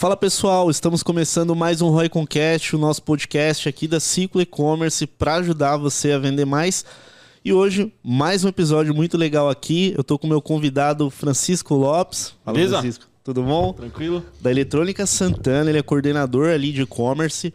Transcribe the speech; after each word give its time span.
Fala 0.00 0.16
pessoal, 0.16 0.70
estamos 0.70 1.02
começando 1.02 1.54
mais 1.54 1.82
um 1.82 1.90
Roy 1.90 2.08
Concast, 2.08 2.74
o 2.74 2.78
nosso 2.78 3.02
podcast 3.02 3.68
aqui 3.68 3.86
da 3.86 4.00
Ciclo 4.00 4.40
E-Commerce 4.40 5.06
para 5.06 5.34
ajudar 5.34 5.76
você 5.76 6.12
a 6.12 6.18
vender 6.18 6.46
mais. 6.46 6.86
E 7.44 7.52
hoje, 7.52 7.92
mais 8.02 8.42
um 8.42 8.48
episódio 8.48 8.94
muito 8.94 9.18
legal 9.18 9.50
aqui. 9.50 9.92
Eu 9.94 10.02
tô 10.02 10.18
com 10.18 10.26
o 10.26 10.30
meu 10.30 10.40
convidado 10.40 11.10
Francisco 11.10 11.74
Lopes. 11.74 12.32
Fala, 12.42 12.54
Beleza? 12.54 12.78
Francisco. 12.78 13.06
Tudo 13.22 13.42
bom? 13.42 13.74
Tranquilo. 13.74 14.24
Da 14.40 14.50
Eletrônica 14.50 15.04
Santana, 15.04 15.68
ele 15.68 15.80
é 15.80 15.82
coordenador 15.82 16.48
ali 16.48 16.72
de 16.72 16.80
e-commerce 16.80 17.52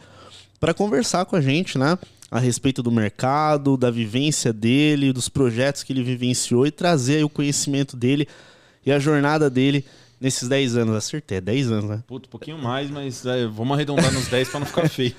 para 0.60 0.72
conversar 0.72 1.26
com 1.26 1.36
a 1.36 1.42
gente, 1.42 1.80
né? 1.80 1.98
A 2.30 2.38
respeito 2.38 2.84
do 2.84 2.92
mercado, 2.92 3.76
da 3.76 3.90
vivência 3.90 4.54
dele, 4.54 5.12
dos 5.12 5.28
projetos 5.28 5.82
que 5.82 5.92
ele 5.92 6.04
vivenciou 6.04 6.68
e 6.68 6.70
trazer 6.70 7.26
o 7.26 7.30
conhecimento 7.30 7.98
dele 7.98 8.28
e 8.86 8.92
a 8.92 9.00
jornada 9.00 9.50
dele 9.50 9.84
nesses 10.20 10.48
10 10.48 10.78
anos. 10.78 10.96
Acertei, 10.96 11.38
é 11.38 11.42
10 11.42 11.72
anos, 11.72 11.90
né? 11.90 12.04
Puto, 12.08 12.28
um 12.28 12.32
pouquinho 12.32 12.58
mais, 12.58 12.90
mas 12.90 13.26
é, 13.26 13.46
vamos 13.46 13.74
arredondar 13.74 14.12
nos 14.12 14.28
10 14.28 14.50
para 14.50 14.60
não 14.60 14.68
ficar 14.68 14.90
feio. 14.90 15.16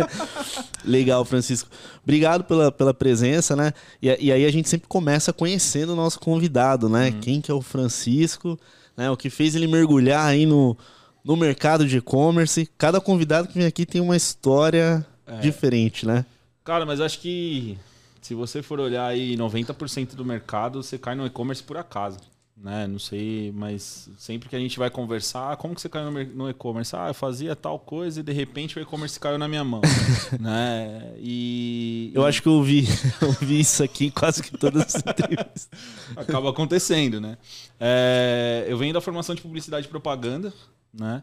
Legal, 0.84 1.24
Francisco. 1.24 1.68
Obrigado 2.02 2.44
pela, 2.44 2.70
pela 2.70 2.94
presença, 2.94 3.56
né? 3.56 3.72
E, 4.00 4.08
e, 4.26 4.32
aí 4.32 4.44
a 4.44 4.50
gente 4.50 4.68
sempre 4.68 4.88
começa 4.88 5.32
conhecendo 5.32 5.92
o 5.92 5.96
nosso 5.96 6.20
convidado, 6.20 6.88
né? 6.88 7.10
Uhum. 7.10 7.20
Quem 7.20 7.40
que 7.40 7.50
é 7.50 7.54
o 7.54 7.62
Francisco, 7.62 8.58
né? 8.96 9.10
O 9.10 9.16
que 9.16 9.30
fez 9.30 9.54
ele 9.54 9.66
mergulhar 9.66 10.26
aí 10.26 10.46
no, 10.46 10.76
no 11.24 11.36
mercado 11.36 11.86
de 11.86 11.98
e-commerce. 11.98 12.68
Cada 12.78 13.00
convidado 13.00 13.48
que 13.48 13.54
vem 13.54 13.66
aqui 13.66 13.86
tem 13.86 14.00
uma 14.00 14.16
história 14.16 15.04
é. 15.26 15.38
diferente, 15.38 16.06
né? 16.06 16.24
Cara, 16.62 16.86
mas 16.86 17.00
acho 17.00 17.20
que 17.20 17.76
se 18.22 18.34
você 18.34 18.62
for 18.62 18.80
olhar 18.80 19.06
aí 19.06 19.36
90% 19.36 20.14
do 20.14 20.24
mercado, 20.24 20.82
você 20.82 20.96
cai 20.96 21.14
no 21.14 21.26
e-commerce 21.26 21.62
por 21.62 21.76
acaso 21.76 22.18
né? 22.56 22.86
Não 22.86 22.98
sei, 22.98 23.52
mas 23.52 24.08
sempre 24.16 24.48
que 24.48 24.54
a 24.54 24.58
gente 24.58 24.78
vai 24.78 24.88
conversar, 24.88 25.56
como 25.56 25.74
que 25.74 25.80
você 25.80 25.88
caiu 25.88 26.10
no 26.10 26.48
e-commerce? 26.48 26.94
Ah, 26.94 27.08
eu 27.08 27.14
fazia 27.14 27.56
tal 27.56 27.78
coisa 27.78 28.20
e 28.20 28.22
de 28.22 28.32
repente 28.32 28.78
o 28.78 28.82
e-commerce 28.82 29.18
caiu 29.18 29.38
na 29.38 29.48
minha 29.48 29.64
mão, 29.64 29.80
né? 30.40 31.14
E 31.18 32.12
eu 32.14 32.24
acho 32.24 32.40
que 32.40 32.48
eu 32.48 32.62
vi, 32.62 32.86
eu 33.20 33.32
vi 33.32 33.60
isso 33.60 33.82
aqui 33.82 34.10
quase 34.10 34.42
que 34.42 34.56
todas 34.56 34.82
as 34.82 34.94
entrevistas. 34.96 35.68
Acaba 36.16 36.50
acontecendo, 36.50 37.20
né? 37.20 37.36
É, 37.78 38.64
eu 38.68 38.78
venho 38.78 38.94
da 38.94 39.00
formação 39.00 39.34
de 39.34 39.42
publicidade 39.42 39.86
e 39.86 39.90
propaganda, 39.90 40.52
né? 40.92 41.22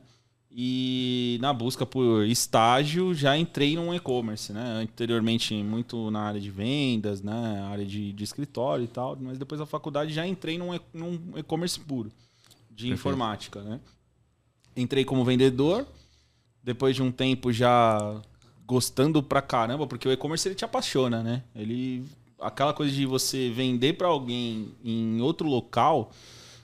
E 0.54 1.38
na 1.40 1.54
busca 1.54 1.86
por 1.86 2.26
estágio 2.26 3.14
já 3.14 3.38
entrei 3.38 3.76
no 3.76 3.96
e-commerce, 3.96 4.52
né? 4.52 4.82
Anteriormente 4.82 5.54
muito 5.64 6.12
na 6.12 6.24
área 6.24 6.42
de 6.42 6.52
vendas, 6.52 7.22
né? 7.22 7.62
Área 7.72 7.86
de, 7.86 8.12
de 8.12 8.24
escritório 8.24 8.84
e 8.84 8.88
tal, 8.88 9.18
mas 9.20 9.38
depois 9.38 9.60
da 9.60 9.66
faculdade 9.66 10.12
já 10.12 10.28
entrei 10.28 10.58
num 10.58 10.74
e-commerce 11.38 11.80
puro 11.80 12.12
de 12.70 12.88
Perfeito. 12.88 12.94
informática, 12.94 13.62
né? 13.62 13.80
Entrei 14.76 15.06
como 15.06 15.24
vendedor, 15.24 15.88
depois 16.62 16.96
de 16.96 17.02
um 17.02 17.12
tempo 17.12 17.54
já 17.54 18.22
gostando 18.66 19.24
pra 19.24 19.42
caramba, 19.42 19.88
porque 19.88 20.08
o 20.08 20.12
e-commerce 20.12 20.48
ele 20.48 20.56
te 20.56 20.66
apaixona, 20.66 21.24
né? 21.24 21.44
Ele 21.56 22.06
aquela 22.42 22.74
coisa 22.74 22.92
de 22.92 23.06
você 23.06 23.50
vender 23.52 23.94
para 23.94 24.08
alguém 24.08 24.74
em 24.84 25.22
outro 25.22 25.48
local 25.48 26.12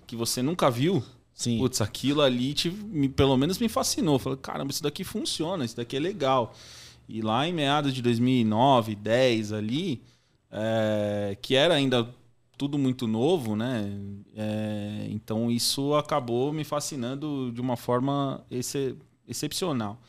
que 0.06 0.16
você 0.16 0.42
nunca 0.42 0.72
viu, 0.72 1.04
Sim. 1.38 1.60
Putz, 1.60 1.82
aquilo 1.82 2.24
ali 2.24 2.52
te, 2.56 2.72
me, 2.72 3.08
pelo 3.08 3.38
menos 3.38 3.60
me 3.60 3.70
fascinou. 3.70 4.18
Falei, 4.18 4.40
caramba, 4.42 4.72
isso 4.72 4.82
daqui 4.82 5.04
funciona, 5.04 5.64
isso 5.64 5.78
daqui 5.78 5.96
é 5.96 6.00
legal. 6.00 6.52
E 7.08 7.22
lá 7.22 7.48
em 7.48 7.54
meados 7.54 7.94
de 7.94 8.02
2009, 8.02 8.96
10 8.96 9.54
ali, 9.54 10.02
é, 10.52 11.38
que 11.40 11.54
era 11.54 11.76
ainda 11.76 12.10
tudo 12.58 12.76
muito 12.80 13.06
novo, 13.06 13.56
né? 13.56 13.88
É, 14.36 15.06
então 15.12 15.52
isso 15.52 15.94
acabou 15.94 16.52
me 16.52 16.64
fascinando 16.64 17.52
de 17.54 17.62
uma 17.62 17.78
forma 17.78 18.44
ex 18.50 18.74
excepcional. 19.28 20.02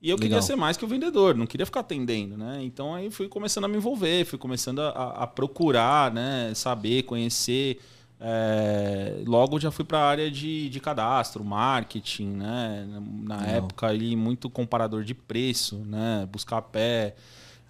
E 0.00 0.08
eu 0.08 0.14
Legal. 0.14 0.28
queria 0.28 0.42
ser 0.42 0.54
mais 0.54 0.76
que 0.76 0.84
o 0.84 0.88
vendedor, 0.88 1.34
não 1.34 1.46
queria 1.46 1.66
ficar 1.66 1.80
atendendo, 1.80 2.36
né? 2.36 2.60
Então 2.62 2.94
aí 2.94 3.10
fui 3.10 3.26
começando 3.26 3.64
a 3.64 3.68
me 3.68 3.76
envolver, 3.76 4.24
fui 4.24 4.38
começando 4.38 4.78
a, 4.78 4.90
a 4.90 5.26
procurar, 5.26 6.14
né? 6.14 6.52
Saber, 6.54 7.02
conhecer 7.02 7.80
é, 8.20 9.22
logo 9.26 9.60
já 9.60 9.70
fui 9.70 9.84
para 9.84 9.98
a 9.98 10.08
área 10.08 10.30
de, 10.30 10.70
de 10.70 10.80
cadastro, 10.80 11.44
marketing, 11.44 12.28
né? 12.28 12.86
Na 13.22 13.36
Não. 13.36 13.46
época 13.46 13.86
ali 13.86 14.16
muito 14.16 14.48
comparador 14.48 15.04
de 15.04 15.14
preço, 15.14 15.76
né? 15.86 16.26
Buscar 16.30 16.62
pé 16.62 17.14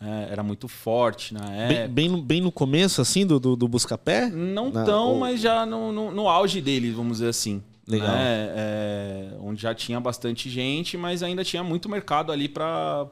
é, 0.00 0.28
era 0.30 0.42
muito 0.42 0.68
forte 0.68 1.32
na 1.34 1.50
época. 1.52 1.88
Bem, 1.88 2.10
bem, 2.10 2.22
bem 2.22 2.40
no 2.40 2.52
começo 2.52 3.00
assim 3.00 3.26
do, 3.26 3.40
do, 3.40 3.56
do 3.56 3.66
Buscapé? 3.66 4.28
Não 4.28 4.70
na, 4.70 4.84
tão, 4.84 5.14
ou... 5.14 5.18
mas 5.18 5.40
já 5.40 5.64
no, 5.64 5.90
no, 5.90 6.10
no, 6.12 6.28
auge 6.28 6.60
dele, 6.60 6.90
vamos 6.90 7.18
dizer 7.18 7.28
assim. 7.28 7.62
Legal. 7.88 8.08
Né? 8.08 8.52
É, 8.56 9.28
onde 9.40 9.62
já 9.62 9.74
tinha 9.74 9.98
bastante 10.00 10.50
gente, 10.50 10.96
mas 10.96 11.22
ainda 11.22 11.44
tinha 11.44 11.62
muito 11.62 11.88
mercado 11.88 12.30
ali 12.30 12.48
para 12.48 13.06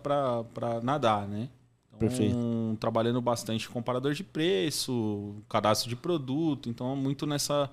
nadar, 0.82 1.26
né? 1.26 1.48
Perfeito. 2.08 2.36
Então, 2.36 2.76
trabalhando 2.80 3.20
bastante 3.20 3.68
comparador 3.68 4.14
de 4.14 4.24
preço, 4.24 5.34
cadastro 5.48 5.88
de 5.88 5.96
produto, 5.96 6.68
então 6.68 6.94
muito 6.96 7.26
nessa 7.26 7.70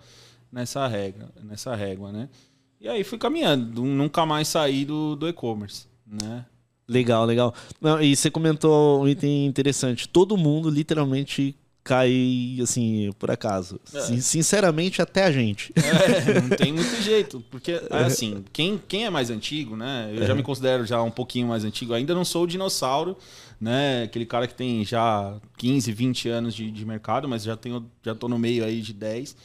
nessa 0.52 0.86
regra, 0.86 1.30
nessa 1.44 1.75
régua, 1.75 2.12
né? 2.12 2.28
E 2.80 2.90
aí 2.90 3.03
fui 3.03 3.18
caminhando, 3.18 3.84
nunca 3.84 4.25
mais 4.25 4.47
saí 4.47 4.84
do, 4.84 5.16
do 5.16 5.28
e-commerce, 5.28 5.88
né? 6.06 6.46
Legal, 6.88 7.25
legal. 7.25 7.53
Não, 7.80 8.02
e 8.02 8.16
você 8.16 8.30
comentou 8.30 9.02
um 9.02 9.08
item 9.08 9.46
interessante. 9.46 10.09
Todo 10.09 10.36
mundo 10.36 10.70
literalmente 10.70 11.56
cai 11.84 12.58
assim, 12.62 13.09
por 13.18 13.31
acaso. 13.31 13.80
É. 13.94 14.18
Sinceramente, 14.18 15.02
até 15.02 15.24
a 15.24 15.31
gente. 15.31 15.74
É, 15.75 16.40
não 16.42 16.50
tem 16.50 16.72
muito 16.72 17.02
jeito. 17.02 17.44
Porque, 17.50 17.72
é. 17.90 18.03
assim, 18.03 18.44
quem, 18.53 18.81
quem 18.88 19.06
é 19.06 19.09
mais 19.09 19.30
antigo, 19.30 19.75
né? 19.75 20.12
Eu 20.14 20.25
já 20.25 20.34
é. 20.34 20.36
me 20.36 20.44
considero 20.44 20.86
já 20.86 21.02
um 21.02 21.12
pouquinho 21.12 21.47
mais 21.47 21.64
antigo. 21.64 21.94
Ainda 21.94 22.14
não 22.14 22.24
sou 22.24 22.44
o 22.44 22.47
dinossauro, 22.47 23.18
né? 23.59 24.03
Aquele 24.03 24.25
cara 24.25 24.47
que 24.47 24.53
tem 24.53 24.86
já 24.86 25.36
15, 25.58 25.91
20 25.91 26.30
anos 26.30 26.56
de, 26.56 26.70
de 26.70 26.86
mercado, 26.86 27.28
mas 27.28 27.44
já, 27.44 27.58
tenho, 27.58 27.90
já 28.03 28.14
tô 28.14 28.28
no 28.28 28.38
meio 28.38 28.64
aí 28.64 28.81
de 28.81 28.94
10. 28.94 29.36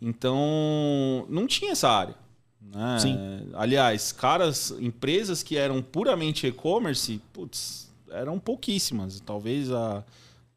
Então, 0.00 1.26
não 1.28 1.46
tinha 1.46 1.72
essa 1.72 1.88
área. 1.88 2.14
Né? 2.60 2.98
Sim. 2.98 3.18
Aliás, 3.54 4.12
caras, 4.12 4.72
empresas 4.80 5.42
que 5.42 5.56
eram 5.56 5.82
puramente 5.82 6.46
e-commerce, 6.46 7.20
putz, 7.32 7.92
eram 8.10 8.38
pouquíssimas. 8.38 9.20
Talvez 9.20 9.70
a, 9.70 10.02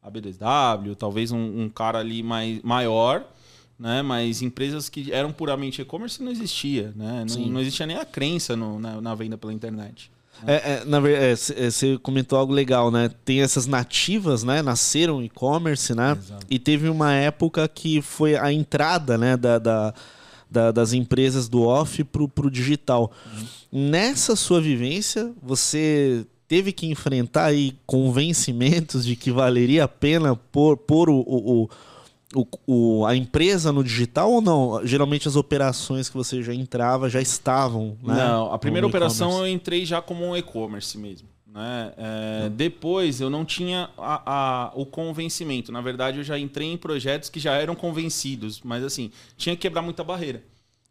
a 0.06 0.10
B2W, 0.10 0.94
talvez 0.94 1.32
um, 1.32 1.62
um 1.62 1.68
cara 1.68 1.98
ali 1.98 2.22
mais, 2.22 2.62
maior, 2.62 3.26
né? 3.78 4.02
Mas 4.02 4.40
empresas 4.40 4.88
que 4.88 5.12
eram 5.12 5.32
puramente 5.32 5.82
e-commerce 5.82 6.22
não 6.22 6.30
existia, 6.30 6.92
né? 6.94 7.24
Não, 7.28 7.46
não, 7.46 7.60
existia 7.60 7.86
nem 7.86 7.96
a 7.96 8.04
crença 8.04 8.54
no, 8.54 8.78
na, 8.78 9.00
na 9.00 9.14
venda 9.14 9.36
pela 9.36 9.52
internet. 9.52 10.10
É, 10.46 10.54
é, 10.54 10.84
na 10.84 11.00
verdade, 11.00 11.40
é, 11.56 11.70
você 11.70 11.98
comentou 11.98 12.38
algo 12.38 12.52
legal, 12.52 12.90
né? 12.90 13.10
Tem 13.24 13.40
essas 13.40 13.66
nativas, 13.66 14.44
né? 14.44 14.62
Nasceram 14.62 15.22
e-commerce, 15.22 15.94
né? 15.94 16.12
Exato. 16.12 16.46
E 16.48 16.58
teve 16.58 16.88
uma 16.88 17.12
época 17.12 17.66
que 17.66 18.00
foi 18.00 18.36
a 18.36 18.52
entrada, 18.52 19.18
né? 19.18 19.36
Da, 19.36 19.58
da, 19.58 19.94
da 20.48 20.70
das 20.70 20.92
empresas 20.92 21.48
do 21.48 21.62
off 21.62 22.04
pro, 22.04 22.28
pro 22.28 22.50
digital. 22.50 23.10
Uhum. 23.72 23.90
Nessa 23.90 24.36
sua 24.36 24.60
vivência, 24.60 25.32
você 25.42 26.26
teve 26.48 26.72
que 26.72 26.86
enfrentar 26.86 27.46
aí 27.46 27.76
convencimentos 27.86 29.04
de 29.04 29.16
que 29.16 29.30
valeria 29.30 29.84
a 29.84 29.88
pena 29.88 30.36
pôr, 30.36 30.76
pôr 30.76 31.10
o, 31.10 31.18
o, 31.18 31.62
o 31.62 31.70
o, 32.66 33.06
a 33.06 33.14
empresa 33.14 33.72
no 33.72 33.84
digital 33.84 34.30
ou 34.30 34.40
não? 34.40 34.84
Geralmente 34.84 35.28
as 35.28 35.36
operações 35.36 36.08
que 36.08 36.16
você 36.16 36.42
já 36.42 36.52
entrava 36.52 37.08
já 37.08 37.20
estavam. 37.20 37.96
Né, 38.02 38.14
não, 38.14 38.52
a 38.52 38.58
primeira 38.58 38.86
operação 38.86 39.38
eu 39.38 39.48
entrei 39.48 39.86
já 39.86 40.02
como 40.02 40.24
um 40.24 40.36
e-commerce 40.36 40.98
mesmo. 40.98 41.28
Né? 41.46 41.92
É, 41.96 42.48
depois 42.50 43.20
eu 43.20 43.30
não 43.30 43.44
tinha 43.44 43.88
a, 43.96 44.22
a, 44.26 44.72
o 44.74 44.84
convencimento. 44.84 45.72
Na 45.72 45.80
verdade, 45.80 46.18
eu 46.18 46.24
já 46.24 46.38
entrei 46.38 46.70
em 46.70 46.76
projetos 46.76 47.30
que 47.30 47.40
já 47.40 47.54
eram 47.54 47.74
convencidos, 47.74 48.60
mas 48.62 48.84
assim, 48.84 49.10
tinha 49.36 49.56
que 49.56 49.62
quebrar 49.62 49.80
muita 49.80 50.04
barreira. 50.04 50.42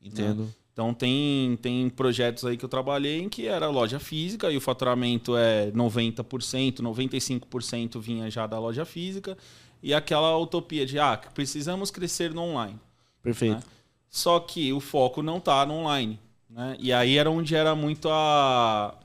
Né? 0.02 0.08
Entendo. 0.08 0.44
Né? 0.44 0.50
Então 0.76 0.94
tem, 0.94 1.56
tem 1.62 1.90
projetos 1.90 2.44
aí 2.44 2.58
que 2.58 2.66
eu 2.66 2.68
trabalhei 2.68 3.22
em 3.22 3.30
que 3.30 3.48
era 3.48 3.70
loja 3.70 3.98
física 3.98 4.52
e 4.52 4.58
o 4.58 4.62
faturamento 4.62 5.38
é 5.38 5.72
90%, 5.72 6.82
95% 6.82 7.98
vinha 8.02 8.30
já 8.30 8.46
da 8.46 8.60
loja 8.60 8.84
física 8.84 9.38
e 9.82 9.94
aquela 9.94 10.38
utopia 10.38 10.86
de 10.86 11.00
ah, 11.00 11.16
precisamos 11.34 11.92
crescer 11.92 12.34
no 12.34 12.42
online. 12.42 12.78
Perfeito. 13.24 13.56
Né? 13.56 13.64
Só 14.10 14.38
que 14.38 14.74
o 14.74 14.82
foco 14.82 15.24
não 15.24 15.38
está 15.38 15.66
no 15.66 15.76
online. 15.76 16.20
Né? 16.50 16.76
E 16.78 16.92
aí 16.92 17.18
era 17.18 17.32
onde 17.32 17.56
era 17.56 17.74
muito 17.74 18.10
a. 18.12 18.98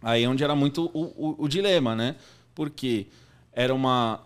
Aí 0.00 0.26
onde 0.26 0.42
era 0.42 0.54
muito 0.54 0.90
o, 0.94 1.04
o, 1.04 1.44
o 1.44 1.48
dilema, 1.48 1.94
né? 1.94 2.16
Porque 2.54 3.06
era 3.52 3.74
uma, 3.74 4.22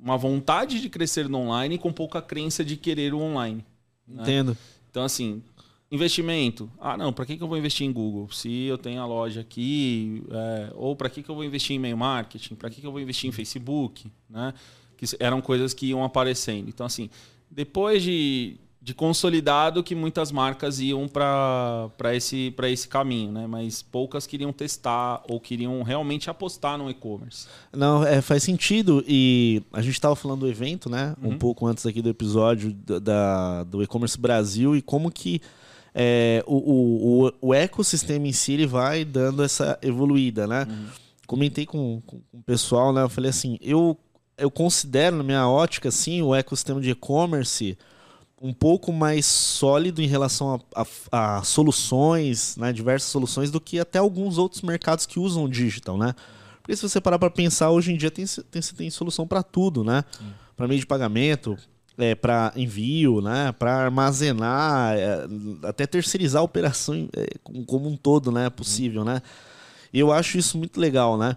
uma 0.00 0.16
vontade 0.16 0.80
de 0.80 0.88
crescer 0.88 1.28
no 1.28 1.38
online 1.38 1.76
com 1.76 1.92
pouca 1.92 2.22
crença 2.22 2.64
de 2.64 2.78
querer 2.78 3.12
o 3.12 3.18
online. 3.18 3.62
Né? 4.08 4.22
Entendo. 4.22 4.56
Então, 4.90 5.02
assim, 5.02 5.42
investimento. 5.92 6.68
Ah, 6.80 6.96
não, 6.96 7.12
para 7.12 7.24
que, 7.24 7.36
que 7.36 7.42
eu 7.42 7.48
vou 7.48 7.56
investir 7.56 7.86
em 7.86 7.92
Google? 7.92 8.28
Se 8.32 8.64
eu 8.64 8.76
tenho 8.76 9.00
a 9.00 9.06
loja 9.06 9.42
aqui, 9.42 10.24
é, 10.30 10.72
ou 10.74 10.96
para 10.96 11.08
que, 11.08 11.22
que 11.22 11.30
eu 11.30 11.34
vou 11.34 11.44
investir 11.44 11.74
em 11.74 11.76
e-mail 11.76 11.96
marketing? 11.96 12.56
Para 12.56 12.68
que, 12.70 12.80
que 12.80 12.86
eu 12.86 12.90
vou 12.90 13.00
investir 13.00 13.28
em 13.28 13.32
Facebook? 13.32 14.10
Né? 14.28 14.52
que 15.02 15.16
eram 15.18 15.40
coisas 15.40 15.74
que 15.74 15.86
iam 15.86 16.04
aparecendo. 16.04 16.68
Então, 16.68 16.86
assim, 16.86 17.10
depois 17.50 18.02
de, 18.02 18.56
de 18.80 18.94
consolidado 18.94 19.82
que 19.82 19.94
muitas 19.94 20.30
marcas 20.30 20.78
iam 20.78 21.08
para 21.08 22.14
esse, 22.14 22.54
esse 22.70 22.86
caminho, 22.86 23.32
né? 23.32 23.46
Mas 23.46 23.82
poucas 23.82 24.26
queriam 24.28 24.52
testar 24.52 25.22
ou 25.28 25.40
queriam 25.40 25.82
realmente 25.82 26.30
apostar 26.30 26.78
no 26.78 26.88
e-commerce. 26.88 27.48
Não, 27.72 28.04
é, 28.06 28.20
faz 28.20 28.44
sentido. 28.44 29.04
E 29.06 29.62
a 29.72 29.82
gente 29.82 29.94
estava 29.94 30.14
falando 30.14 30.40
do 30.40 30.48
evento, 30.48 30.88
né? 30.88 31.16
Uhum. 31.20 31.30
Um 31.30 31.38
pouco 31.38 31.66
antes 31.66 31.84
aqui 31.84 32.00
do 32.00 32.08
episódio 32.08 32.72
da, 32.72 33.64
do 33.64 33.82
e-commerce 33.82 34.18
Brasil 34.18 34.76
e 34.76 34.82
como 34.82 35.10
que 35.10 35.42
é, 35.94 36.42
o, 36.46 37.26
o, 37.26 37.32
o, 37.48 37.54
ecossistema 37.54 38.26
em 38.26 38.32
si 38.32 38.52
ele 38.52 38.66
vai 38.66 39.04
dando 39.04 39.42
essa 39.42 39.78
evoluída, 39.82 40.46
né? 40.46 40.66
Uhum. 40.68 40.86
Comentei 41.26 41.66
com, 41.66 42.02
com, 42.06 42.20
com 42.20 42.38
o 42.38 42.42
pessoal, 42.42 42.92
né? 42.92 43.02
Eu 43.02 43.08
falei 43.08 43.30
assim, 43.30 43.58
eu, 43.60 43.98
eu 44.38 44.50
considero, 44.50 45.16
na 45.16 45.22
minha 45.22 45.46
ótica, 45.48 45.88
assim, 45.88 46.22
o 46.22 46.34
ecossistema 46.34 46.80
de 46.80 46.90
e-commerce 46.90 47.76
um 48.40 48.52
pouco 48.52 48.92
mais 48.92 49.24
sólido 49.24 50.02
em 50.02 50.06
relação 50.06 50.60
a, 50.74 50.82
a, 51.12 51.38
a, 51.38 51.42
soluções, 51.44 52.56
né, 52.56 52.72
diversas 52.72 53.08
soluções, 53.08 53.52
do 53.52 53.60
que 53.60 53.78
até 53.78 54.00
alguns 54.00 54.36
outros 54.36 54.62
mercados 54.62 55.06
que 55.06 55.20
usam 55.20 55.44
o 55.44 55.48
digital, 55.48 55.96
né? 55.96 56.12
Porque 56.60 56.74
se 56.74 56.82
você 56.82 57.00
parar 57.00 57.18
para 57.18 57.30
pensar, 57.30 57.70
hoje 57.70 57.92
em 57.92 57.96
dia 57.96 58.10
tem, 58.10 58.24
tem, 58.50 58.62
tem 58.62 58.90
solução 58.90 59.26
para 59.28 59.42
tudo, 59.44 59.84
né? 59.84 60.04
Para 60.56 60.66
meio 60.66 60.80
de 60.80 60.86
pagamento, 60.86 61.56
é, 62.02 62.16
para 62.16 62.52
envio, 62.56 63.20
né? 63.20 63.52
Para 63.56 63.84
armazenar, 63.84 64.96
é, 64.96 65.24
até 65.62 65.86
terceirizar 65.86 66.40
a 66.40 66.44
operação 66.44 67.08
é, 67.16 67.28
como 67.64 67.88
um 67.88 67.96
todo, 67.96 68.32
né? 68.32 68.50
Possível, 68.50 69.04
né? 69.04 69.22
Eu 69.94 70.10
acho 70.10 70.36
isso 70.36 70.58
muito 70.58 70.80
legal, 70.80 71.16
né? 71.16 71.36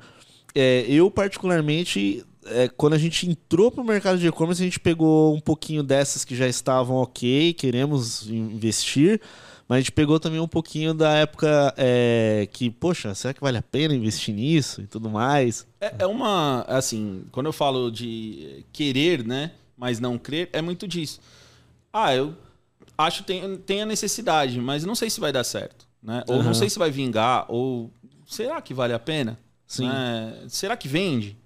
É, 0.56 0.86
eu, 0.88 1.12
particularmente, 1.12 2.26
é, 2.48 2.68
quando 2.68 2.94
a 2.94 2.98
gente 2.98 3.30
entrou 3.30 3.70
para 3.70 3.84
o 3.84 3.86
mercado 3.86 4.18
de 4.18 4.26
e-commerce, 4.26 4.62
a 4.62 4.66
gente 4.66 4.80
pegou 4.80 5.36
um 5.36 5.40
pouquinho 5.40 5.84
dessas 5.84 6.26
que 6.26 6.36
já 6.36 6.48
estavam 6.48 6.96
ok, 6.96 7.54
queremos 7.54 8.28
investir, 8.28 9.22
mas 9.68 9.78
a 9.78 9.80
gente 9.82 9.92
pegou 9.92 10.20
também 10.20 10.40
um 10.40 10.48
pouquinho 10.48 10.96
da 10.96 11.12
época 11.12 11.76
é, 11.78 12.48
que, 12.52 12.72
poxa, 12.72 13.14
será 13.14 13.36
que 13.36 13.42
vale 13.42 13.58
a 13.58 13.62
pena 13.62 13.94
investir 13.94 14.34
nisso 14.34 14.82
e 14.82 14.88
tudo 14.88 15.12
mais? 15.12 15.68
É, 15.80 15.94
é 16.00 16.08
uma, 16.08 16.62
assim, 16.68 17.26
quando 17.32 17.48
eu 17.48 17.54
falo 17.54 17.92
de 17.92 18.66
querer, 18.72 19.24
né, 19.24 19.52
mas 19.77 20.00
não 20.00 20.18
crer, 20.18 20.50
é 20.54 20.62
muito 20.62 20.88
disso. 20.88 21.19
Ah, 21.92 22.16
eu 22.16 22.36
acho 22.98 23.22
que 23.22 23.27
tem, 23.27 23.57
tem 23.57 23.81
a 23.81 23.86
necessidade, 23.86 24.60
mas 24.60 24.83
não 24.83 24.95
sei 24.95 25.10
se 25.10 25.19
vai 25.19 25.31
dar 25.31 25.44
certo, 25.44 25.88
né? 26.01 26.24
Ou 26.27 26.38
uhum. 26.38 26.44
não 26.44 26.54
sei 26.54 26.69
se 26.69 26.80
vai 26.80 26.92
vingar, 26.92 27.45
ou 27.50 27.92
será 28.27 28.62
que 28.62 28.74
vale 28.74 28.94
a 28.94 29.00
pena? 29.00 29.38
Sim. 29.68 29.88
Né? 29.88 30.45
Será 30.48 30.77
que 30.77 30.88
vende? 30.88 31.38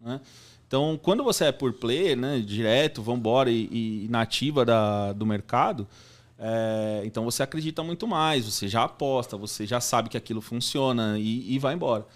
Né? 0.00 0.20
Então, 0.66 0.98
quando 1.02 1.24
você 1.24 1.46
é 1.46 1.52
por 1.52 1.72
player, 1.72 2.16
né, 2.16 2.40
direto, 2.40 3.02
vambora 3.02 3.50
e, 3.50 4.04
e 4.04 4.08
nativa 4.10 4.66
da, 4.66 5.14
do 5.14 5.24
mercado, 5.24 5.88
é, 6.38 7.02
então 7.04 7.24
você 7.24 7.42
acredita 7.42 7.82
muito 7.82 8.06
mais, 8.06 8.44
você 8.44 8.68
já 8.68 8.84
aposta, 8.84 9.36
você 9.36 9.66
já 9.66 9.80
sabe 9.80 10.08
que 10.08 10.16
aquilo 10.16 10.40
funciona 10.40 11.18
e, 11.18 11.54
e 11.54 11.58
vai 11.58 11.74
embora. 11.74 12.06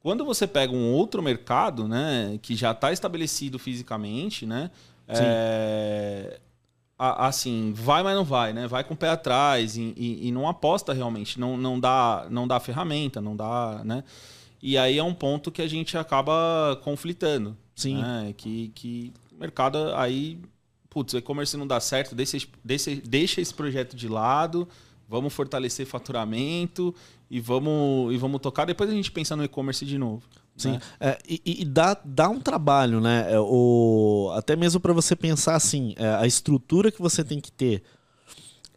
Quando 0.00 0.24
você 0.24 0.46
pega 0.46 0.72
um 0.72 0.92
outro 0.92 1.22
mercado, 1.22 1.88
né, 1.88 2.38
que 2.42 2.54
já 2.54 2.70
está 2.70 2.92
estabelecido 2.92 3.58
fisicamente, 3.58 4.46
né, 4.46 4.70
é, 5.08 6.40
assim, 6.98 7.72
vai, 7.74 8.02
mas 8.02 8.14
não 8.14 8.24
vai, 8.24 8.52
né? 8.52 8.66
Vai 8.66 8.82
com 8.82 8.94
o 8.94 8.96
pé 8.96 9.08
atrás 9.08 9.76
e, 9.76 9.94
e, 9.96 10.28
e, 10.28 10.32
não 10.32 10.48
aposta 10.48 10.92
realmente, 10.92 11.38
não, 11.38 11.56
não 11.56 11.78
dá, 11.78 12.26
não 12.30 12.46
dá 12.48 12.58
ferramenta, 12.58 13.20
não 13.20 13.36
dá, 13.36 13.82
né? 13.84 14.02
E 14.62 14.76
aí 14.76 14.98
é 14.98 15.02
um 15.02 15.14
ponto 15.14 15.50
que 15.50 15.62
a 15.62 15.68
gente 15.68 15.96
acaba 15.96 16.80
conflitando. 16.82 17.56
Sim. 17.74 18.00
Né? 18.00 18.34
Que, 18.36 18.72
que 18.74 19.12
o 19.30 19.38
mercado 19.38 19.94
aí, 19.94 20.40
putz, 20.88 21.12
o 21.12 21.18
e-commerce 21.18 21.56
não 21.56 21.66
dá 21.66 21.78
certo, 21.78 22.14
deixa, 22.14 22.38
deixa, 22.64 22.94
deixa 23.04 23.40
esse 23.40 23.52
projeto 23.52 23.94
de 23.94 24.08
lado, 24.08 24.66
vamos 25.08 25.32
fortalecer 25.32 25.86
faturamento 25.86 26.94
e 27.30 27.38
vamos, 27.38 28.14
e 28.14 28.16
vamos 28.16 28.40
tocar. 28.40 28.64
Depois 28.64 28.88
a 28.88 28.94
gente 28.94 29.12
pensa 29.12 29.36
no 29.36 29.44
e-commerce 29.44 29.84
de 29.84 29.98
novo. 29.98 30.22
Sim, 30.56 30.72
né? 30.72 30.80
é, 30.98 31.18
e, 31.28 31.62
e, 31.62 31.64
dá, 31.64 31.96
dá 32.04 32.28
um 32.28 32.40
trabalho, 32.40 33.00
né? 33.00 33.26
É, 33.30 33.38
o, 33.38 34.32
até 34.34 34.56
mesmo 34.56 34.80
para 34.80 34.92
você 34.92 35.14
pensar 35.14 35.54
assim, 35.54 35.94
é, 35.96 36.14
a 36.14 36.26
estrutura 36.26 36.90
que 36.90 37.00
você 37.00 37.22
tem 37.22 37.40
que 37.40 37.52
ter 37.52 37.82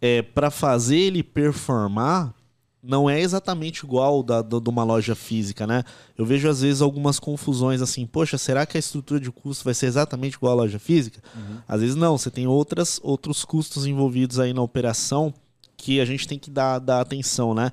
é, 0.02 0.22
para 0.22 0.52
fazer 0.52 0.98
ele 0.98 1.24
performar 1.24 2.34
não 2.82 3.10
é 3.10 3.20
exatamente 3.20 3.80
igual 3.86 4.24
da, 4.24 4.42
da, 4.42 4.58
de 4.58 4.70
uma 4.70 4.84
loja 4.84 5.14
física, 5.14 5.68
né? 5.68 5.84
Eu 6.18 6.26
vejo 6.26 6.48
às 6.48 6.62
vezes 6.62 6.82
algumas 6.82 7.20
confusões 7.20 7.82
assim, 7.82 8.06
poxa, 8.06 8.38
será 8.38 8.66
que 8.66 8.78
a 8.78 8.80
estrutura 8.80 9.20
de 9.20 9.30
custo 9.32 9.66
vai 9.66 9.74
ser 9.74 9.88
exatamente 9.88 10.36
igual 10.36 10.54
à 10.54 10.56
loja 10.56 10.80
física? 10.80 11.22
Uhum. 11.36 11.58
Às 11.68 11.82
vezes 11.82 11.96
não, 11.96 12.18
você 12.18 12.32
tem 12.32 12.48
outras, 12.48 13.00
outros 13.04 13.44
custos 13.44 13.86
envolvidos 13.86 14.40
aí 14.40 14.54
na 14.54 14.62
operação 14.62 15.34
que 15.76 16.00
a 16.00 16.06
gente 16.06 16.28
tem 16.28 16.40
que 16.40 16.50
dar, 16.50 16.80
dar 16.80 17.02
atenção, 17.02 17.54
né? 17.54 17.72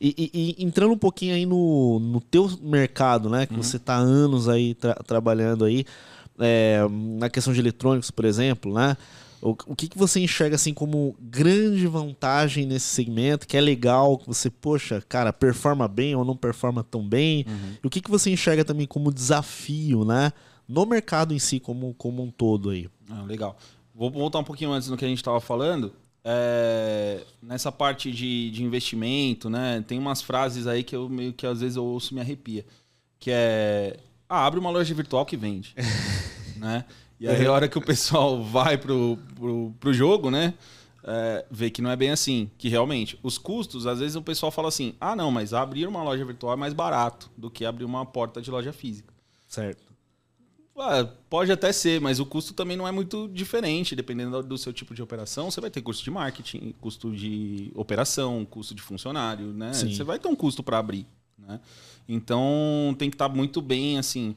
E, 0.00 0.14
e, 0.32 0.56
e 0.58 0.64
entrando 0.64 0.92
um 0.92 0.98
pouquinho 0.98 1.34
aí 1.34 1.44
no, 1.44 2.00
no 2.00 2.20
teu 2.20 2.50
mercado, 2.62 3.28
né? 3.28 3.46
Que 3.46 3.54
uhum. 3.54 3.62
você 3.62 3.76
está 3.76 3.96
anos 3.96 4.48
aí 4.48 4.74
tra 4.74 4.94
trabalhando 4.94 5.64
aí, 5.64 5.84
é, 6.38 6.80
na 7.18 7.28
questão 7.28 7.52
de 7.52 7.60
eletrônicos, 7.60 8.10
por 8.10 8.24
exemplo, 8.24 8.72
né? 8.72 8.96
O, 9.42 9.50
o 9.66 9.76
que, 9.76 9.88
que 9.88 9.98
você 9.98 10.20
enxerga 10.20 10.56
assim 10.56 10.72
como 10.74 11.14
grande 11.20 11.86
vantagem 11.86 12.66
nesse 12.66 12.86
segmento, 12.86 13.46
que 13.46 13.56
é 13.56 13.60
legal, 13.60 14.18
que 14.18 14.26
você, 14.26 14.50
poxa, 14.50 15.02
cara, 15.06 15.32
performa 15.32 15.88
bem 15.88 16.14
ou 16.14 16.24
não 16.24 16.36
performa 16.36 16.82
tão 16.82 17.06
bem? 17.06 17.44
Uhum. 17.46 17.76
E 17.82 17.86
o 17.86 17.90
que, 17.90 18.00
que 18.00 18.10
você 18.10 18.30
enxerga 18.30 18.64
também 18.64 18.86
como 18.86 19.12
desafio, 19.12 20.04
né? 20.04 20.32
No 20.66 20.86
mercado 20.86 21.34
em 21.34 21.38
si, 21.38 21.58
como, 21.58 21.94
como 21.94 22.22
um 22.22 22.30
todo 22.30 22.70
aí. 22.70 22.88
Ah, 23.10 23.22
legal. 23.22 23.56
Vou 23.94 24.10
voltar 24.10 24.38
um 24.38 24.44
pouquinho 24.44 24.72
antes 24.72 24.88
no 24.88 24.96
que 24.96 25.04
a 25.04 25.08
gente 25.08 25.18
estava 25.18 25.40
falando. 25.40 25.92
É, 26.24 27.24
nessa 27.42 27.72
parte 27.72 28.12
de, 28.12 28.50
de 28.50 28.62
investimento, 28.62 29.48
né? 29.48 29.82
Tem 29.86 29.98
umas 29.98 30.20
frases 30.20 30.66
aí 30.66 30.82
que 30.82 30.94
eu 30.94 31.08
meio 31.08 31.32
que 31.32 31.46
às 31.46 31.60
vezes 31.60 31.76
eu 31.76 31.84
ouço 31.84 32.12
e 32.12 32.14
me 32.14 32.20
arrepia. 32.20 32.64
Que 33.18 33.30
é. 33.32 33.98
Ah, 34.28 34.46
abre 34.46 34.60
uma 34.60 34.70
loja 34.70 34.94
virtual 34.94 35.24
que 35.24 35.36
vende. 35.36 35.74
né? 36.56 36.84
E 37.18 37.28
aí, 37.28 37.46
a 37.46 37.52
hora 37.52 37.68
que 37.68 37.76
o 37.76 37.82
pessoal 37.82 38.42
vai 38.44 38.78
pro, 38.78 39.18
pro, 39.34 39.74
pro 39.78 39.92
jogo, 39.92 40.30
né? 40.30 40.54
É, 41.02 41.46
vê 41.50 41.70
que 41.70 41.82
não 41.82 41.90
é 41.90 41.96
bem 41.96 42.10
assim. 42.10 42.50
Que 42.58 42.68
realmente, 42.68 43.18
os 43.22 43.38
custos, 43.38 43.86
às 43.86 43.98
vezes 43.98 44.16
o 44.16 44.22
pessoal 44.22 44.52
fala 44.52 44.68
assim: 44.68 44.94
ah, 45.00 45.16
não, 45.16 45.30
mas 45.30 45.52
abrir 45.52 45.86
uma 45.86 46.02
loja 46.02 46.24
virtual 46.24 46.52
é 46.52 46.56
mais 46.56 46.74
barato 46.74 47.30
do 47.36 47.50
que 47.50 47.64
abrir 47.64 47.84
uma 47.84 48.04
porta 48.04 48.40
de 48.40 48.50
loja 48.50 48.72
física. 48.72 49.12
Certo. 49.46 49.89
Ah, 50.76 51.06
pode 51.28 51.52
até 51.52 51.72
ser, 51.72 52.00
mas 52.00 52.20
o 52.20 52.26
custo 52.26 52.54
também 52.54 52.76
não 52.76 52.88
é 52.88 52.92
muito 52.92 53.28
diferente. 53.28 53.94
Dependendo 53.94 54.42
do 54.42 54.56
seu 54.56 54.72
tipo 54.72 54.94
de 54.94 55.02
operação, 55.02 55.50
você 55.50 55.60
vai 55.60 55.70
ter 55.70 55.82
custo 55.82 56.02
de 56.02 56.10
marketing, 56.10 56.74
custo 56.80 57.10
de 57.14 57.70
operação, 57.74 58.46
custo 58.46 58.74
de 58.74 58.80
funcionário, 58.80 59.46
né? 59.52 59.72
Sim. 59.72 59.92
Você 59.92 60.02
vai 60.02 60.18
ter 60.18 60.28
um 60.28 60.36
custo 60.36 60.62
para 60.62 60.78
abrir, 60.78 61.06
né? 61.38 61.60
Então 62.08 62.94
tem 62.98 63.10
que 63.10 63.14
estar 63.14 63.28
tá 63.28 63.34
muito 63.34 63.60
bem 63.60 63.98
assim. 63.98 64.34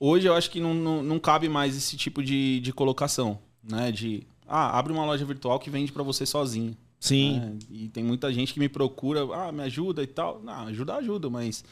Hoje 0.00 0.26
eu 0.26 0.34
acho 0.34 0.50
que 0.50 0.60
não, 0.60 0.74
não, 0.74 1.02
não 1.02 1.18
cabe 1.18 1.48
mais 1.48 1.76
esse 1.76 1.96
tipo 1.96 2.22
de, 2.22 2.60
de 2.60 2.72
colocação, 2.72 3.38
né? 3.62 3.92
De, 3.92 4.26
ah, 4.46 4.78
abre 4.78 4.92
uma 4.92 5.04
loja 5.04 5.24
virtual 5.24 5.58
que 5.58 5.70
vende 5.70 5.92
para 5.92 6.02
você 6.02 6.26
sozinho. 6.26 6.76
Sim. 7.00 7.38
Né? 7.38 7.58
E 7.70 7.88
tem 7.88 8.02
muita 8.02 8.32
gente 8.32 8.52
que 8.52 8.58
me 8.58 8.68
procura, 8.68 9.22
ah, 9.32 9.52
me 9.52 9.62
ajuda 9.62 10.02
e 10.02 10.06
tal. 10.06 10.40
Não, 10.42 10.66
ajuda, 10.66 10.96
ajuda, 10.96 11.30
mas 11.30 11.64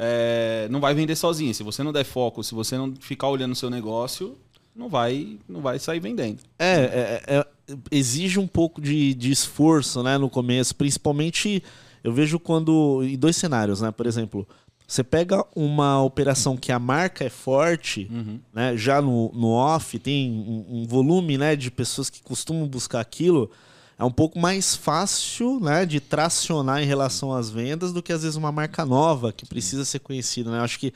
é, 0.00 0.68
não 0.70 0.80
vai 0.80 0.94
vender 0.94 1.16
sozinho. 1.16 1.52
Se 1.52 1.64
você 1.64 1.82
não 1.82 1.92
der 1.92 2.04
foco, 2.04 2.44
se 2.44 2.54
você 2.54 2.78
não 2.78 2.94
ficar 3.00 3.28
olhando 3.28 3.52
o 3.52 3.56
seu 3.56 3.68
negócio, 3.68 4.38
não 4.74 4.88
vai, 4.88 5.38
não 5.48 5.60
vai 5.60 5.80
sair 5.80 5.98
vendendo. 5.98 6.38
É, 6.56 7.22
é, 7.26 7.36
é 7.36 7.46
exige 7.90 8.38
um 8.38 8.46
pouco 8.46 8.80
de, 8.80 9.12
de 9.12 9.32
esforço, 9.32 10.02
né, 10.02 10.16
no 10.16 10.30
começo, 10.30 10.74
principalmente 10.74 11.62
eu 12.02 12.12
vejo 12.12 12.38
quando 12.38 13.02
em 13.02 13.18
dois 13.18 13.36
cenários, 13.36 13.80
né? 13.80 13.90
Por 13.90 14.06
exemplo, 14.06 14.46
você 14.86 15.02
pega 15.02 15.44
uma 15.54 16.02
operação 16.02 16.56
que 16.56 16.70
a 16.70 16.78
marca 16.78 17.24
é 17.24 17.28
forte, 17.28 18.08
uhum. 18.10 18.38
né? 18.54 18.76
Já 18.76 19.02
no, 19.02 19.32
no 19.34 19.48
off 19.48 19.98
tem 19.98 20.30
um, 20.30 20.64
um, 20.78 20.86
volume, 20.86 21.36
né, 21.36 21.56
de 21.56 21.70
pessoas 21.70 22.08
que 22.08 22.22
costumam 22.22 22.66
buscar 22.66 23.00
aquilo. 23.00 23.50
É 23.98 24.04
um 24.04 24.10
pouco 24.12 24.38
mais 24.38 24.76
fácil, 24.76 25.58
né, 25.58 25.84
de 25.84 25.98
tracionar 25.98 26.80
em 26.80 26.86
relação 26.86 27.34
às 27.34 27.50
vendas 27.50 27.92
do 27.92 28.02
que 28.02 28.12
às 28.12 28.22
vezes 28.22 28.36
uma 28.36 28.52
marca 28.52 28.86
nova 28.86 29.32
que 29.32 29.44
precisa 29.44 29.84
ser 29.84 29.98
conhecida, 29.98 30.50
né? 30.52 30.58
Eu 30.58 30.62
acho 30.62 30.78
que 30.78 30.94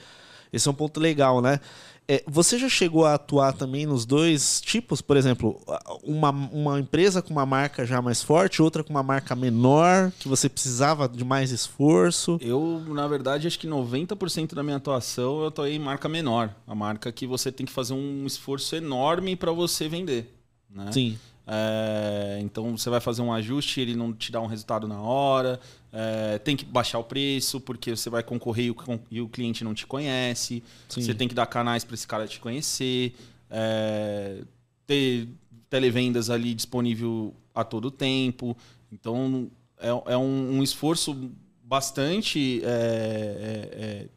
esse 0.52 0.68
é 0.68 0.70
um 0.70 0.74
ponto 0.74 1.00
legal, 1.00 1.40
né? 1.40 1.58
É, 2.06 2.22
você 2.26 2.58
já 2.58 2.68
chegou 2.68 3.06
a 3.06 3.14
atuar 3.14 3.52
também 3.52 3.86
nos 3.86 4.04
dois 4.04 4.60
tipos? 4.60 5.00
Por 5.00 5.16
exemplo, 5.16 5.60
uma, 6.02 6.30
uma 6.30 6.78
empresa 6.78 7.22
com 7.22 7.30
uma 7.30 7.46
marca 7.46 7.86
já 7.86 8.02
mais 8.02 8.22
forte, 8.22 8.60
outra 8.60 8.84
com 8.84 8.90
uma 8.90 9.02
marca 9.02 9.34
menor, 9.34 10.12
que 10.18 10.28
você 10.28 10.48
precisava 10.48 11.08
de 11.08 11.24
mais 11.24 11.52
esforço? 11.52 12.38
Eu, 12.40 12.84
na 12.88 13.06
verdade, 13.06 13.46
acho 13.46 13.58
que 13.58 13.68
90% 13.68 14.54
da 14.54 14.62
minha 14.62 14.76
atuação 14.76 15.42
eu 15.42 15.48
estou 15.48 15.66
em 15.66 15.78
marca 15.78 16.08
menor. 16.08 16.54
A 16.66 16.74
marca 16.74 17.10
que 17.10 17.26
você 17.26 17.50
tem 17.50 17.64
que 17.64 17.72
fazer 17.72 17.94
um 17.94 18.26
esforço 18.26 18.74
enorme 18.76 19.36
para 19.36 19.52
você 19.52 19.88
vender. 19.88 20.36
Né? 20.68 20.90
Sim. 20.92 21.18
É, 21.54 22.38
então 22.40 22.78
você 22.78 22.88
vai 22.88 22.98
fazer 22.98 23.20
um 23.20 23.30
ajuste, 23.30 23.78
ele 23.78 23.94
não 23.94 24.10
te 24.10 24.32
dá 24.32 24.40
um 24.40 24.46
resultado 24.46 24.88
na 24.88 24.98
hora, 25.02 25.60
é, 25.92 26.38
tem 26.38 26.56
que 26.56 26.64
baixar 26.64 26.98
o 26.98 27.04
preço 27.04 27.60
porque 27.60 27.94
você 27.94 28.08
vai 28.08 28.22
concorrer 28.22 28.66
e 28.66 28.70
o, 28.70 28.76
e 29.10 29.20
o 29.20 29.28
cliente 29.28 29.62
não 29.62 29.74
te 29.74 29.86
conhece. 29.86 30.62
Sim. 30.88 31.02
Você 31.02 31.12
tem 31.14 31.28
que 31.28 31.34
dar 31.34 31.44
canais 31.44 31.84
para 31.84 31.92
esse 31.92 32.06
cara 32.06 32.26
te 32.26 32.40
conhecer, 32.40 33.14
é, 33.50 34.44
ter 34.86 35.28
televendas 35.68 36.30
ali 36.30 36.54
disponível 36.54 37.34
a 37.54 37.62
todo 37.62 37.90
tempo. 37.90 38.56
Então, 38.90 39.50
é, 39.78 39.88
é 39.88 40.16
um, 40.16 40.56
um 40.56 40.62
esforço 40.62 41.30
bastante. 41.62 42.62
É, 42.64 43.68
é, 43.72 44.08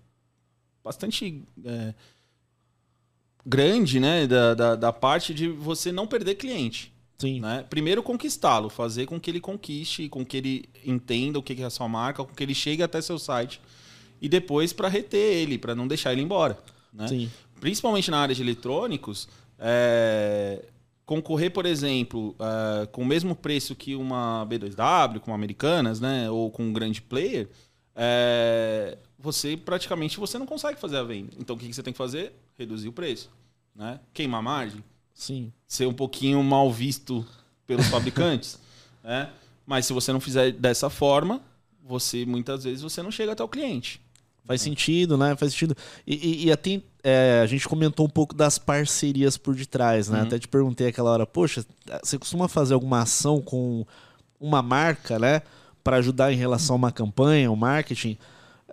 bastante. 0.82 1.44
Grande, 3.46 4.00
né? 4.00 4.26
Da, 4.26 4.54
da, 4.54 4.76
da, 4.78 4.94
parte 4.94 5.34
de 5.34 5.50
você 5.50 5.92
não 5.92 6.08
perder 6.08 6.36
cliente. 6.36 6.95
Sim. 7.18 7.40
Né? 7.40 7.66
Primeiro 7.70 8.04
conquistá-lo, 8.04 8.70
fazer 8.70 9.06
com 9.06 9.20
que 9.20 9.32
ele 9.32 9.40
conquiste, 9.40 10.10
com 10.10 10.26
que 10.26 10.38
ele 10.38 10.70
entenda 10.86 11.40
o 11.40 11.44
que 11.44 11.62
é 11.62 11.66
a 11.66 11.70
sua 11.70 11.88
marca, 11.88 12.24
com 12.24 12.34
que 12.34 12.44
ele 12.44 12.54
chegue 12.54 12.84
até 12.84 13.02
seu 13.02 13.18
site. 13.18 13.62
E 14.22 14.28
depois 14.28 14.74
para 14.74 14.88
reter 14.88 15.18
ele, 15.18 15.58
para 15.58 15.76
não 15.76 15.88
deixar 15.88 16.12
ele 16.12 16.22
embora. 16.22 16.58
Né? 16.94 17.08
Sim. 17.08 17.32
Principalmente 17.60 18.12
na 18.12 18.20
área 18.20 18.36
de 18.36 18.42
eletrônicos, 18.42 19.28
é, 19.58 20.66
concorrer, 21.06 21.52
por 21.52 21.66
exemplo, 21.66 22.36
uh, 22.40 22.88
com 22.88 23.04
o 23.04 23.06
mesmo 23.06 23.36
preço 23.36 23.76
que 23.76 23.96
uma 23.96 24.46
B2W, 24.50 25.20
com 25.20 25.34
Americanas, 25.34 26.00
né, 26.00 26.30
ou 26.30 26.50
com 26.50 26.64
um 26.64 26.74
grande 26.74 27.02
player, 27.02 27.50
é, 27.96 28.98
você 29.18 29.56
praticamente 29.56 30.20
você 30.20 30.38
não 30.38 30.46
consegue 30.46 30.80
fazer 30.80 30.98
a 30.98 31.04
venda. 31.04 31.32
Então 31.40 31.56
o 31.56 31.60
que, 31.60 31.68
que 31.68 31.74
você 31.74 31.84
tem 31.84 31.94
que 31.94 31.98
fazer? 31.98 32.34
Reduzir 32.58 32.90
o 32.90 32.94
preço, 32.94 33.30
né? 33.74 34.00
Queimar 34.14 34.40
a 34.40 34.44
margem. 34.44 34.84
Sim. 35.16 35.52
Ser 35.66 35.88
um 35.88 35.94
pouquinho 35.94 36.44
mal 36.44 36.72
visto 36.72 37.26
pelos 37.66 37.88
fabricantes, 37.88 38.60
né? 39.04 39.30
Mas 39.66 39.88
se 39.88 39.94
você 39.94 40.14
não 40.14 40.20
fizer 40.20 40.52
dessa 40.52 40.90
forma, 40.90 41.42
você 41.84 42.26
muitas 42.26 42.66
vezes 42.66 42.84
você 42.84 43.02
não 43.02 43.10
chega 43.10 43.32
até 43.32 43.44
o 43.44 43.48
cliente. 43.48 44.02
Faz 44.46 44.62
sentido, 44.62 45.18
né? 45.18 45.36
Faz 45.36 45.54
sentido. 45.54 45.76
E, 46.06 46.14
e, 46.16 46.46
e 46.46 46.52
até 46.52 46.80
é, 47.04 47.42
a 47.42 47.48
gente 47.48 47.68
comentou 47.68 48.06
um 48.06 48.10
pouco 48.10 48.36
das 48.36 48.60
parcerias 48.60 49.38
por 49.38 49.56
detrás, 49.56 50.08
né? 50.08 50.20
Uhum. 50.20 50.26
Até 50.28 50.38
te 50.38 50.48
perguntei 50.48 50.88
aquela 50.88 51.10
hora, 51.10 51.26
poxa, 51.26 51.66
você 52.04 52.20
costuma 52.20 52.48
fazer 52.48 52.76
alguma 52.76 53.02
ação 53.02 53.42
com 53.42 53.86
uma 54.40 54.62
marca, 54.62 55.18
né? 55.18 55.42
Para 55.84 55.98
ajudar 55.98 56.32
em 56.32 56.36
relação 56.36 56.76
a 56.76 56.78
uma 56.78 56.92
campanha, 56.92 57.52
um 57.52 57.56
marketing? 57.56 58.20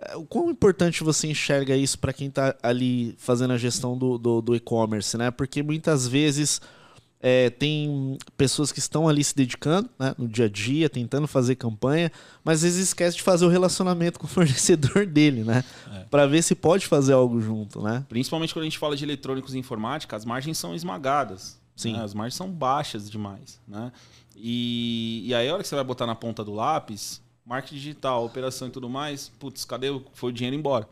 É, 0.05 0.15
o 0.15 0.25
quão 0.25 0.49
importante 0.49 1.03
você 1.03 1.27
enxerga 1.27 1.75
isso 1.75 1.97
para 1.99 2.13
quem 2.13 2.27
está 2.27 2.55
ali 2.61 3.15
fazendo 3.17 3.53
a 3.53 3.57
gestão 3.57 3.97
do, 3.97 4.17
do, 4.17 4.41
do 4.41 4.55
e-commerce, 4.55 5.17
né? 5.17 5.31
Porque 5.31 5.61
muitas 5.61 6.07
vezes 6.07 6.61
é, 7.25 7.49
tem 7.49 8.17
pessoas 8.35 8.71
que 8.71 8.79
estão 8.79 9.07
ali 9.07 9.23
se 9.23 9.33
dedicando 9.33 9.89
né, 9.97 10.13
no 10.17 10.27
dia 10.27 10.45
a 10.45 10.49
dia, 10.49 10.89
tentando 10.89 11.25
fazer 11.25 11.55
campanha, 11.55 12.11
mas 12.43 12.57
às 12.57 12.63
vezes 12.63 12.87
esquece 12.89 13.15
de 13.15 13.23
fazer 13.23 13.45
o 13.45 13.49
relacionamento 13.49 14.19
com 14.19 14.25
o 14.25 14.29
fornecedor 14.29 15.05
dele, 15.05 15.43
né? 15.43 15.63
É. 15.93 15.99
Para 16.11 16.25
ver 16.27 16.41
se 16.41 16.53
pode 16.53 16.85
fazer 16.85 17.13
algo 17.13 17.39
junto, 17.39 17.81
né? 17.81 18.05
Principalmente 18.09 18.53
quando 18.53 18.63
a 18.63 18.65
gente 18.65 18.77
fala 18.77 18.97
de 18.97 19.05
eletrônicos 19.05 19.53
e 19.53 19.57
informática, 19.57 20.17
as 20.17 20.25
margens 20.25 20.57
são 20.57 20.75
esmagadas. 20.75 21.61
Sim. 21.75 21.93
Né? 21.93 22.03
As 22.03 22.13
margens 22.13 22.35
são 22.35 22.51
baixas 22.51 23.09
demais, 23.09 23.59
né? 23.65 23.91
E, 24.35 25.23
e 25.25 25.33
aí 25.33 25.47
a 25.47 25.53
hora 25.53 25.63
que 25.63 25.69
você 25.69 25.75
vai 25.75 25.83
botar 25.83 26.05
na 26.05 26.15
ponta 26.15 26.43
do 26.43 26.53
lápis, 26.53 27.21
marketing 27.45 27.75
digital, 27.75 28.25
operação 28.25 28.67
e 28.67 28.71
tudo 28.71 28.89
mais, 28.89 29.29
putz, 29.39 29.65
cadê? 29.65 29.87
Foi 30.13 30.29
o 30.29 30.33
dinheiro 30.33 30.55
embora. 30.55 30.87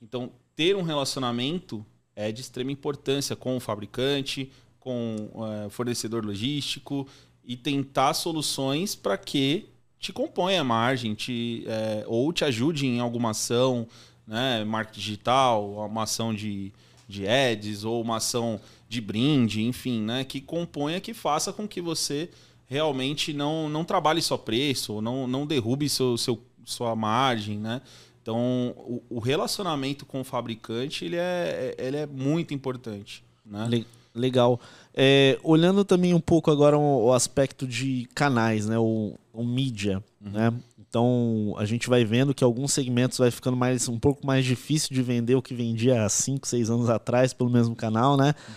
Então, 0.00 0.32
ter 0.56 0.76
um 0.76 0.82
relacionamento 0.82 1.84
é 2.14 2.30
de 2.30 2.40
extrema 2.40 2.70
importância 2.70 3.34
com 3.34 3.56
o 3.56 3.60
fabricante, 3.60 4.50
com 4.78 5.30
é, 5.64 5.70
fornecedor 5.70 6.24
logístico 6.24 7.06
e 7.44 7.56
tentar 7.56 8.14
soluções 8.14 8.94
para 8.94 9.16
que 9.16 9.68
te 9.98 10.12
componha 10.12 10.60
a 10.60 10.64
margem, 10.64 11.14
te, 11.14 11.64
é, 11.66 12.04
ou 12.08 12.32
te 12.32 12.44
ajude 12.44 12.86
em 12.86 12.98
alguma 12.98 13.30
ação, 13.30 13.86
né, 14.26 14.64
marketing 14.64 15.00
digital, 15.00 15.86
uma 15.86 16.02
ação 16.02 16.34
de, 16.34 16.72
de 17.08 17.26
ads 17.26 17.84
ou 17.84 18.02
uma 18.02 18.16
ação 18.16 18.60
de 18.88 19.00
brinde, 19.00 19.62
enfim, 19.62 20.02
né, 20.02 20.24
que 20.24 20.40
componha, 20.40 21.00
que 21.00 21.14
faça 21.14 21.52
com 21.52 21.68
que 21.68 21.80
você 21.80 22.28
realmente 22.72 23.34
não, 23.34 23.68
não 23.68 23.84
trabalhe 23.84 24.22
só 24.22 24.38
preço, 24.38 25.02
não, 25.02 25.26
não 25.26 25.46
derrube 25.46 25.90
seu, 25.90 26.16
seu, 26.16 26.40
sua 26.64 26.96
margem, 26.96 27.58
né? 27.58 27.82
Então, 28.22 28.74
o, 28.78 29.02
o 29.10 29.18
relacionamento 29.18 30.06
com 30.06 30.22
o 30.22 30.24
fabricante 30.24 31.04
ele 31.04 31.16
é, 31.16 31.74
ele 31.76 31.98
é 31.98 32.06
muito 32.06 32.54
importante. 32.54 33.22
Né? 33.44 33.84
Legal. 34.14 34.58
É, 34.94 35.38
olhando 35.42 35.84
também 35.84 36.14
um 36.14 36.20
pouco 36.20 36.50
agora 36.50 36.78
o, 36.78 37.06
o 37.06 37.12
aspecto 37.12 37.66
de 37.66 38.08
canais, 38.14 38.66
né? 38.66 38.78
O, 38.78 39.18
o 39.34 39.44
mídia, 39.44 40.02
uhum. 40.24 40.30
né? 40.30 40.52
Então 40.78 41.54
a 41.58 41.66
gente 41.66 41.88
vai 41.88 42.04
vendo 42.04 42.34
que 42.34 42.44
alguns 42.44 42.72
segmentos 42.72 43.18
vai 43.18 43.30
ficando 43.30 43.56
mais 43.56 43.88
um 43.88 43.98
pouco 43.98 44.26
mais 44.26 44.44
difícil 44.44 44.94
de 44.94 45.02
vender 45.02 45.34
o 45.34 45.42
que 45.42 45.54
vendia 45.54 46.04
há 46.04 46.08
5, 46.08 46.46
6 46.46 46.70
anos 46.70 46.88
atrás 46.88 47.34
pelo 47.34 47.50
mesmo 47.50 47.76
canal, 47.76 48.16
né? 48.16 48.34
Uhum. 48.48 48.54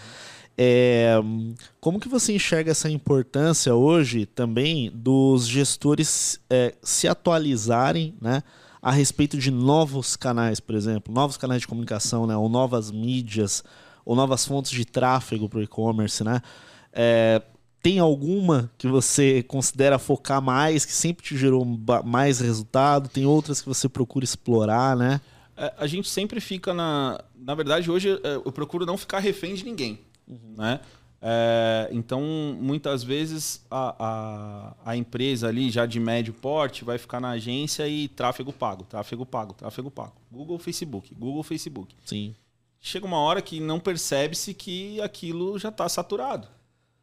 É, 0.58 1.16
como 1.82 2.00
que 2.00 2.08
você 2.08 2.34
enxerga 2.34 2.72
essa 2.72 2.90
importância 2.90 3.76
hoje 3.76 4.26
também 4.26 4.90
dos 4.94 5.48
gestores 5.48 6.40
é, 6.50 6.74
se 6.82 7.08
atualizarem, 7.08 8.16
né? 8.22 8.42
A 8.82 8.92
respeito 8.92 9.38
de 9.38 9.50
novos 9.50 10.16
canais, 10.16 10.60
por 10.60 10.76
exemplo, 10.76 11.14
novos 11.14 11.38
canais 11.38 11.62
de 11.62 11.68
comunicação, 11.68 12.26
né? 12.26 12.38
Ou 12.38 12.48
novas 12.48 12.92
mídias, 12.92 13.64
ou 14.06 14.16
novas 14.16 14.46
fontes 14.46 14.72
de 14.72 14.86
tráfego 14.86 15.50
para 15.50 15.60
o 15.60 15.64
e-commerce, 15.64 16.24
né? 16.24 16.42
É, 16.94 17.42
tem 17.82 18.00
alguma 18.00 18.72
que 18.78 18.88
você 18.88 19.44
considera 19.44 20.00
focar 20.00 20.42
mais, 20.42 20.86
que 20.86 20.94
sempre 20.94 21.24
te 21.24 21.38
gerou 21.38 21.66
mais 22.04 22.40
resultado? 22.40 23.10
Tem 23.10 23.26
outras 23.26 23.62
que 23.62 23.68
você 23.68 23.90
procura 23.90 24.24
explorar, 24.24 24.96
né? 24.96 25.20
É, 25.58 25.74
a 25.78 25.86
gente 25.86 26.10
sempre 26.10 26.40
fica 26.40 26.74
na. 26.74 27.20
Na 27.36 27.54
verdade, 27.54 27.92
hoje 27.92 28.20
é, 28.24 28.36
eu 28.36 28.52
procuro 28.52 28.86
não 28.86 28.98
ficar 28.98 29.20
refém 29.20 29.54
de 29.54 29.66
ninguém. 29.66 30.00
Uhum. 30.28 30.56
Né? 30.58 30.80
É, 31.22 31.90
então, 31.92 32.22
muitas 32.60 33.04
vezes 33.04 33.66
a, 33.70 33.96
a, 33.98 34.92
a, 34.92 34.98
empresa 34.98 35.48
ali, 35.48 35.72
já 35.72 35.86
de 35.86 36.00
médio 36.00 36.34
porte, 36.34 36.84
vai 36.84 36.98
ficar 36.98 37.20
na 37.20 37.32
agência 37.32 37.88
e 37.88 38.08
tráfego 38.08 38.54
pago, 38.54 38.84
tráfego 38.84 39.26
pago, 39.26 39.54
tráfego 39.54 39.90
pago. 39.90 40.14
Google, 40.32 40.60
Facebook, 40.60 41.16
Google, 41.16 41.42
Facebook. 41.42 41.96
Sim 42.06 42.36
chega 42.86 43.08
uma 43.08 43.18
hora 43.18 43.42
que 43.42 43.60
não 43.60 43.80
percebe-se 43.80 44.54
que 44.54 45.02
aquilo 45.02 45.58
já 45.58 45.70
está 45.70 45.90
saturado. 45.90 46.48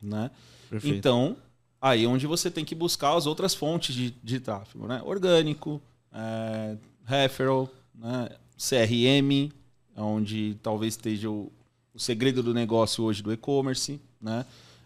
Né? 0.01 0.31
Perfeito. 0.71 0.97
Então, 0.97 1.37
aí 1.81 2.05
é 2.05 2.07
onde 2.07 2.25
você 2.25 2.53
tem 2.53 2.65
que 2.65 2.75
buscar 2.75 3.17
as 3.17 3.27
outras 3.27 3.53
fontes 3.53 3.93
de, 3.93 4.15
de 4.23 4.39
tráfego. 4.39 4.87
Né? 4.87 5.03
Orgânico, 5.05 5.83
é, 6.13 6.77
referral, 7.05 7.69
né? 7.93 8.29
CRM, 8.57 9.51
onde 9.97 10.57
talvez 10.63 10.95
esteja 10.95 11.29
o, 11.29 11.53
o 11.95 11.99
segredo 11.99 12.43
do 12.43 12.55
negócio 12.55 13.05
hoje 13.05 13.23
do 13.23 13.33
e-commerce. 13.33 14.01
Né? 14.21 14.45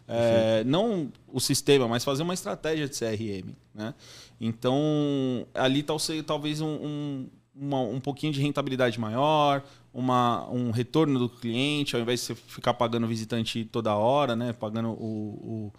É, 0.09 0.63
não 0.65 1.11
o 1.27 1.41
sistema, 1.41 1.89
mas 1.89 2.05
fazer 2.05 2.23
uma 2.23 2.35
estratégia 2.35 2.89
de 2.89 2.97
CRM. 2.97 3.53
Né? 3.75 3.95
Então, 4.41 5.47
ali 5.55 5.83
tal, 5.83 5.99
talvez 6.25 6.61
um, 6.61 6.69
um, 6.69 7.29
uma, 7.55 7.81
um 7.81 8.01
pouquinho 8.01 8.33
de 8.33 8.41
rentabilidade 8.41 9.01
maior, 9.01 9.63
uma, 9.93 10.49
um 10.51 10.71
retorno 10.71 11.19
do 11.19 11.29
cliente, 11.29 11.97
ao 11.97 12.03
invés 12.03 12.21
de 12.21 12.27
você 12.27 12.35
ficar 12.35 12.75
pagando 12.75 13.07
visitante 13.07 13.65
toda 13.65 13.95
hora, 13.95 14.37
né? 14.37 14.53
Pagando 14.53 14.91
o, 14.91 14.93
o, 14.93 15.73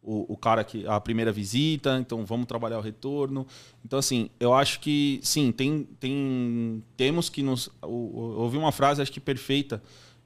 o, 0.00 0.34
o 0.34 0.36
cara 0.36 0.62
que 0.62 0.86
a 0.86 1.00
primeira 1.00 1.32
visita, 1.32 1.98
então 1.98 2.24
vamos 2.24 2.46
trabalhar 2.46 2.78
o 2.78 2.82
retorno. 2.82 3.44
Então, 3.84 3.98
assim, 3.98 4.30
eu 4.38 4.54
acho 4.54 4.78
que 4.78 5.18
sim, 5.24 5.50
tem, 5.50 5.88
tem 5.98 6.84
temos 6.96 7.28
que 7.28 7.42
nos. 7.42 7.68
ouvi 7.82 8.56
uma 8.56 8.70
frase, 8.70 9.02
acho 9.02 9.10
que 9.10 9.20
perfeita, 9.20 9.82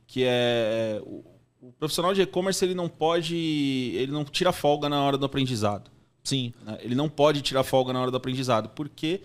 que 0.08 0.24
é 0.24 1.00
o, 1.04 1.22
o 1.60 1.72
profissional 1.78 2.12
de 2.12 2.22
e-commerce 2.22 2.64
ele 2.64 2.74
não 2.74 2.88
pode. 2.88 3.36
ele 3.36 4.10
não 4.10 4.24
tira 4.24 4.50
folga 4.50 4.88
na 4.88 5.00
hora 5.00 5.16
do 5.16 5.26
aprendizado. 5.26 5.90
Sim. 6.24 6.52
Né? 6.64 6.78
Ele 6.80 6.96
não 6.96 7.08
pode 7.08 7.42
tirar 7.42 7.62
folga 7.62 7.92
na 7.92 8.00
hora 8.00 8.10
do 8.10 8.16
aprendizado, 8.16 8.70
porque 8.70 9.20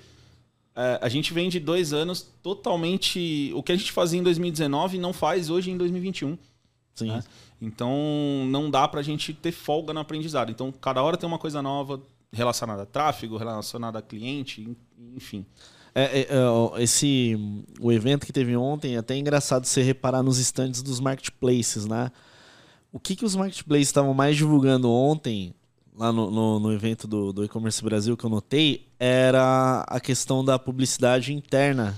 é, 0.75 1.00
a 1.02 1.10
gente 1.10 1.34
vem 1.34 1.50
de 1.50 1.60
dois 1.60 1.94
anos 1.94 2.30
totalmente. 2.44 3.52
O 3.56 3.63
que 3.63 3.72
a 3.72 3.75
gente 3.75 3.92
fazia 3.92 4.20
em 4.20 4.24
2019 4.24 5.00
não 5.00 5.13
faz 5.13 5.50
hoje 5.50 5.72
em 5.72 5.78
2021. 5.78 6.38
Sim. 6.94 7.08
Né? 7.08 7.24
Então 7.62 8.46
não 8.50 8.70
dá 8.70 8.88
para 8.88 9.00
a 9.00 9.04
gente 9.04 9.34
ter 9.34 9.54
folga 9.54 9.94
no 9.94 10.02
aprendizado. 10.02 10.52
Então 10.52 10.72
cada 10.72 11.02
hora 11.02 11.16
tem 11.16 11.28
uma 11.28 11.40
coisa 11.40 11.62
nova 11.62 12.02
relacionada 12.32 12.84
a 12.84 12.86
tráfego, 12.86 13.38
relacionada 13.38 14.00
a 14.00 14.02
cliente, 14.02 14.75
enfim. 15.16 15.46
É, 15.95 16.21
é, 16.21 16.27
é 16.29 16.83
esse 16.83 17.38
o 17.79 17.91
evento 17.91 18.25
que 18.25 18.33
teve 18.33 18.55
ontem 18.55 18.95
é 18.95 18.97
até 18.97 19.15
engraçado 19.15 19.65
você 19.65 19.81
reparar 19.81 20.23
nos 20.23 20.39
estandes 20.39 20.81
dos 20.81 21.00
marketplaces, 21.00 21.85
né? 21.85 22.12
O 22.91 23.00
que, 23.00 23.15
que 23.15 23.25
os 23.25 23.35
marketplaces 23.35 23.88
estavam 23.88 24.13
mais 24.13 24.35
divulgando 24.35 24.89
ontem 24.91 25.53
lá 25.95 26.12
no, 26.12 26.31
no, 26.31 26.59
no, 26.59 26.73
evento 26.73 27.07
do, 27.07 27.31
do 27.31 27.43
e-commerce 27.43 27.83
Brasil 27.83 28.17
que 28.17 28.23
eu 28.23 28.29
notei 28.29 28.88
era 29.00 29.83
a 29.88 30.00
questão 30.00 30.43
da 30.43 30.57
publicidade 30.57 31.33
interna 31.33 31.95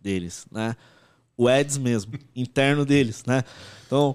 deles, 0.00 0.46
né? 0.50 0.76
O 1.36 1.48
ads 1.48 1.78
mesmo, 1.78 2.12
interno 2.36 2.84
deles, 2.84 3.24
né? 3.24 3.42
Então, 3.86 4.14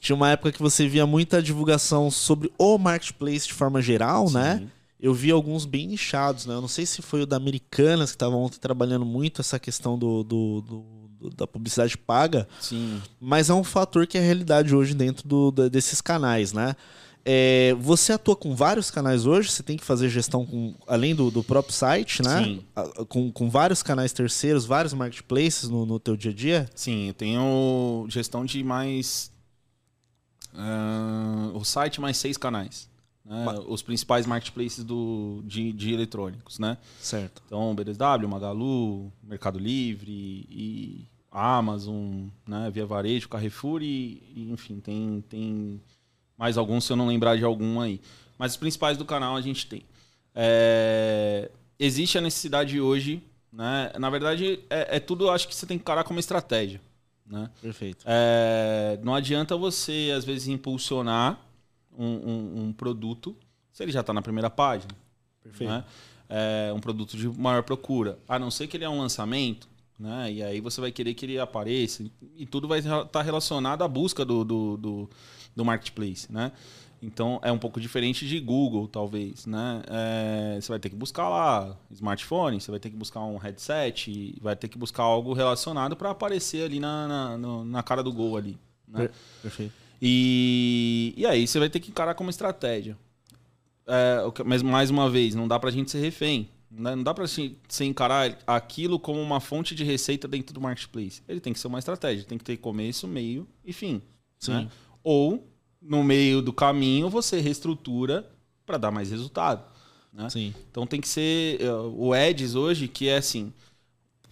tinha 0.00 0.14
uma 0.14 0.30
época 0.30 0.52
que 0.52 0.62
você 0.62 0.86
via 0.86 1.06
muita 1.06 1.42
divulgação 1.42 2.10
sobre 2.10 2.52
o 2.56 2.78
marketplace 2.78 3.46
de 3.46 3.54
forma 3.54 3.82
geral, 3.82 4.30
né? 4.30 4.58
Sim. 4.58 4.64
né? 4.64 4.70
Eu 5.00 5.14
vi 5.14 5.30
alguns 5.30 5.64
bem 5.64 5.86
nichados, 5.86 6.46
né? 6.46 6.54
Eu 6.54 6.60
não 6.60 6.68
sei 6.68 6.84
se 6.84 7.00
foi 7.02 7.22
o 7.22 7.26
da 7.26 7.36
Americanas, 7.36 8.10
que 8.10 8.16
estava 8.16 8.34
ontem 8.34 8.58
trabalhando 8.58 9.06
muito 9.06 9.40
essa 9.40 9.58
questão 9.58 9.96
do, 9.96 10.24
do, 10.24 10.60
do, 10.60 11.30
da 11.30 11.46
publicidade 11.46 11.96
paga. 11.96 12.48
Sim. 12.60 13.00
Mas 13.20 13.48
é 13.48 13.54
um 13.54 13.62
fator 13.62 14.06
que 14.06 14.18
é 14.18 14.20
realidade 14.20 14.74
hoje 14.74 14.94
dentro 14.94 15.26
do, 15.26 15.52
desses 15.68 16.00
canais, 16.00 16.52
né? 16.52 16.74
É, 17.30 17.76
você 17.78 18.14
atua 18.14 18.34
com 18.34 18.56
vários 18.56 18.90
canais 18.90 19.26
hoje, 19.26 19.50
você 19.50 19.62
tem 19.62 19.76
que 19.76 19.84
fazer 19.84 20.08
gestão 20.08 20.46
com, 20.46 20.74
além 20.86 21.14
do, 21.14 21.30
do 21.30 21.44
próprio 21.44 21.74
site, 21.74 22.22
né? 22.22 22.42
Sim. 22.42 22.64
Com, 23.06 23.30
com 23.30 23.50
vários 23.50 23.82
canais 23.82 24.12
terceiros, 24.12 24.64
vários 24.64 24.94
marketplaces 24.94 25.68
no, 25.68 25.84
no 25.84 26.00
teu 26.00 26.16
dia 26.16 26.30
a 26.30 26.34
dia? 26.34 26.70
Sim, 26.74 27.08
eu 27.08 27.14
tenho 27.14 28.06
gestão 28.08 28.44
de 28.44 28.64
mais. 28.64 29.30
Uh, 30.54 31.54
o 31.54 31.64
site 31.64 32.00
mais 32.00 32.16
seis 32.16 32.38
canais. 32.38 32.88
Né? 33.28 33.44
Os 33.66 33.82
principais 33.82 34.24
marketplaces 34.24 34.82
do, 34.82 35.42
de, 35.44 35.70
de 35.72 35.92
eletrônicos, 35.92 36.58
né? 36.58 36.78
Certo. 36.98 37.42
Então, 37.44 37.74
BDSW, 37.74 38.26
Magalu, 38.26 39.12
Mercado 39.22 39.58
Livre 39.58 40.46
e 40.50 41.06
Amazon, 41.30 42.28
né? 42.46 42.70
Via 42.72 42.86
Varejo, 42.86 43.28
Carrefour 43.28 43.82
e, 43.82 44.22
e 44.34 44.50
enfim, 44.50 44.80
tem, 44.80 45.22
tem 45.28 45.78
mais 46.38 46.56
alguns 46.56 46.84
se 46.84 46.92
eu 46.92 46.96
não 46.96 47.06
lembrar 47.06 47.36
de 47.36 47.44
algum 47.44 47.78
aí. 47.82 48.00
Mas 48.38 48.52
os 48.52 48.56
principais 48.56 48.96
do 48.96 49.04
canal 49.04 49.36
a 49.36 49.42
gente 49.42 49.66
tem. 49.66 49.82
É... 50.34 51.50
Existe 51.78 52.16
a 52.16 52.22
necessidade 52.22 52.80
hoje, 52.80 53.22
né? 53.52 53.92
Na 53.98 54.08
verdade, 54.08 54.60
é, 54.70 54.96
é 54.96 55.00
tudo, 55.00 55.28
acho 55.28 55.46
que 55.46 55.54
você 55.54 55.66
tem 55.66 55.76
que 55.76 55.82
encarar 55.82 56.04
como 56.04 56.18
estratégia. 56.18 56.80
Né? 57.26 57.50
Perfeito. 57.60 58.06
É... 58.06 58.98
Não 59.02 59.14
adianta 59.14 59.54
você, 59.54 60.14
às 60.16 60.24
vezes, 60.24 60.48
impulsionar 60.48 61.38
um, 61.98 62.06
um, 62.06 62.62
um 62.64 62.72
produto 62.72 63.36
se 63.72 63.82
ele 63.82 63.92
já 63.92 64.00
está 64.00 64.12
na 64.12 64.22
primeira 64.22 64.48
página. 64.48 64.92
Perfeito. 65.42 65.70
Né? 65.70 65.84
É 66.28 66.72
um 66.74 66.80
produto 66.80 67.16
de 67.16 67.28
maior 67.28 67.62
procura. 67.62 68.18
A 68.28 68.38
não 68.38 68.50
ser 68.50 68.66
que 68.66 68.76
ele 68.76 68.84
é 68.84 68.88
um 68.88 68.98
lançamento, 68.98 69.68
né? 69.98 70.30
E 70.32 70.42
aí 70.42 70.60
você 70.60 70.80
vai 70.80 70.92
querer 70.92 71.14
que 71.14 71.24
ele 71.24 71.38
apareça. 71.38 72.04
E 72.36 72.44
tudo 72.44 72.68
vai 72.68 72.80
estar 72.80 73.04
tá 73.06 73.22
relacionado 73.22 73.82
à 73.82 73.88
busca 73.88 74.24
do, 74.24 74.44
do, 74.44 74.76
do 74.76 75.10
do 75.58 75.64
marketplace, 75.64 76.32
né? 76.32 76.52
Então 77.02 77.38
é 77.42 77.52
um 77.52 77.58
pouco 77.58 77.80
diferente 77.80 78.26
de 78.26 78.40
Google, 78.40 78.88
talvez, 78.88 79.44
né? 79.44 79.82
É, 79.88 80.58
você 80.60 80.68
vai 80.68 80.78
ter 80.78 80.88
que 80.88 80.96
buscar 80.96 81.28
lá 81.28 81.76
smartphone, 81.90 82.60
você 82.60 82.70
vai 82.70 82.80
ter 82.80 82.90
que 82.90 82.96
buscar 82.96 83.20
um 83.20 83.36
headset, 83.36 84.36
vai 84.40 84.56
ter 84.56 84.68
que 84.68 84.78
buscar 84.78 85.02
algo 85.02 85.32
relacionado 85.32 85.96
para 85.96 86.10
aparecer 86.10 86.64
ali 86.64 86.80
na, 86.80 87.36
na, 87.36 87.64
na, 87.64 87.82
cara 87.82 88.02
do 88.02 88.12
gol 88.12 88.36
ali. 88.36 88.58
Né? 88.86 89.10
Perfeito. 89.42 89.72
E, 90.00 91.14
e 91.16 91.26
aí 91.26 91.46
você 91.46 91.58
vai 91.58 91.68
ter 91.68 91.80
que 91.80 91.90
encarar 91.90 92.14
como 92.14 92.30
estratégia. 92.30 92.96
É, 93.86 94.22
mas 94.44 94.62
mais 94.62 94.90
uma 94.90 95.08
vez, 95.08 95.34
não 95.34 95.48
dá 95.48 95.58
para 95.58 95.70
a 95.70 95.72
gente 95.72 95.90
ser 95.90 96.00
refém. 96.00 96.48
Né? 96.70 96.94
Não 96.94 97.02
dá 97.02 97.14
para 97.14 97.26
você 97.26 97.84
encarar 97.84 98.38
aquilo 98.46 98.98
como 98.98 99.20
uma 99.20 99.40
fonte 99.40 99.74
de 99.74 99.84
receita 99.84 100.28
dentro 100.28 100.54
do 100.54 100.60
marketplace. 100.60 101.22
Ele 101.26 101.40
tem 101.40 101.52
que 101.52 101.58
ser 101.58 101.68
uma 101.68 101.78
estratégia, 101.78 102.24
tem 102.24 102.38
que 102.38 102.44
ter 102.44 102.56
começo, 102.58 103.08
meio 103.08 103.48
e 103.64 103.72
fim. 103.72 104.02
Sim. 104.38 104.52
Né? 104.52 104.68
ou 105.02 105.50
no 105.80 106.04
meio 106.04 106.42
do 106.42 106.52
caminho 106.52 107.08
você 107.08 107.40
reestrutura 107.40 108.30
para 108.66 108.76
dar 108.76 108.90
mais 108.90 109.10
resultado. 109.10 109.64
Né? 110.12 110.28
Sim. 110.28 110.54
Então 110.70 110.86
tem 110.86 111.00
que 111.00 111.08
ser 111.08 111.60
eh, 111.60 111.72
o 111.72 112.14
Eds 112.14 112.54
hoje, 112.54 112.88
que 112.88 113.08
é 113.08 113.16
assim, 113.16 113.52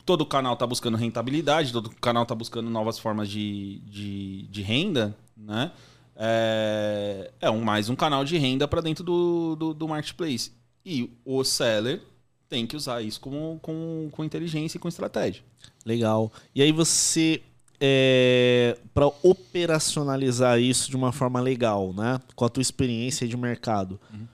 todo 0.04 0.26
canal 0.26 0.52
está 0.52 0.66
buscando 0.66 0.98
rentabilidade, 0.98 1.72
todo 1.72 1.88
canal 1.88 2.24
está 2.24 2.34
buscando 2.34 2.68
novas 2.68 2.98
formas 2.98 3.28
de, 3.28 3.80
de, 3.86 4.42
de 4.48 4.62
renda, 4.62 5.16
né? 5.36 5.72
É, 6.16 7.30
é 7.40 7.50
um, 7.50 7.60
mais 7.60 7.90
um 7.90 7.96
canal 7.96 8.24
de 8.24 8.38
renda 8.38 8.66
para 8.66 8.80
dentro 8.80 9.04
do, 9.04 9.54
do, 9.56 9.74
do, 9.74 9.88
marketplace. 9.88 10.52
E 10.84 11.10
o 11.24 11.44
seller 11.44 12.00
tem 12.48 12.66
que 12.66 12.76
usar 12.76 13.02
isso 13.02 13.20
com, 13.20 13.58
com, 13.60 14.08
com 14.10 14.24
inteligência 14.24 14.78
e 14.78 14.80
com 14.80 14.88
estratégia. 14.88 15.42
Legal. 15.84 16.32
E 16.54 16.62
aí 16.62 16.72
você 16.72 17.42
é, 17.80 18.78
para 18.94 19.06
operacionalizar 19.22 20.58
isso 20.60 20.88
de 20.88 20.96
uma 20.96 21.12
forma 21.12 21.40
legal, 21.40 21.92
né? 21.92 22.20
Com 22.34 22.44
a 22.44 22.48
tua 22.48 22.62
experiência 22.62 23.28
de 23.28 23.36
mercado. 23.36 24.00
Uhum. 24.12 24.26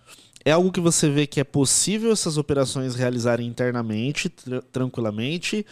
É 0.45 0.53
algo 0.53 0.73
que 0.73 0.81
você 0.81 1.09
vê 1.09 1.27
que 1.27 1.41
é 1.41 1.45
possível 1.45 2.13
essas 2.13 2.37
operações 2.37 2.95
realizarem 2.95 3.47
internamente, 3.47 4.29
tra 4.29 4.63
tranquilamente. 4.73 5.65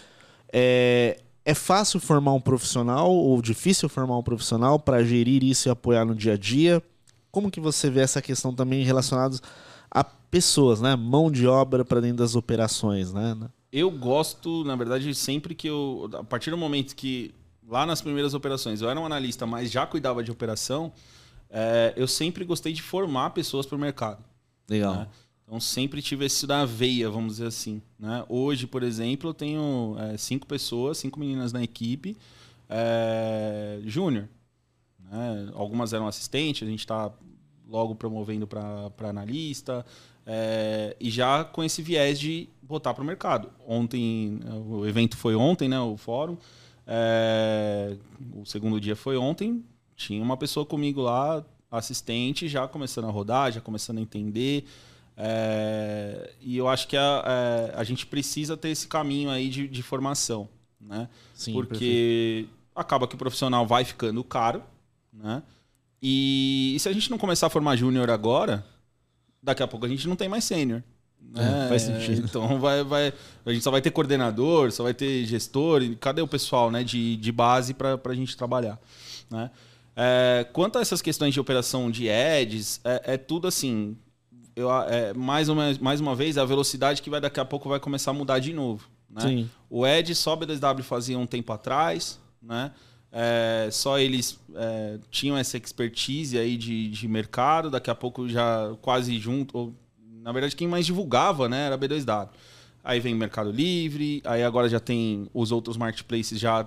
É, 0.53 1.21
é 1.45 1.55
fácil 1.55 2.01
formar 2.01 2.33
um 2.33 2.41
profissional 2.41 3.11
ou 3.11 3.41
difícil 3.41 3.89
formar 3.89 4.19
um 4.19 4.23
profissional 4.23 4.79
para 4.79 5.03
gerir 5.03 5.43
isso 5.43 5.69
e 5.69 5.71
apoiar 5.71 6.05
no 6.05 6.15
dia 6.15 6.35
a 6.35 6.37
dia? 6.37 6.83
Como 7.31 7.51
que 7.51 7.61
você 7.61 7.89
vê 7.89 8.01
essa 8.01 8.21
questão 8.21 8.55
também 8.55 8.85
relacionada 8.85 9.37
a 9.91 10.05
pessoas, 10.05 10.81
né? 10.81 10.97
Mão 10.97 11.31
de 11.31 11.47
obra 11.47 11.85
para 11.85 12.01
dentro 12.01 12.19
das 12.19 12.35
operações, 12.35 13.13
né? 13.13 13.37
Eu 13.73 13.91
gosto, 13.91 14.65
na 14.65 14.75
verdade, 14.75 15.15
sempre 15.15 15.55
que 15.55 15.69
eu. 15.69 16.11
A 16.15 16.25
partir 16.25 16.51
do 16.51 16.57
momento 16.57 16.95
que 16.95 17.33
lá 17.69 17.87
nas 17.87 18.03
primeiras 18.03 18.35
operações, 18.35 18.83
eu 18.83 18.91
era 18.91 18.99
um 18.99 19.07
analista, 19.07 19.47
mas 19.47 19.71
já 19.71 19.87
cuidava 19.87 20.25
de 20.25 20.31
operação, 20.31 20.93
é, 21.49 21.93
eu 21.97 22.09
sempre 22.09 22.45
gostei 22.45 22.73
de 22.73 22.83
formar 22.83 23.31
pessoas 23.31 23.65
para 23.65 23.77
o 23.77 23.79
mercado. 23.79 24.25
Legal. 24.69 24.95
Né? 24.95 25.09
Então 25.51 25.59
sempre 25.59 26.01
tive 26.01 26.27
isso 26.27 26.47
da 26.47 26.65
veia, 26.65 27.11
vamos 27.11 27.33
dizer 27.33 27.49
assim. 27.49 27.83
Né? 27.99 28.25
Hoje, 28.29 28.69
por 28.69 28.85
exemplo, 28.85 29.31
eu 29.31 29.35
tenho 29.35 29.97
é, 29.99 30.17
cinco 30.17 30.47
pessoas, 30.47 30.99
cinco 30.99 31.19
meninas 31.19 31.53
na 31.53 31.61
equipe, 31.61 32.17
é, 32.69 33.81
júnior. 33.85 34.29
Né? 35.11 35.51
Algumas 35.55 35.93
eram 35.93 36.07
assistentes, 36.07 36.63
a 36.63 36.71
gente 36.71 36.79
está 36.79 37.11
logo 37.69 37.97
promovendo 37.97 38.47
para 38.47 39.09
analista. 39.09 39.85
É, 40.25 40.97
e 41.01 41.11
já 41.11 41.43
com 41.43 41.65
esse 41.65 41.83
viés 41.83 42.21
de 42.21 42.49
botar 42.63 42.95
para 42.95 43.03
o 43.03 43.05
mercado. 43.05 43.51
Ontem, 43.67 44.39
o 44.69 44.87
evento 44.87 45.17
foi 45.17 45.35
ontem, 45.35 45.69
né, 45.69 45.81
o 45.81 45.97
fórum. 45.97 46.37
É, 46.87 47.97
o 48.37 48.47
segundo 48.47 48.81
dia 48.81 48.95
foi 48.95 49.17
ontem. 49.17 49.65
Tinha 49.97 50.23
uma 50.23 50.37
pessoa 50.37 50.65
comigo 50.65 51.01
lá, 51.01 51.45
assistente, 51.69 52.47
já 52.47 52.69
começando 52.69 53.07
a 53.07 53.11
rodar, 53.11 53.51
já 53.51 53.61
começando 53.61 53.99
a 53.99 54.01
entender. 54.01 54.65
É, 55.23 56.31
e 56.41 56.57
eu 56.57 56.67
acho 56.67 56.89
que 56.89 56.97
a, 56.97 57.03
a, 57.03 57.25
é, 57.27 57.75
a, 57.77 57.85
gente 57.85 58.07
precisa 58.07 58.57
ter 58.57 58.71
esse 58.71 58.89
caminho 58.89 59.29
aí 59.29 59.51
de, 59.51 59.69
de 59.69 59.83
formação, 59.83 60.49
né? 60.81 61.11
Sim, 61.35 61.53
Porque 61.53 62.47
perfeito. 62.47 62.51
acaba 62.75 63.07
que 63.07 63.15
o 63.15 63.19
profissional 63.19 63.67
vai 63.67 63.85
ficando 63.85 64.25
caro, 64.25 64.63
né? 65.13 65.43
E, 66.03 66.73
e 66.75 66.81
se 66.81 66.89
a 66.89 66.93
gente 66.93 67.11
não 67.11 67.19
começar 67.19 67.49
a 67.49 67.51
formar 67.51 67.77
júnior 67.77 68.09
agora, 68.09 68.65
daqui 69.43 69.63
a 69.63 69.69
pouco 69.69 69.85
a 69.85 69.89
gente 69.91 70.09
não 70.09 70.17
tem 70.17 70.27
mais 70.27 70.45
sênior. 70.45 70.83
É, 71.37 71.69
faz 71.69 71.83
sentido. 71.83 72.25
Então 72.25 72.59
vai, 72.59 72.83
vai, 72.83 73.13
a 73.45 73.53
gente 73.53 73.63
só 73.63 73.71
vai 73.71 73.83
ter 73.83 73.91
coordenador, 73.91 74.73
só 74.73 74.85
vai 74.85 74.95
ter 74.95 75.27
gestor. 75.27 75.83
Cadê 76.01 76.23
o 76.23 76.27
pessoal 76.27 76.71
né, 76.71 76.83
de, 76.83 77.17
de 77.17 77.31
base 77.31 77.75
para 77.75 78.01
a 78.03 78.15
gente 78.15 78.35
trabalhar? 78.35 78.81
Né? 79.29 79.51
É, 79.95 80.47
quanto 80.55 80.79
a 80.79 80.81
essas 80.81 81.03
questões 81.03 81.35
de 81.35 81.41
operação 81.41 81.91
de 81.91 82.09
ads, 82.09 82.81
é, 82.85 83.15
é 83.15 83.17
tudo 83.19 83.47
assim. 83.47 83.99
Eu, 84.57 84.71
é, 84.71 85.15
mais, 85.15 85.49
uma, 85.49 85.73
mais 85.81 86.01
uma 86.01 86.15
vez, 86.15 86.37
a 86.37 86.45
velocidade 86.45 87.03
que 87.03 87.11
vai 87.11 87.21
daqui 87.21 87.41
a 87.41 87.45
pouco 87.45 87.69
vai 87.69 87.81
começar 87.81 88.11
a 88.11 88.15
mudar 88.15 88.39
de 88.39 88.53
novo. 88.53 88.89
Né? 89.09 89.21
Sim. 89.21 89.51
O 89.69 89.87
Ed 89.87 90.15
só 90.15 90.37
BDSW 90.37 90.83
fazia 90.83 91.19
um 91.19 91.27
tempo 91.27 91.53
atrás, 91.53 92.21
né? 92.43 92.73
É, 93.13 93.69
só 93.73 93.99
eles 93.99 94.39
é, 94.55 94.99
tinham 95.11 95.37
essa 95.37 95.57
expertise 95.57 96.39
aí 96.39 96.57
de, 96.57 96.89
de 96.89 97.09
mercado, 97.09 97.69
daqui 97.69 97.91
a 97.91 97.95
pouco 97.95 98.29
já 98.29 98.73
quase 98.81 99.19
junto, 99.19 99.59
ou 99.59 99.75
na 100.23 100.33
verdade, 100.33 100.55
quem 100.55 100.69
mais 100.69 100.87
divulgava 100.87 101.49
né, 101.49 101.67
era 101.67 101.75
a 101.75 101.79
B2W. 101.79 102.29
Aí 102.85 103.01
vem 103.01 103.15
Mercado 103.15 103.51
Livre, 103.51 104.23
aí 104.25 104.43
agora 104.43 104.69
já 104.69 104.81
tem 104.81 105.29
os 105.35 105.53
outros 105.53 105.77
marketplaces 105.77 106.39
já 106.39 106.67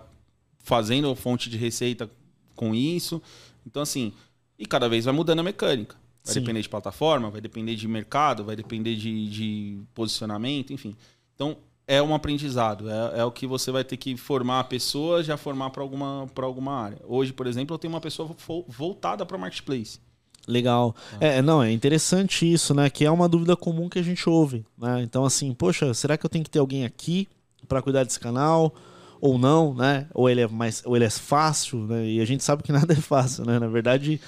fazendo 0.59 1.13
fonte 1.15 1.49
de 1.49 1.57
receita 1.57 2.09
com 2.55 2.73
isso. 2.73 3.21
Então, 3.65 3.81
assim, 3.81 4.13
e 4.57 4.65
cada 4.65 4.87
vez 4.87 5.05
vai 5.05 5.13
mudando 5.13 5.39
a 5.39 5.43
mecânica. 5.43 5.95
Vai 6.23 6.33
Sim. 6.33 6.39
depender 6.39 6.61
de 6.61 6.69
plataforma, 6.69 7.29
vai 7.29 7.41
depender 7.41 7.75
de 7.75 7.87
mercado, 7.87 8.45
vai 8.45 8.55
depender 8.55 8.95
de, 8.95 9.27
de 9.27 9.81
posicionamento, 9.93 10.71
enfim. 10.71 10.95
Então, 11.35 11.57
é 11.87 12.01
um 12.01 12.13
aprendizado. 12.15 12.89
É, 12.89 13.19
é, 13.19 13.25
o 13.25 13.31
que 13.31 13.45
você 13.45 13.71
vai 13.71 13.83
ter 13.83 13.97
que 13.97 14.15
formar 14.15 14.61
a 14.61 14.63
pessoa, 14.63 15.23
já 15.23 15.35
formar 15.37 15.69
para 15.71 15.83
alguma, 15.83 16.29
alguma 16.37 16.73
área. 16.73 16.99
Hoje, 17.05 17.33
por 17.33 17.47
exemplo, 17.47 17.73
eu 17.73 17.77
tenho 17.77 17.93
uma 17.93 18.01
pessoa 18.01 18.29
voltada 18.67 19.25
para 19.25 19.37
marketplace. 19.37 19.99
Legal. 20.47 20.95
Ah. 21.13 21.17
É, 21.25 21.41
não, 21.41 21.63
é 21.63 21.71
interessante 21.71 22.51
isso, 22.51 22.73
né? 22.73 22.89
Que 22.89 23.05
é 23.05 23.11
uma 23.11 23.29
dúvida 23.29 23.55
comum 23.55 23.89
que 23.89 23.99
a 23.99 24.03
gente 24.03 24.27
ouve, 24.29 24.65
né? 24.77 25.01
Então, 25.01 25.25
assim, 25.25 25.53
poxa, 25.53 25.93
será 25.93 26.17
que 26.17 26.25
eu 26.25 26.29
tenho 26.29 26.43
que 26.43 26.49
ter 26.49 26.59
alguém 26.59 26.85
aqui 26.85 27.27
para 27.67 27.81
cuidar 27.81 28.03
desse 28.03 28.19
canal? 28.19 28.73
Ou 29.21 29.37
não, 29.37 29.73
né? 29.73 30.07
Ou 30.13 30.29
ele 30.29 30.41
é 30.41 30.47
mais, 30.47 30.81
ou 30.85 30.97
ele 30.97 31.05
é 31.05 31.09
fácil, 31.09 31.79
né? 31.85 32.05
E 32.05 32.19
a 32.19 32.25
gente 32.25 32.43
sabe 32.43 32.61
que 32.61 32.71
nada 32.73 32.93
é 32.93 32.97
fácil, 32.97 33.45
né? 33.45 33.57
Na 33.57 33.67
verdade, 33.67 34.19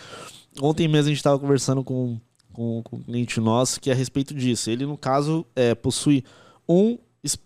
ontem 0.62 0.88
mesmo 0.88 1.08
a 1.08 1.10
gente 1.10 1.18
estava 1.18 1.39
conversando 1.39 1.84
com, 1.84 2.20
com, 2.54 2.82
com, 2.84 2.98
um 2.98 3.04
cliente 3.04 3.39
nosso 3.39 3.80
que 3.80 3.89
é 3.89 3.94
a 3.94 3.96
respeito 3.96 4.34
disso. 4.34 4.70
Ele, 4.70 4.86
no 4.86 4.98
caso, 4.98 5.46
é, 5.56 5.76
possui 5.76 6.24
um, 6.68 6.98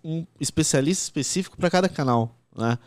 um 0.04 0.26
especialista 0.40 1.04
específico 1.04 1.58
para 1.58 1.70
cada 1.70 1.90
canal, 1.90 2.36
né? 2.56 2.78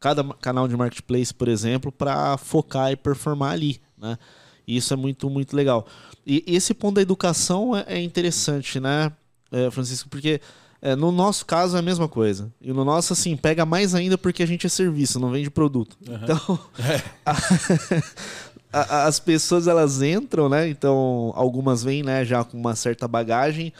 Cada 0.00 0.24
canal 0.34 0.66
de 0.66 0.76
marketplace, 0.76 1.32
por 1.32 1.46
exemplo, 1.46 1.92
para 1.92 2.36
focar 2.36 2.90
e 2.90 2.96
performar 2.96 3.52
ali, 3.52 3.80
né? 3.96 4.18
E 4.66 4.76
isso 4.76 4.92
é 4.92 4.96
muito, 4.96 5.28
muito 5.30 5.54
legal. 5.54 5.86
E, 6.26 6.44
esse 6.46 6.74
ponto 6.74 6.96
da 6.96 7.02
educação 7.02 7.76
é, 7.76 7.84
é 7.86 8.02
interessante, 8.02 8.80
né, 8.80 9.12
é, 9.50 9.70
Francisco? 9.70 10.08
Porque 10.08 10.40
é, 10.80 10.96
no 10.96 11.12
nosso 11.12 11.46
caso 11.46 11.76
é 11.76 11.78
a 11.78 11.82
mesma 11.82 12.08
coisa. 12.08 12.52
E 12.60 12.72
no 12.72 12.84
nosso, 12.84 13.12
assim, 13.12 13.36
pega 13.36 13.64
mais 13.64 13.94
ainda 13.94 14.18
porque 14.18 14.42
a 14.42 14.46
gente 14.46 14.66
é 14.66 14.68
serviço, 14.68 15.20
não 15.20 15.30
vende 15.30 15.48
produto. 15.48 15.96
Uhum. 16.08 16.14
Então. 16.22 16.58
a, 17.24 17.36
as 18.72 19.20
pessoas 19.20 19.66
elas 19.66 20.00
entram, 20.02 20.48
né? 20.48 20.68
Então, 20.68 21.32
algumas 21.34 21.84
vêm, 21.84 22.02
né, 22.02 22.24
já 22.24 22.42
com 22.42 22.56
uma 22.58 22.74
certa 22.74 23.06
bagagem 23.06 23.72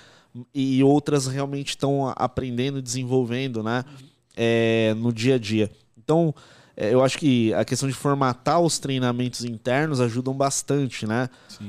e 0.54 0.82
outras 0.82 1.26
realmente 1.26 1.70
estão 1.70 2.12
aprendendo, 2.16 2.80
desenvolvendo, 2.80 3.62
né? 3.62 3.84
É, 4.36 4.94
no 4.96 5.12
dia 5.12 5.34
a 5.34 5.38
dia. 5.38 5.70
Então, 5.96 6.34
é, 6.76 6.92
eu 6.92 7.04
acho 7.04 7.18
que 7.18 7.52
a 7.54 7.64
questão 7.64 7.88
de 7.88 7.94
formatar 7.94 8.60
os 8.60 8.78
treinamentos 8.78 9.44
internos 9.44 10.00
ajudam 10.00 10.32
bastante, 10.34 11.06
né? 11.06 11.28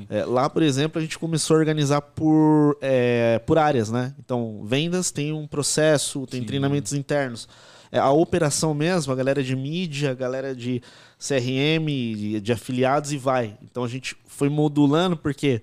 É, 0.09 0.23
lá, 0.23 0.49
por 0.49 0.63
exemplo, 0.63 0.97
a 0.97 1.01
gente 1.01 1.19
começou 1.19 1.55
a 1.55 1.59
organizar 1.59 2.01
por, 2.01 2.77
é, 2.81 3.39
por 3.39 3.57
áreas, 3.57 3.91
né? 3.91 4.13
Então, 4.17 4.61
vendas 4.63 5.11
tem 5.11 5.33
um 5.33 5.45
processo, 5.45 6.25
tem 6.25 6.39
Sim. 6.39 6.47
treinamentos 6.47 6.93
internos. 6.93 7.47
É, 7.93 7.99
a 7.99 8.09
operação 8.09 8.73
mesmo, 8.73 9.13
a 9.13 9.15
galera 9.15 9.43
de 9.43 9.55
mídia, 9.55 10.09
a 10.09 10.13
galera 10.15 10.55
de 10.55 10.81
CRM, 11.19 12.41
de, 12.41 12.51
afiliados 12.51 13.13
e 13.13 13.17
vai. 13.17 13.55
Então, 13.61 13.83
a 13.83 13.87
gente 13.87 14.17
foi 14.25 14.49
modulando 14.49 15.15
porque 15.15 15.61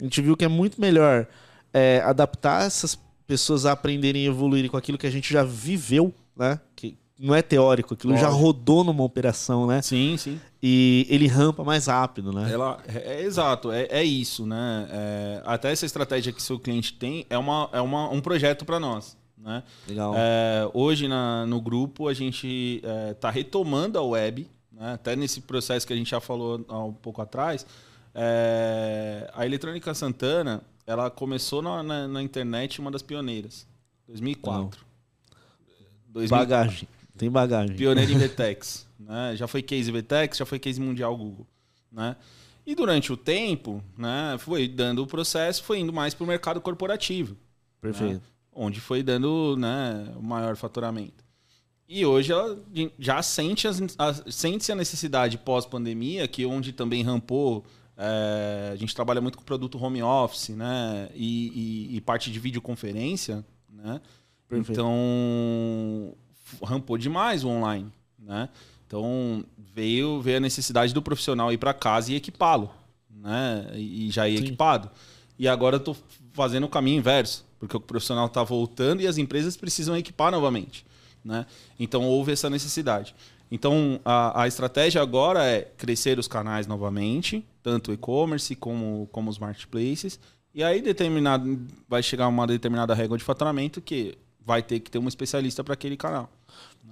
a 0.00 0.02
gente 0.02 0.20
viu 0.20 0.36
que 0.36 0.44
é 0.44 0.48
muito 0.48 0.80
melhor 0.80 1.28
é, 1.72 2.02
adaptar 2.04 2.66
essas 2.66 2.98
pessoas 3.24 3.66
a 3.66 3.70
aprenderem 3.70 4.24
e 4.24 4.26
evoluírem 4.26 4.68
com 4.68 4.76
aquilo 4.76 4.98
que 4.98 5.06
a 5.06 5.10
gente 5.10 5.32
já 5.32 5.44
viveu, 5.44 6.12
né? 6.36 6.58
Que, 6.74 6.98
não 7.16 7.36
é 7.36 7.42
teórico, 7.42 7.94
aquilo 7.94 8.14
Lógico. 8.14 8.28
já 8.28 8.36
rodou 8.36 8.82
numa 8.82 9.04
operação, 9.04 9.64
né? 9.64 9.80
Sim, 9.80 10.16
sim. 10.16 10.40
E 10.60 11.06
ele 11.08 11.28
rampa 11.28 11.62
mais 11.62 11.86
rápido, 11.86 12.32
né? 12.32 12.50
Ela, 12.50 12.78
é, 12.88 13.20
é 13.20 13.22
exato, 13.22 13.70
é, 13.70 13.86
é 13.90 14.02
isso, 14.02 14.44
né? 14.44 14.88
É, 14.90 15.42
até 15.44 15.70
essa 15.70 15.86
estratégia 15.86 16.32
que 16.32 16.42
seu 16.42 16.58
cliente 16.58 16.94
tem 16.94 17.26
é, 17.30 17.38
uma, 17.38 17.68
é 17.72 17.80
uma, 17.80 18.08
um 18.08 18.20
projeto 18.20 18.64
para 18.64 18.80
nós. 18.80 19.19
Né? 19.42 19.62
Legal. 19.88 20.14
É, 20.16 20.70
hoje 20.74 21.08
na, 21.08 21.46
no 21.46 21.60
grupo 21.60 22.08
a 22.08 22.14
gente 22.14 22.82
está 23.10 23.28
é, 23.28 23.32
retomando 23.32 23.98
a 23.98 24.02
web, 24.02 24.46
né? 24.70 24.92
até 24.92 25.16
nesse 25.16 25.40
processo 25.40 25.86
que 25.86 25.92
a 25.92 25.96
gente 25.96 26.10
já 26.10 26.20
falou 26.20 26.64
há 26.68 26.84
um 26.84 26.92
pouco 26.92 27.22
atrás. 27.22 27.66
É, 28.14 29.30
a 29.34 29.46
Eletrônica 29.46 29.92
Santana 29.94 30.62
ela 30.86 31.10
começou 31.10 31.62
na, 31.62 31.82
na, 31.82 32.08
na 32.08 32.22
internet 32.22 32.80
uma 32.80 32.90
das 32.90 33.02
pioneiras, 33.02 33.66
2004. 34.06 34.84
2000, 36.08 36.38
bagagem. 36.38 36.88
Tem 37.16 37.30
bagagem. 37.30 37.76
Pioneiro 37.76 38.12
em 38.12 38.18
VTEX. 38.18 38.86
né? 38.98 39.34
Já 39.36 39.46
foi 39.46 39.62
case 39.62 39.90
VTEX, 39.90 40.38
já 40.38 40.46
foi 40.46 40.58
case 40.58 40.80
mundial 40.80 41.16
Google. 41.16 41.46
Né? 41.90 42.16
E 42.66 42.74
durante 42.74 43.12
o 43.12 43.16
tempo, 43.16 43.82
né, 43.96 44.36
foi 44.38 44.68
dando 44.68 45.02
o 45.02 45.06
processo, 45.06 45.62
foi 45.62 45.78
indo 45.78 45.92
mais 45.92 46.14
para 46.14 46.24
o 46.24 46.26
mercado 46.26 46.60
corporativo. 46.60 47.36
Perfeito. 47.80 48.14
Né? 48.14 48.20
Onde 48.52 48.80
foi 48.80 49.02
dando 49.02 49.56
né, 49.56 50.12
o 50.16 50.22
maior 50.22 50.56
faturamento. 50.56 51.24
E 51.88 52.06
hoje 52.06 52.30
ela 52.30 52.56
já 52.98 53.20
sente, 53.20 53.66
as, 53.66 53.82
a, 53.98 54.14
sente 54.30 54.70
a 54.70 54.76
necessidade 54.76 55.36
pós-pandemia, 55.36 56.28
que 56.28 56.46
onde 56.46 56.72
também 56.72 57.02
rampou. 57.02 57.64
É, 57.96 58.70
a 58.72 58.76
gente 58.76 58.94
trabalha 58.94 59.20
muito 59.20 59.36
com 59.36 59.44
produto 59.44 59.76
home 59.82 60.00
office, 60.02 60.50
né? 60.50 61.08
E, 61.14 61.88
e, 61.92 61.96
e 61.96 62.00
parte 62.00 62.30
de 62.30 62.38
videoconferência, 62.38 63.44
né? 63.68 64.00
Perfeito. 64.48 64.72
Então, 64.72 66.14
rampou 66.64 66.96
demais 66.96 67.44
o 67.44 67.48
online, 67.48 67.90
né? 68.18 68.48
Então 68.86 69.44
veio, 69.56 70.20
veio 70.20 70.38
a 70.38 70.40
necessidade 70.40 70.92
do 70.92 71.02
profissional 71.02 71.52
ir 71.52 71.58
para 71.58 71.74
casa 71.74 72.12
e 72.12 72.16
equipá-lo, 72.16 72.70
né? 73.08 73.70
E 73.74 74.10
já 74.10 74.28
ir 74.28 74.38
Sim. 74.38 74.44
equipado. 74.44 74.90
E 75.38 75.48
agora 75.48 75.76
eu 75.76 75.80
tô 75.80 75.96
fazendo 76.32 76.64
o 76.64 76.68
caminho 76.68 76.98
inverso, 76.98 77.44
porque 77.60 77.76
o 77.76 77.80
profissional 77.80 78.26
está 78.26 78.42
voltando 78.42 79.02
e 79.02 79.06
as 79.06 79.18
empresas 79.18 79.56
precisam 79.56 79.94
equipar 79.96 80.32
novamente, 80.32 80.84
né? 81.22 81.46
Então 81.78 82.02
houve 82.04 82.32
essa 82.32 82.48
necessidade. 82.48 83.14
Então 83.50 84.00
a, 84.02 84.42
a 84.42 84.48
estratégia 84.48 85.02
agora 85.02 85.44
é 85.44 85.62
crescer 85.76 86.18
os 86.18 86.26
canais 86.26 86.66
novamente, 86.66 87.46
tanto 87.62 87.92
e-commerce 87.92 88.56
como, 88.56 89.08
como 89.12 89.28
os 89.28 89.38
marketplaces. 89.38 90.18
E 90.54 90.64
aí 90.64 90.80
determinado 90.80 91.60
vai 91.86 92.02
chegar 92.02 92.26
uma 92.26 92.46
determinada 92.46 92.94
régua 92.94 93.18
de 93.18 93.22
faturamento 93.22 93.80
que 93.80 94.16
vai 94.44 94.62
ter 94.62 94.80
que 94.80 94.90
ter 94.90 94.98
um 94.98 95.06
especialista 95.06 95.62
para 95.62 95.74
aquele 95.74 95.96
canal. 95.96 96.30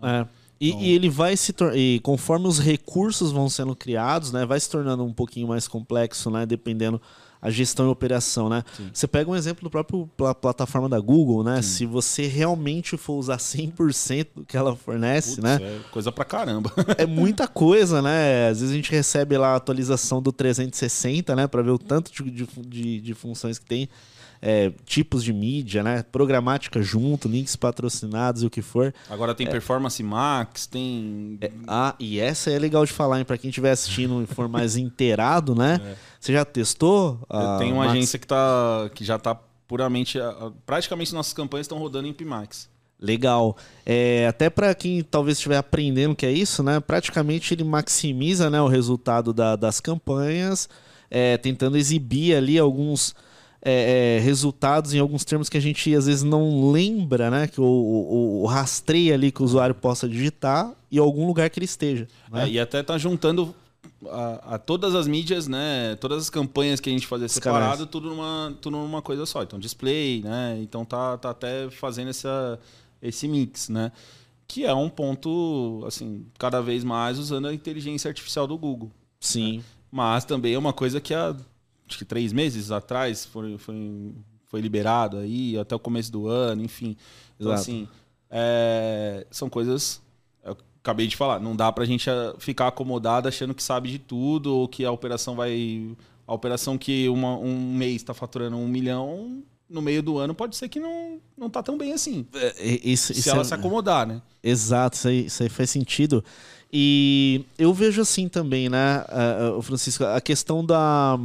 É. 0.03 0.27
E, 0.61 0.69
então... 0.69 0.81
e, 0.83 0.91
ele 0.91 1.09
vai 1.09 1.37
se 1.37 1.55
e 1.75 2.01
conforme 2.01 2.47
os 2.47 2.59
recursos 2.59 3.33
vão 3.33 3.49
sendo 3.49 3.75
criados, 3.75 4.33
né, 4.33 4.45
vai 4.45 4.61
se 4.61 4.69
tornando 4.69 5.05
um 5.05 5.13
pouquinho 5.13 5.49
mais 5.49 5.67
complexo, 5.67 6.31
né, 6.31 6.45
dependendo 6.45 7.01
a 7.41 7.51
gestão 7.51 7.87
e 7.87 7.89
operação, 7.91 8.49
né? 8.49 8.65
Sim. 8.77 8.91
Você 8.93 9.07
pega 9.07 9.31
um 9.31 9.37
exemplo 9.37 9.63
do 9.63 9.71
próprio 9.71 10.09
pla 10.17 10.35
plataforma 10.35 10.89
da 10.89 10.99
Google, 10.99 11.45
né? 11.45 11.63
Sim. 11.63 11.69
Se 11.69 11.87
você 11.87 12.27
realmente 12.27 12.97
for 12.97 13.15
usar 13.15 13.37
100% 13.37 14.27
do 14.37 14.45
que 14.45 14.57
ela 14.57 14.75
fornece, 14.75 15.37
Putz, 15.37 15.45
né? 15.45 15.59
É 15.61 15.81
coisa 15.91 16.11
pra 16.11 16.25
caramba. 16.25 16.73
é 16.97 17.07
muita 17.07 17.47
coisa, 17.47 18.03
né? 18.03 18.49
Às 18.49 18.61
vezes 18.61 18.73
a 18.73 18.77
gente 18.77 18.91
recebe 18.91 19.37
lá 19.37 19.53
a 19.53 19.57
atualização 19.57 20.21
do 20.21 20.33
360, 20.33 21.35
né, 21.37 21.47
para 21.47 21.63
ver 21.63 21.71
o 21.71 21.79
tanto 21.79 22.11
de, 22.13 22.47
de, 22.67 23.01
de 23.01 23.15
funções 23.15 23.59
que 23.59 23.67
tem 23.67 23.89
é, 24.41 24.73
tipos 24.85 25.23
de 25.25 25.33
mídia, 25.33 25.83
né? 25.83 26.05
Programática 26.11 26.81
junto, 26.83 27.29
links 27.29 27.57
patrocinados 27.57 28.43
e 28.43 28.47
o 28.47 28.51
que 28.51 28.63
for. 28.63 28.95
Agora 29.11 29.35
tem 29.35 29.47
é, 29.47 29.51
Performance 29.51 30.03
Max, 30.03 30.67
tem. 30.67 31.39
É, 31.41 31.51
ah, 31.67 31.95
e 31.99 32.21
essa 32.21 32.51
é 32.51 32.59
legal 32.59 32.85
de 32.85 32.93
falar, 32.93 33.19
hein? 33.19 33.25
Pra 33.25 33.39
quem 33.39 33.51
estiver 33.51 33.71
assistindo 33.71 34.23
e 34.23 34.27
for 34.27 34.49
mais 34.49 34.77
inteirado, 34.79 35.55
né? 35.55 35.81
É. 35.85 35.95
Você 36.21 36.33
já 36.33 36.45
testou? 36.45 37.21
Eu 37.31 37.59
tenho 37.59 37.75
uma 37.75 37.85
Max? 37.85 37.97
agência 37.97 38.19
que, 38.19 38.27
tá, 38.27 38.91
que 38.95 39.05
já 39.05 39.19
tá 39.19 39.35
puramente. 39.67 40.19
Praticamente 40.65 41.15
nossas 41.15 41.33
campanhas 41.33 41.65
estão 41.65 41.79
rodando 41.79 42.09
em 42.09 42.13
Pimax. 42.13 42.69
Legal. 43.01 43.57
É, 43.87 44.27
até 44.27 44.51
para 44.51 44.75
quem 44.75 45.03
talvez 45.03 45.39
estiver 45.39 45.57
aprendendo 45.57 46.17
que 46.17 46.27
é 46.27 46.33
isso, 46.33 46.63
né? 46.63 46.81
Praticamente 46.81 47.55
ele 47.55 47.63
maximiza 47.63 48.51
né, 48.51 48.61
o 48.61 48.67
resultado 48.67 49.33
da, 49.33 49.55
das 49.55 49.79
campanhas, 49.79 50.69
é, 51.09 51.37
tentando 51.37 51.77
exibir 51.77 52.35
ali 52.35 52.59
alguns 52.59 53.15
é, 53.61 54.17
é, 54.17 54.21
resultados 54.21 54.95
em 54.95 54.99
alguns 54.99 55.25
termos 55.25 55.49
que 55.49 55.57
a 55.57 55.61
gente 55.61 55.95
às 55.95 56.07
vezes 56.07 56.23
não 56.23 56.71
lembra, 56.71 57.31
né? 57.31 57.47
Que 57.47 57.61
o, 57.61 57.65
o, 57.65 58.43
o 58.43 58.47
rastreia 58.47 59.15
ali 59.15 59.33
que 59.33 59.43
o 59.43 59.45
usuário 59.45 59.75
possa 59.75 60.09
digitar 60.09 60.73
e 60.91 60.99
algum 60.99 61.27
lugar 61.27 61.51
que 61.51 61.59
ele 61.59 61.65
esteja. 61.65 62.07
Né? 62.31 62.45
É, 62.45 62.49
e 62.49 62.61
até 62.61 62.83
tá 62.83 62.97
juntando 62.97 63.55
a, 64.07 64.55
a, 64.55 64.59
todas 64.59 64.95
as 64.95 65.09
mídias, 65.09 65.49
né? 65.49 65.97
Todas 65.97 66.23
as 66.23 66.31
campanhas 66.31 66.81
que 66.81 66.89
a 66.89 66.93
gente 66.93 67.07
fazia 67.07 67.29
separado, 67.29 67.87
tudo 67.87 68.09
numa, 68.11 68.57
tudo 68.61 68.77
numa 68.77 69.03
coisa 69.03 69.27
só. 69.27 69.43
Então, 69.43 69.59
display, 69.59 70.23
né? 70.23 70.59
Então 70.63 70.85
tá, 70.85 71.19
tá 71.19 71.31
até 71.31 71.69
fazendo 71.71 72.11
essa, 72.11 72.59
esse 73.03 73.27
mix, 73.27 73.69
né? 73.69 73.91
Que 74.47 74.65
é 74.65 74.75
um 74.75 74.89
ponto, 74.89 75.83
assim, 75.87 76.25
cada 76.39 76.63
vez 76.63 76.85
mais 76.85 77.19
usando 77.19 77.49
a 77.49 77.55
inteligência 77.55 78.09
artificial 78.09 78.47
do 78.47 78.57
Google. 78.57 78.91
Sim. 79.21 79.59
Né? 79.59 79.65
Mas 79.91 80.25
também 80.25 80.55
é 80.55 80.59
uma 80.59 80.73
coisa 80.73 81.01
que 81.01 81.13
a 81.13 81.35
acho 81.89 81.99
que 81.99 82.05
três 82.05 82.33
meses 82.33 82.71
atrás 82.71 83.25
foi, 83.25 83.57
foi, 83.59 84.13
foi 84.47 84.61
liberado 84.61 85.19
aí, 85.19 85.59
até 85.59 85.75
o 85.75 85.79
começo 85.79 86.13
do 86.13 86.27
ano, 86.29 86.63
enfim. 86.63 86.97
Então, 87.37 87.53
Exato. 87.53 87.61
assim, 87.61 87.89
é, 88.31 89.27
são 89.31 89.49
coisas. 89.49 90.01
Eu 90.45 90.57
acabei 90.83 91.07
de 91.07 91.17
falar, 91.17 91.41
não 91.41 91.57
dá 91.57 91.73
pra 91.73 91.85
gente 91.85 92.09
ah, 92.11 92.35
ficar 92.39 92.69
acomodado 92.69 93.29
achando 93.29 93.55
que 93.55 93.63
sabe 93.63 93.91
de 93.91 93.99
tudo, 93.99 94.55
ou 94.55 94.69
que 94.69 94.85
a 94.85 94.93
operação 94.93 95.35
vai. 95.35 95.91
A 96.27 96.35
operação 96.35 96.77
que 96.77 97.09
uma, 97.09 97.39
um 97.39 97.75
mês 97.75 97.97
está 97.97 98.13
faturando 98.13 98.57
um 98.57 98.69
milhão, 98.69 99.43
no 99.69 99.81
meio 99.81 100.03
do 100.03 100.19
ano 100.19 100.35
pode 100.35 100.57
ser 100.57 100.69
que 100.69 100.79
não, 100.79 101.19
não 101.37 101.49
tá 101.49 101.63
tão 101.63 101.79
bem 101.79 101.93
assim. 101.93 102.27
É, 102.35 102.55
isso, 102.85 103.15
se 103.15 103.29
ela 103.31 103.41
é... 103.41 103.45
se 103.45 103.55
acomodar, 103.55 104.07
né? 104.07 104.21
Exato, 104.43 104.97
isso 104.97 105.09
aí, 105.09 105.27
isso 105.27 105.43
aí 105.43 105.49
faz 105.49 105.71
sentido. 105.71 106.23
E 106.71 107.47
eu 107.59 107.73
vejo 107.73 108.03
assim 108.03 108.29
também, 108.29 108.69
né, 108.69 109.03
Francisco, 109.63 110.05
a 110.05 110.21
questão 110.21 110.63
da, 110.63 111.19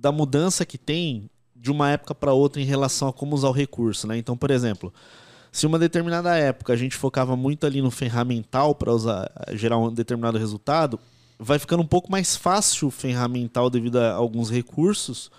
da 0.00 0.12
mudança 0.12 0.64
que 0.64 0.78
tem 0.78 1.28
de 1.54 1.70
uma 1.70 1.90
época 1.90 2.14
para 2.14 2.32
outra 2.32 2.60
em 2.60 2.64
relação 2.64 3.08
a 3.08 3.12
como 3.12 3.34
usar 3.34 3.48
o 3.48 3.52
recurso, 3.52 4.06
né? 4.06 4.18
Então, 4.18 4.36
por 4.36 4.50
exemplo, 4.50 4.92
se 5.50 5.66
uma 5.66 5.78
determinada 5.78 6.36
época 6.36 6.72
a 6.72 6.76
gente 6.76 6.96
focava 6.96 7.36
muito 7.36 7.64
ali 7.64 7.80
no 7.80 7.90
ferramental 7.90 8.74
para 8.74 8.92
gerar 9.52 9.78
um 9.78 9.92
determinado 9.92 10.36
resultado, 10.36 10.98
vai 11.38 11.58
ficando 11.58 11.82
um 11.82 11.86
pouco 11.86 12.10
mais 12.10 12.36
fácil 12.36 12.88
o 12.88 12.90
ferramental 12.90 13.70
devido 13.70 13.98
a 13.98 14.12
alguns 14.12 14.50
recursos. 14.50 15.30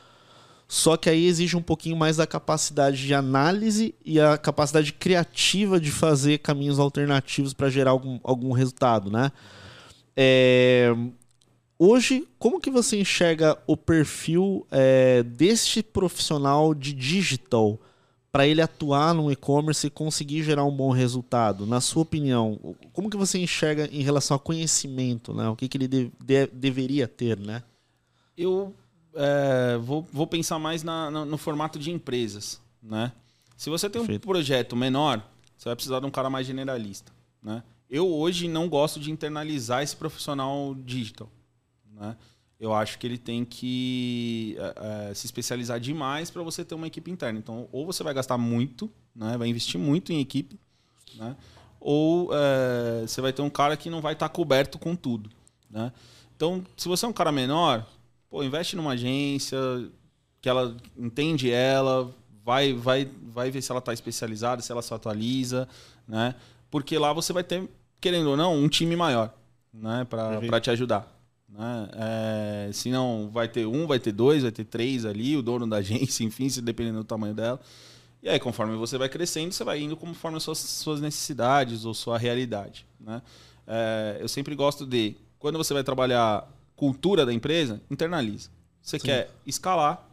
Só 0.68 0.98
que 0.98 1.10
aí 1.10 1.26
exige 1.28 1.56
um 1.56 1.62
pouquinho 1.62 1.96
mais 1.96 2.18
da 2.18 2.26
capacidade 2.26 3.06
de 3.06 3.14
análise 3.14 3.94
e 4.04 4.20
a 4.20 4.38
capacidade 4.38 4.94
criativa 4.94 5.80
de 5.80 5.92
fazer 5.92 6.40
caminhos 6.40 6.80
alternativos 6.80 7.54
para 7.54 7.70
gerar 7.70 7.92
algum, 7.92 8.20
algum 8.24 8.52
resultado, 8.52 9.12
né? 9.12 9.32
É, 10.18 10.96
Hoje, 11.78 12.26
como 12.40 12.60
que 12.60 12.70
você 12.72 13.00
enxerga 13.00 13.58
o 13.68 13.76
perfil 13.76 14.66
é, 14.72 15.24
deste 15.24 15.84
profissional 15.84 16.74
de 16.74 16.94
digital 16.94 17.78
para 18.32 18.48
ele 18.48 18.62
atuar 18.62 19.14
no 19.14 19.30
e-commerce 19.30 19.88
e 19.88 19.90
conseguir 19.90 20.42
gerar 20.44 20.64
um 20.64 20.76
bom 20.76 20.92
resultado? 20.92 21.66
Na 21.66 21.82
sua 21.82 22.04
opinião, 22.04 22.58
como 22.94 23.10
que 23.10 23.18
você 23.18 23.38
enxerga 23.40 23.90
em 23.92 24.02
relação 24.02 24.36
ao 24.36 24.40
conhecimento, 24.40 25.34
né? 25.34 25.50
O 25.50 25.56
que, 25.56 25.68
que 25.68 25.78
ele 25.78 25.88
de, 25.88 26.12
de, 26.24 26.48
deveria 26.48 27.10
ter, 27.10 27.38
né? 27.38 27.62
Eu 28.38 28.74
é, 29.14 29.78
vou, 29.78 30.08
vou 30.14 30.28
pensar 30.28 30.58
mais 30.58 30.82
na, 30.82 31.12
no, 31.12 31.26
no 31.26 31.38
formato 31.38 31.78
de 31.78 31.92
empresas, 31.92 32.62
né? 32.82 33.12
Se 33.58 33.70
você 33.70 33.90
tem 33.90 34.02
Perfeito. 34.02 34.24
um 34.24 34.32
projeto 34.32 34.78
menor, 34.78 35.22
você 35.58 35.68
vai 35.68 35.76
precisar 35.76 36.00
de 36.00 36.06
um 36.06 36.12
cara 36.12 36.30
mais 36.30 36.48
generalista, 36.48 37.12
né? 37.44 37.64
Eu 37.90 38.08
hoje 38.08 38.48
não 38.48 38.70
gosto 38.70 38.98
de 38.98 39.12
internalizar 39.12 39.84
esse 39.84 39.96
profissional 39.96 40.74
digital. 40.74 41.30
Né? 41.96 42.16
eu 42.60 42.74
acho 42.74 42.98
que 42.98 43.06
ele 43.06 43.18
tem 43.18 43.44
que 43.44 44.58
é, 45.10 45.14
se 45.14 45.26
especializar 45.26 45.80
demais 45.80 46.32
para 46.32 46.42
você 46.42 46.64
ter 46.64 46.76
uma 46.76 46.88
equipe 46.88 47.12
interna. 47.12 47.38
Então, 47.38 47.68
ou 47.72 47.86
você 47.86 48.04
vai 48.04 48.14
gastar 48.14 48.38
muito, 48.38 48.90
né, 49.16 49.38
vai 49.38 49.48
investir 49.48 49.80
muito 49.80 50.12
em 50.14 50.20
equipe, 50.20 50.60
né, 51.16 51.36
ou 51.80 52.30
é, 52.34 53.02
você 53.02 53.22
vai 53.22 53.34
ter 53.34 53.42
um 53.42 53.50
cara 53.50 53.76
que 53.76 53.90
não 53.90 54.02
vai 54.02 54.14
estar 54.14 54.30
tá 54.30 54.34
coberto 54.34 54.80
com 54.80 54.96
tudo. 54.96 55.30
Né? 55.70 55.92
Então, 56.36 56.66
se 56.78 56.88
você 56.88 57.06
é 57.06 57.10
um 57.10 57.14
cara 57.14 57.32
menor, 57.32 57.86
pô, 58.30 58.44
investe 58.44 58.76
numa 58.76 58.92
agência 58.92 59.58
que 60.42 60.48
ela 60.48 60.76
entende 60.98 61.52
ela, 61.52 62.14
vai, 62.44 62.74
vai, 62.74 63.10
vai 63.24 63.52
ver 63.52 63.62
se 63.62 63.72
ela 63.72 63.80
está 63.80 63.94
especializada, 63.94 64.62
se 64.62 64.72
ela 64.72 64.82
se 64.82 64.94
atualiza, 64.94 65.68
né? 66.08 66.36
Porque 66.70 67.00
lá 67.00 67.12
você 67.12 67.34
vai 67.34 67.44
ter, 67.44 67.68
querendo 68.00 68.30
ou 68.30 68.38
não, 68.38 68.54
um 68.54 68.68
time 68.68 68.96
maior, 68.96 69.34
né, 69.74 70.06
para 70.08 70.62
te 70.62 70.70
ajudar. 70.70 71.15
Né? 71.58 71.90
É, 71.94 72.70
se 72.74 72.92
não, 72.92 73.30
vai 73.32 73.48
ter 73.48 73.66
um, 73.66 73.88
vai 73.88 74.00
ter 74.00 74.12
dois, 74.12 74.44
vai 74.44 74.52
ter 74.52 74.66
três 74.66 75.06
ali, 75.06 75.38
o 75.38 75.42
dono 75.42 75.66
da 75.66 75.78
agência, 75.78 76.24
enfim, 76.24 76.50
se 76.50 76.62
dependendo 76.62 77.00
do 77.00 77.04
tamanho 77.06 77.34
dela. 77.34 77.60
E 78.22 78.28
aí, 78.28 78.40
conforme 78.40 78.76
você 78.76 78.98
vai 78.98 79.08
crescendo, 79.08 79.54
você 79.54 79.64
vai 79.64 79.80
indo 79.80 79.96
conforme 79.96 80.38
as 80.38 80.44
suas, 80.44 80.58
suas 80.58 81.00
necessidades 81.00 81.86
ou 81.86 81.94
sua 81.94 82.18
realidade. 82.18 82.86
Né? 83.00 83.22
É, 83.66 84.18
eu 84.20 84.28
sempre 84.28 84.56
gosto 84.56 84.86
de, 84.86 85.16
quando 85.40 85.58
você 85.58 85.74
vai 85.74 85.84
trabalhar 85.84 86.48
cultura 86.76 87.26
da 87.26 87.32
empresa, 87.32 87.82
internaliza. 87.90 88.50
Você 88.82 89.00
Sim. 89.00 89.06
quer 89.06 89.32
escalar, 89.46 90.08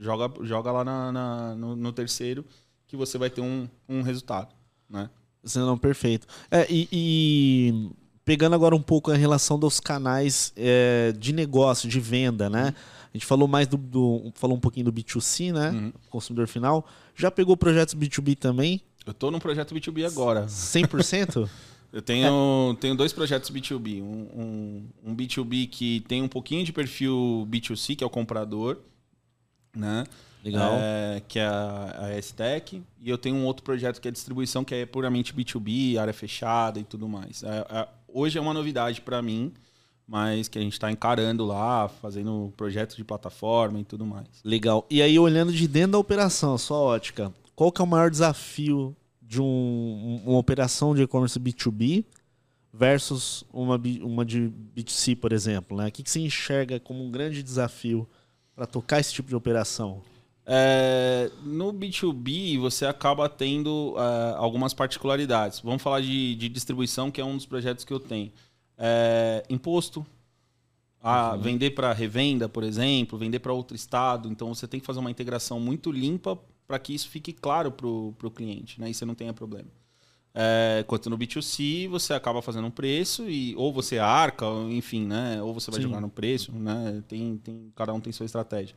joga, 0.00 0.32
joga 0.44 0.72
lá 0.72 0.84
na, 0.84 1.12
na 1.12 1.54
no, 1.54 1.76
no, 1.76 1.92
terceiro, 1.92 2.44
que 2.86 2.96
você 2.96 3.18
vai 3.18 3.30
ter 3.30 3.40
um, 3.40 3.68
um 3.88 4.02
resultado. 4.02 4.54
Né? 4.88 5.08
Você 5.42 5.58
não, 5.58 5.78
perfeito. 5.78 6.26
É, 6.50 6.66
e, 6.70 6.88
e 6.90 7.90
pegando 8.28 8.54
agora 8.54 8.76
um 8.76 8.82
pouco 8.82 9.10
a 9.10 9.16
relação 9.16 9.58
dos 9.58 9.80
canais 9.80 10.52
é, 10.54 11.14
de 11.18 11.32
negócio, 11.32 11.88
de 11.88 11.98
venda, 11.98 12.50
né? 12.50 12.74
A 13.14 13.16
gente 13.16 13.24
falou 13.24 13.48
mais 13.48 13.66
do, 13.66 13.78
do 13.78 14.30
falou 14.34 14.54
um 14.54 14.60
pouquinho 14.60 14.84
do 14.84 14.92
B2C, 14.92 15.50
né? 15.50 15.70
Uhum. 15.70 15.92
Consumidor 16.10 16.46
final. 16.46 16.86
Já 17.16 17.30
pegou 17.30 17.56
projetos 17.56 17.94
B2B 17.94 18.36
também? 18.36 18.82
Eu 19.06 19.12
estou 19.12 19.30
num 19.30 19.38
projeto 19.38 19.74
B2B 19.74 20.04
agora. 20.04 20.44
100%? 20.44 21.48
Eu 21.90 22.02
tenho, 22.02 22.74
é. 22.74 22.76
tenho 22.78 22.94
dois 22.94 23.14
projetos 23.14 23.50
B2B. 23.50 24.02
Um, 24.02 24.04
um, 24.04 24.88
um, 25.06 25.16
B2B 25.16 25.66
que 25.66 26.00
tem 26.00 26.20
um 26.20 26.28
pouquinho 26.28 26.62
de 26.66 26.70
perfil 26.70 27.48
B2C, 27.50 27.96
que 27.96 28.04
é 28.04 28.06
o 28.06 28.10
comprador, 28.10 28.76
né? 29.74 30.04
Legal. 30.44 30.74
É, 30.74 31.22
que 31.26 31.38
é 31.38 31.46
a, 31.46 31.96
a 31.98 32.08
S-Tech. 32.10 32.82
E 33.00 33.10
eu 33.10 33.18
tenho 33.18 33.36
um 33.36 33.44
outro 33.44 33.62
projeto 33.62 34.00
que 34.00 34.08
é 34.08 34.10
distribuição, 34.10 34.64
que 34.64 34.74
é 34.74 34.86
puramente 34.86 35.34
B2B, 35.34 35.98
área 35.98 36.12
fechada 36.12 36.78
e 36.78 36.84
tudo 36.84 37.08
mais. 37.08 37.42
É, 37.42 37.66
é, 37.70 37.88
hoje 38.06 38.38
é 38.38 38.40
uma 38.40 38.54
novidade 38.54 39.00
para 39.00 39.20
mim, 39.20 39.52
mas 40.06 40.48
que 40.48 40.58
a 40.58 40.62
gente 40.62 40.72
está 40.72 40.90
encarando 40.90 41.44
lá, 41.44 41.88
fazendo 41.88 42.52
projetos 42.56 42.96
de 42.96 43.04
plataforma 43.04 43.80
e 43.80 43.84
tudo 43.84 44.06
mais. 44.06 44.26
Legal. 44.44 44.86
E 44.88 45.02
aí, 45.02 45.18
olhando 45.18 45.52
de 45.52 45.66
dentro 45.68 45.92
da 45.92 45.98
operação, 45.98 46.54
a 46.54 46.58
sua 46.58 46.78
ótica, 46.78 47.32
qual 47.54 47.72
que 47.72 47.80
é 47.80 47.84
o 47.84 47.88
maior 47.88 48.10
desafio 48.10 48.96
de 49.20 49.42
um, 49.42 50.22
uma 50.24 50.38
operação 50.38 50.94
de 50.94 51.02
e-commerce 51.02 51.38
B2B 51.38 52.04
versus 52.72 53.44
uma, 53.52 53.80
uma 54.02 54.24
de 54.24 54.50
B2C, 54.74 55.16
por 55.16 55.32
exemplo? 55.32 55.76
Né? 55.76 55.88
O 55.88 55.92
que, 55.92 56.02
que 56.02 56.10
você 56.10 56.20
enxerga 56.20 56.80
como 56.80 57.04
um 57.04 57.10
grande 57.10 57.42
desafio 57.42 58.08
para 58.54 58.64
tocar 58.64 59.00
esse 59.00 59.12
tipo 59.12 59.28
de 59.28 59.36
operação? 59.36 60.00
É, 60.50 61.30
no 61.42 61.74
B2B, 61.74 62.58
você 62.58 62.86
acaba 62.86 63.28
tendo 63.28 63.94
é, 63.98 64.34
algumas 64.38 64.72
particularidades. 64.72 65.60
Vamos 65.60 65.82
falar 65.82 66.00
de, 66.00 66.34
de, 66.36 66.48
distribuição, 66.48 67.10
que 67.10 67.20
é 67.20 67.24
um 67.24 67.36
dos 67.36 67.44
projetos 67.44 67.84
que 67.84 67.92
eu 67.92 68.00
tenho. 68.00 68.32
É, 68.78 69.44
imposto, 69.50 70.06
a 71.02 71.34
uhum. 71.34 71.42
vender 71.42 71.70
para 71.72 71.92
revenda, 71.92 72.48
por 72.48 72.64
exemplo, 72.64 73.18
vender 73.18 73.40
para 73.40 73.52
outro 73.52 73.76
estado. 73.76 74.26
Então, 74.30 74.54
você 74.54 74.66
tem 74.66 74.80
que 74.80 74.86
fazer 74.86 75.00
uma 75.00 75.10
integração 75.10 75.60
muito 75.60 75.92
limpa 75.92 76.38
para 76.66 76.78
que 76.78 76.94
isso 76.94 77.10
fique 77.10 77.32
claro 77.32 77.70
para 77.70 77.86
o 77.86 78.30
cliente 78.34 78.80
né? 78.80 78.88
e 78.88 78.94
você 78.94 79.04
não 79.04 79.14
tenha 79.14 79.34
problema. 79.34 79.68
É, 80.34 80.82
quanto 80.86 81.10
no 81.10 81.18
B2C, 81.18 81.88
você 81.88 82.14
acaba 82.14 82.40
fazendo 82.40 82.66
um 82.66 82.70
preço 82.70 83.28
e 83.28 83.54
ou 83.56 83.72
você 83.72 83.98
arca, 83.98 84.46
enfim, 84.70 85.04
né? 85.04 85.42
ou 85.42 85.52
você 85.52 85.70
vai 85.70 85.80
Sim. 85.80 85.88
jogar 85.88 86.00
no 86.00 86.08
preço. 86.08 86.52
Né? 86.52 87.02
Tem, 87.06 87.36
tem, 87.38 87.72
cada 87.74 87.92
um 87.92 88.00
tem 88.00 88.12
sua 88.12 88.24
estratégia. 88.24 88.74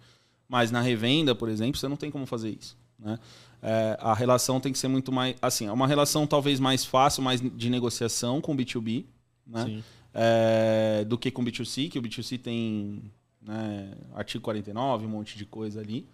Mas 0.52 0.70
na 0.70 0.82
revenda, 0.82 1.34
por 1.34 1.48
exemplo, 1.48 1.80
você 1.80 1.88
não 1.88 1.96
tem 1.96 2.12
como 2.12 2.26
fazer 2.26 2.50
isso. 2.50 2.78
Né? 3.00 3.18
É, 3.64 3.98
a 4.02 4.14
relação 4.14 4.60
tem 4.60 4.74
que 4.74 4.78
ser 4.78 4.90
muito 4.90 5.10
mais. 5.10 5.34
Assim, 5.42 5.68
é 5.68 5.72
uma 5.72 5.88
relação 5.88 6.28
talvez 6.28 6.60
mais 6.60 6.84
fácil, 6.84 7.24
mais 7.24 7.40
de 7.40 7.70
negociação 7.70 8.42
com 8.42 8.52
o 8.52 8.58
B2B, 8.58 9.06
né? 9.48 9.82
É, 10.14 11.06
do 11.08 11.18
que 11.18 11.32
com 11.32 11.42
o 11.42 11.46
B2C, 11.46 11.90
que 11.90 11.98
o 11.98 12.02
B2C 12.02 12.38
tem 12.38 13.02
né, 13.42 13.94
artigo 14.14 14.44
49, 14.44 15.06
um 15.06 15.10
monte 15.10 15.38
de 15.38 15.46
coisa 15.46 15.80
ali. 15.80 16.06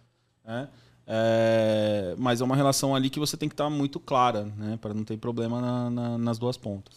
Né? 0.46 0.70
É, 1.08 2.14
mas 2.20 2.40
é 2.40 2.44
uma 2.44 2.56
relação 2.56 2.96
ali 2.96 3.10
que 3.10 3.20
você 3.20 3.36
tem 3.36 3.50
que 3.50 3.54
estar 3.54 3.72
muito 3.72 4.00
clara, 4.00 4.44
né? 4.56 4.78
Para 4.80 4.94
não 4.94 5.04
ter 5.04 5.18
problema 5.18 5.60
na, 5.60 5.90
na, 5.90 6.18
nas 6.20 6.38
duas 6.38 6.58
pontas. 6.58 6.96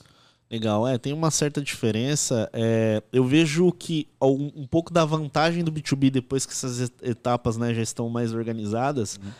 Legal, 0.51 0.87
é, 0.89 0.99
tem 0.99 1.13
uma 1.13 1.31
certa 1.31 1.63
diferença. 1.63 2.51
É, 2.53 3.01
eu 3.13 3.25
vejo 3.25 3.71
que 3.71 4.09
um, 4.21 4.51
um, 4.57 4.67
pouco 4.67 4.93
da 4.93 5.05
vantagem 5.05 5.63
do 5.63 5.71
B2B 5.71 6.11
depois 6.11 6.45
que 6.45 6.53
essas 6.53 6.91
etapas 7.03 7.57
né, 7.57 7.73
já 7.73 7.83
estão 7.83 8.09
mais 8.09 8.35
organizadas 8.35 9.17
uhum. 9.23 9.31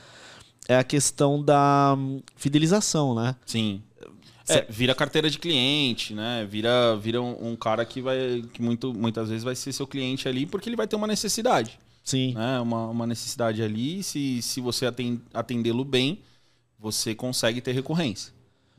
é 0.69 0.77
a 0.77 0.85
questão 0.85 1.43
da 1.43 1.97
hum, 1.99 2.21
fidelização, 2.37 3.15
né? 3.17 3.35
Sim. 3.45 3.83
É, 4.49 4.67
vira 4.69 4.95
carteira 4.95 5.29
de 5.29 5.39
cliente, 5.39 6.15
né? 6.15 6.47
Vira, 6.49 6.97
vira 6.97 7.21
um, 7.21 7.51
um, 7.51 7.57
cara 7.57 7.85
que 7.85 8.01
vai 8.01 8.45
que 8.53 8.63
muito, 8.63 8.93
muitas 8.93 9.29
vezes 9.29 9.45
vai 9.45 9.55
ser 9.55 9.73
seu 9.73 9.87
cliente 9.87 10.29
ali 10.29 10.47
porque 10.47 10.69
ele 10.69 10.77
vai 10.77 10.87
ter 10.87 10.97
uma 10.97 11.07
necessidade. 11.07 11.79
Sim. 12.05 12.35
Né? 12.35 12.61
Uma, 12.61 12.87
uma 12.89 13.07
necessidade 13.07 13.63
ali. 13.63 14.03
Se, 14.03 14.43
se 14.43 14.61
você 14.61 14.87
atendê-lo 15.35 15.85
bem, 15.85 16.21
você 16.79 17.15
consegue 17.15 17.61
ter 17.61 17.73
recorrência. 17.73 18.33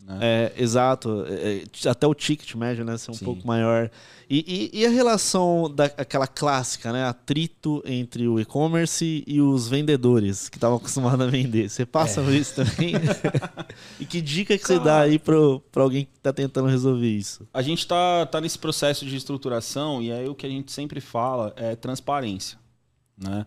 Né? 0.05 0.17
É, 0.21 0.53
exato. 0.57 1.25
É, 1.27 1.63
é, 1.63 1.89
até 1.89 2.07
o 2.07 2.13
ticket 2.13 2.55
médio, 2.55 2.83
né? 2.83 2.97
Ser 2.97 3.11
um 3.11 3.15
Sim. 3.15 3.25
pouco 3.25 3.45
maior. 3.45 3.89
E, 4.29 4.71
e, 4.73 4.79
e, 4.79 4.85
a 4.85 4.89
relação 4.89 5.71
daquela 5.73 6.25
clássica, 6.25 6.91
né? 6.91 7.05
Atrito 7.05 7.83
entre 7.85 8.27
o 8.27 8.39
e-commerce 8.39 9.23
e 9.27 9.41
os 9.41 9.67
vendedores 9.67 10.49
que 10.49 10.57
estavam 10.57 10.77
acostumados 10.77 11.25
a 11.25 11.29
vender. 11.29 11.69
Você 11.69 11.85
passa 11.85 12.21
é. 12.21 12.23
por 12.23 12.33
isso 12.33 12.55
também? 12.55 12.93
e 13.99 14.05
que 14.05 14.21
dica 14.21 14.57
que 14.57 14.63
Cara, 14.63 14.79
você 14.79 14.83
dá 14.83 15.01
aí 15.01 15.19
para 15.19 15.35
alguém 15.83 16.05
que 16.05 16.17
está 16.17 16.33
tentando 16.33 16.67
resolver 16.67 17.09
isso? 17.09 17.47
A 17.53 17.61
gente 17.61 17.79
está 17.79 18.25
tá 18.25 18.41
nesse 18.41 18.57
processo 18.57 19.05
de 19.05 19.15
estruturação 19.15 20.01
e 20.01 20.11
aí 20.11 20.27
o 20.27 20.35
que 20.35 20.45
a 20.45 20.49
gente 20.49 20.71
sempre 20.71 21.01
fala 21.01 21.53
é 21.55 21.75
transparência. 21.75 22.57
Né? 23.17 23.45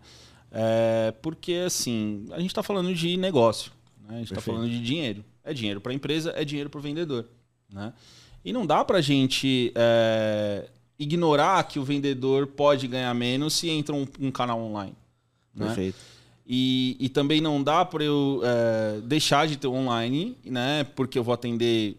É, 0.51 1.13
porque, 1.21 1.63
assim, 1.65 2.27
a 2.31 2.39
gente 2.39 2.51
está 2.51 2.63
falando 2.63 2.93
de 2.93 3.17
negócio. 3.17 3.71
Né? 4.07 4.15
A 4.15 4.17
gente 4.19 4.31
está 4.31 4.41
falando 4.41 4.69
de 4.69 4.81
dinheiro. 4.81 5.25
É 5.45 5.53
dinheiro 5.53 5.79
para 5.79 5.91
a 5.91 5.95
empresa, 5.95 6.33
é 6.35 6.43
dinheiro 6.43 6.69
para 6.69 6.79
o 6.79 6.81
vendedor. 6.81 7.25
Né? 7.71 7.93
E 8.43 8.51
não 8.51 8.65
dá 8.65 8.83
para 8.83 8.97
a 8.97 9.01
gente 9.01 9.71
é, 9.75 10.67
ignorar 10.99 11.63
que 11.63 11.79
o 11.79 11.83
vendedor 11.83 12.47
pode 12.47 12.87
ganhar 12.87 13.13
menos 13.13 13.53
se 13.53 13.69
entra 13.69 13.95
um, 13.95 14.05
um 14.19 14.31
canal 14.31 14.59
online. 14.59 14.95
Né? 15.53 15.67
Perfeito. 15.67 16.15
E, 16.47 16.95
e 16.99 17.09
também 17.09 17.41
não 17.41 17.63
dá 17.63 17.83
para 17.83 18.03
eu 18.03 18.41
é, 18.43 19.01
deixar 19.01 19.47
de 19.47 19.57
ter 19.57 19.67
online, 19.67 20.37
né? 20.45 20.83
Porque 20.83 21.17
eu 21.17 21.23
vou 21.23 21.33
atender 21.33 21.97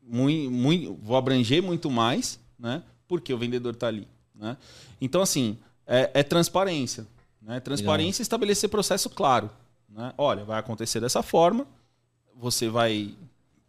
muito, 0.00 0.50
muito, 0.50 0.94
vou 1.02 1.16
abranger 1.16 1.60
muito 1.60 1.90
mais, 1.90 2.38
né? 2.56 2.84
Porque 3.08 3.34
o 3.34 3.38
vendedor 3.38 3.74
está 3.74 3.88
ali, 3.88 4.06
né? 4.32 4.56
Então 5.00 5.20
assim 5.20 5.58
é, 5.84 6.08
é 6.14 6.22
transparência, 6.22 7.04
né? 7.42 7.58
Transparência 7.58 8.22
e 8.22 8.24
estabelecer 8.24 8.70
processo 8.70 9.10
claro, 9.10 9.50
né? 9.88 10.14
Olha, 10.16 10.44
vai 10.44 10.60
acontecer 10.60 11.00
dessa 11.00 11.20
forma, 11.20 11.66
você 12.40 12.68
vai 12.68 13.14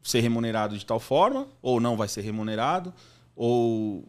ser 0.02 0.22
remunerado 0.22 0.78
de 0.78 0.86
tal 0.86 1.00
forma, 1.00 1.48
ou 1.62 1.80
não 1.80 1.98
vai 1.98 2.08
ser 2.08 2.22
remunerado, 2.22 2.94
ou 3.36 4.04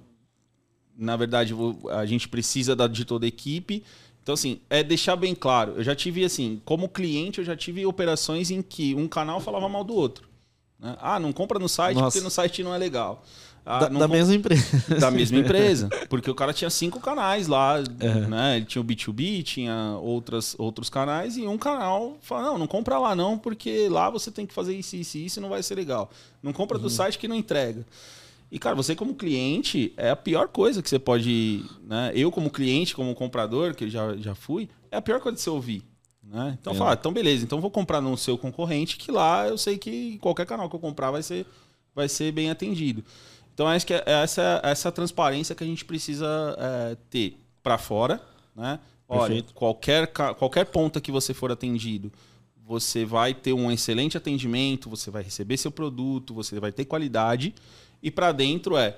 na 0.97 1.17
verdade 1.17 1.55
a 1.91 2.07
gente 2.07 2.29
precisa 2.29 2.77
de 2.89 3.05
toda 3.05 3.27
a 3.27 3.29
equipe. 3.29 3.83
Então, 4.23 4.35
assim, 4.35 4.61
é 4.71 4.85
deixar 4.85 5.17
bem 5.17 5.35
claro. 5.35 5.73
Eu 5.73 5.83
já 5.83 5.97
tive, 5.97 6.25
assim, 6.25 6.63
como 6.65 6.89
cliente, 6.89 7.41
eu 7.41 7.45
já 7.45 7.57
tive 7.57 7.85
operações 7.85 8.53
em 8.53 8.63
que 8.63 8.95
um 8.95 9.09
canal 9.09 9.41
falava 9.41 9.69
mal 9.69 9.83
do 9.83 9.95
outro. 9.95 10.29
Né? 10.79 10.97
Ah, 11.01 11.19
não 11.19 11.33
compra 11.33 11.59
no 11.59 11.69
site 11.69 11.97
Nossa. 11.97 12.07
porque 12.07 12.23
no 12.23 12.31
site 12.31 12.63
não 12.63 12.73
é 12.73 12.79
legal. 12.79 13.25
Ah, 13.65 13.81
da, 13.81 13.89
da 14.01 14.09
mesma 14.09 14.35
empresa. 14.35 14.99
Da 14.99 15.11
mesma 15.11 15.39
empresa. 15.39 15.89
Porque 16.09 16.31
o 16.31 16.35
cara 16.35 16.53
tinha 16.53 16.71
cinco 16.71 17.01
canais 17.01 17.47
lá, 17.47 17.83
é. 18.01 18.15
né? 18.27 18.57
Ele 18.57 18.67
tinha 18.67 18.83
o 18.83 18.85
B2B, 18.85 19.43
tinha 19.43 19.97
outras, 20.01 20.55
outros 20.59 20.91
canais, 20.91 21.37
e 21.37 21.47
um 21.47 21.59
canal 21.59 22.17
fala, 22.21 22.43
não, 22.43 22.59
não 22.59 22.67
compra 22.67 22.99
lá 22.99 23.15
não, 23.15 23.39
porque 23.39 23.89
lá 23.89 24.11
você 24.11 24.31
tem 24.31 24.47
que 24.47 24.55
fazer 24.55 24.75
isso, 24.75 24.97
isso 24.97 25.19
e 25.19 25.27
isso, 25.27 25.41
não 25.41 25.49
vai 25.49 25.63
ser 25.63 25.75
legal. 25.75 26.11
Não 26.43 26.53
compra 26.53 26.77
uhum. 26.77 26.83
do 26.83 26.91
site 26.91 27.19
que 27.19 27.29
não 27.29 27.37
entrega. 27.37 27.87
E, 28.51 28.59
cara, 28.59 28.77
você 28.77 28.95
como 28.95 29.15
cliente, 29.15 29.95
é 29.97 30.11
a 30.11 30.17
pior 30.17 30.49
coisa 30.49 30.83
que 30.83 30.89
você 30.89 30.99
pode... 30.99 31.65
Né? 31.87 32.13
Eu 32.15 32.31
como 32.31 32.51
cliente, 32.51 32.95
como 32.95 33.15
comprador, 33.15 33.75
que 33.75 33.89
já, 33.89 34.15
já 34.17 34.35
fui, 34.35 34.69
é 34.91 34.97
a 34.99 35.03
pior 35.03 35.21
coisa 35.21 35.37
de 35.37 35.43
você 35.43 35.49
ouvir. 35.49 35.83
Né? 36.23 36.57
Então, 36.61 36.73
é. 36.73 36.77
fala, 36.77 36.91
ah, 36.93 36.97
então 36.99 37.13
beleza, 37.13 37.45
então 37.45 37.61
vou 37.61 37.71
comprar 37.71 38.01
no 38.01 38.17
seu 38.17 38.39
concorrente, 38.39 38.97
que 38.97 39.11
lá 39.11 39.49
eu 39.49 39.59
sei 39.59 39.77
que 39.77 40.19
qualquer 40.19 40.47
canal 40.47 40.69
que 40.69 40.77
eu 40.77 40.81
comprar 40.81 41.11
vai 41.11 41.23
ser, 41.23 41.47
vai 41.95 42.09
ser 42.09 42.31
bem 42.33 42.51
atendido. 42.51 43.05
Então 43.55 43.67
acho 43.67 43.87
que 43.87 43.95
é 43.95 44.03
essa, 44.07 44.61
essa 44.65 44.91
transparência 44.91 45.55
que 45.55 45.63
a 45.63 45.67
gente 45.67 45.85
precisa 45.85 46.57
é, 46.59 46.97
ter. 47.11 47.39
para 47.63 47.79
fora, 47.79 48.21
né? 48.57 48.79
Olha, 49.09 49.43
qualquer, 49.55 50.07
qualquer 50.07 50.65
ponta 50.65 51.01
que 51.01 51.13
você 51.13 51.35
for 51.35 51.53
atendido, 51.53 52.11
você 52.65 53.05
vai 53.05 53.35
ter 53.35 53.53
um 53.53 53.71
excelente 53.71 54.17
atendimento, 54.17 54.89
você 54.89 55.11
vai 55.11 55.23
receber 55.23 55.59
seu 55.59 55.71
produto, 55.71 56.33
você 56.33 56.59
vai 56.59 56.73
ter 56.73 56.87
qualidade. 56.87 57.55
E 58.03 58.11
para 58.11 58.33
dentro 58.33 58.77
é 58.77 58.97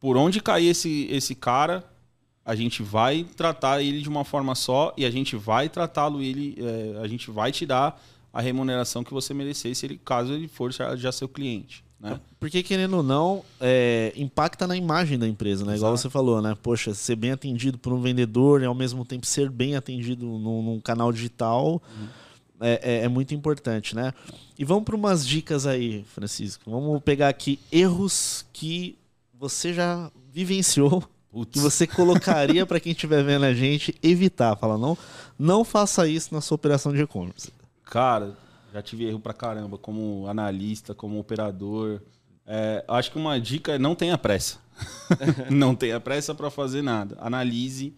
por 0.00 0.16
onde 0.16 0.40
cair 0.40 0.68
esse, 0.68 1.06
esse 1.10 1.34
cara, 1.34 1.84
a 2.44 2.54
gente 2.54 2.82
vai 2.82 3.24
tratar 3.36 3.82
ele 3.82 4.00
de 4.00 4.08
uma 4.08 4.24
forma 4.24 4.54
só 4.54 4.94
e 4.96 5.04
a 5.04 5.10
gente 5.10 5.36
vai 5.36 5.68
tratá-lo 5.68 6.22
ele, 6.22 6.56
é, 6.58 7.00
a 7.02 7.06
gente 7.06 7.30
vai 7.30 7.52
te 7.52 7.66
dar 7.66 8.00
a 8.32 8.40
remuneração 8.40 9.02
que 9.02 9.12
você 9.12 9.34
merecer 9.34 9.74
se 9.74 9.86
ele, 9.86 10.00
caso 10.02 10.32
ele 10.32 10.48
for 10.48 10.72
já, 10.72 10.94
já 10.96 11.10
seu 11.10 11.28
cliente. 11.28 11.84
Né? 12.10 12.20
Porque, 12.38 12.62
querendo 12.62 12.98
ou 12.98 13.02
não, 13.02 13.44
é, 13.60 14.12
impacta 14.16 14.66
na 14.66 14.76
imagem 14.76 15.18
da 15.18 15.26
empresa, 15.26 15.64
né? 15.64 15.76
Igual 15.76 15.96
você 15.96 16.08
falou, 16.08 16.40
né? 16.40 16.56
Poxa, 16.62 16.94
ser 16.94 17.16
bem 17.16 17.32
atendido 17.32 17.78
por 17.78 17.92
um 17.92 18.00
vendedor 18.00 18.62
e 18.62 18.64
ao 18.64 18.74
mesmo 18.74 19.04
tempo 19.04 19.26
ser 19.26 19.50
bem 19.50 19.74
atendido 19.74 20.24
num, 20.24 20.62
num 20.62 20.80
canal 20.80 21.12
digital 21.12 21.82
uhum. 21.98 22.08
é, 22.60 22.80
é, 22.82 23.04
é, 23.04 23.08
muito 23.08 23.34
importante, 23.34 23.96
né? 23.96 24.12
E 24.58 24.64
vamos 24.64 24.84
para 24.84 24.94
umas 24.94 25.26
dicas 25.26 25.66
aí, 25.66 26.04
Francisco. 26.14 26.70
Vamos 26.70 27.02
pegar 27.02 27.28
aqui 27.28 27.58
erros 27.72 28.46
que 28.52 28.96
você 29.34 29.74
já 29.74 30.10
vivenciou, 30.32 31.02
Putz. 31.30 31.52
que 31.52 31.58
você 31.58 31.86
colocaria 31.86 32.64
para 32.64 32.78
quem 32.78 32.92
estiver 32.92 33.24
vendo 33.24 33.44
a 33.44 33.52
gente 33.52 33.94
evitar. 34.02 34.56
Fala, 34.56 34.78
não, 34.78 34.96
não 35.38 35.64
faça 35.64 36.06
isso 36.06 36.32
na 36.32 36.40
sua 36.40 36.54
operação 36.54 36.92
de 36.92 37.02
e-commerce. 37.02 37.52
Cara, 37.84 38.36
já 38.72 38.82
tive 38.82 39.04
erro 39.04 39.20
pra 39.20 39.32
caramba, 39.32 39.78
como 39.78 40.26
analista, 40.28 40.94
como 40.94 41.18
operador. 41.18 42.02
É, 42.46 42.84
acho 42.86 43.10
que 43.10 43.18
uma 43.18 43.40
dica 43.40 43.72
é 43.72 43.78
não 43.78 43.94
tenha 43.94 44.16
pressa. 44.16 44.58
não 45.50 45.74
tenha 45.74 45.98
pressa 45.98 46.34
para 46.34 46.50
fazer 46.50 46.82
nada. 46.82 47.16
Analise, 47.20 47.94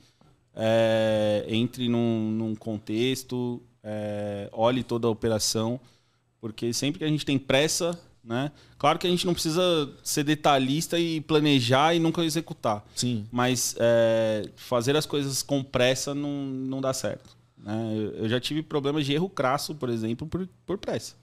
é, 0.55 1.45
entre 1.49 1.89
num, 1.89 2.31
num 2.31 2.55
contexto, 2.55 3.63
é, 3.83 4.49
olhe 4.53 4.83
toda 4.83 5.07
a 5.07 5.11
operação, 5.11 5.81
porque 6.41 6.73
sempre 6.73 6.99
que 6.99 7.05
a 7.05 7.09
gente 7.09 7.25
tem 7.25 7.39
pressa, 7.39 7.99
né? 8.23 8.53
Claro 8.77 8.99
que 8.99 9.07
a 9.07 9.11
gente 9.11 9.27
não 9.27 9.33
precisa 9.33 9.91
ser 10.03 10.23
detalhista 10.25 10.99
e 10.99 11.21
planejar 11.21 11.95
e 11.95 11.99
nunca 11.99 12.23
executar. 12.23 12.85
Sim. 12.95 13.27
Mas 13.33 13.75
é, 13.79 14.49
fazer 14.55 14.97
as 14.97 15.07
coisas 15.07 15.43
com 15.43 15.63
pressa 15.63 16.15
não, 16.15 16.45
não 16.45 16.81
dá 16.81 16.93
certo. 16.93 17.38
Né? 17.63 18.13
Eu 18.17 18.29
já 18.29 18.41
tive 18.41 18.63
problemas 18.63 19.05
de 19.05 19.13
erro 19.13 19.29
crasso, 19.29 19.75
por 19.75 19.89
exemplo, 19.89 20.27
por, 20.27 20.49
por 20.67 20.79
pressa. 20.79 21.17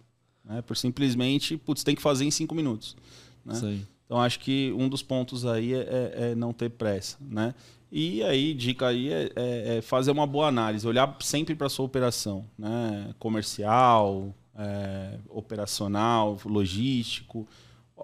Né? 0.44 0.62
Por 0.62 0.78
simplesmente, 0.78 1.58
putz, 1.58 1.84
tem 1.84 1.96
que 1.96 2.02
fazer 2.02 2.26
em 2.26 2.32
cinco 2.32 2.54
minutos. 2.54 2.96
Né? 3.44 3.80
Então 4.06 4.22
acho 4.22 4.40
que 4.40 4.74
um 4.78 4.88
dos 4.88 5.02
pontos 5.02 5.46
aí 5.46 5.74
é, 5.74 5.78
é, 5.78 6.14
é, 6.32 6.36
não 6.36 6.54
ter 6.54 6.70
pressa. 6.70 7.18
Né? 7.20 7.54
E 7.92 8.24
aí, 8.24 8.54
dica 8.54 8.88
aí 8.88 9.12
é, 9.12 9.32
é, 9.36 9.78
é 9.78 9.82
fazer 9.82 10.12
uma 10.12 10.28
boa 10.28 10.48
análise, 10.48 10.88
olhar 10.88 11.18
sempre 11.22 11.56
para 11.56 11.68
a 11.68 11.70
sua 11.70 11.86
operação, 11.86 12.46
né? 12.58 13.14
comercial, 13.18 14.36
é, 14.58 15.18
operacional, 15.30 16.38
logístico. 16.46 17.48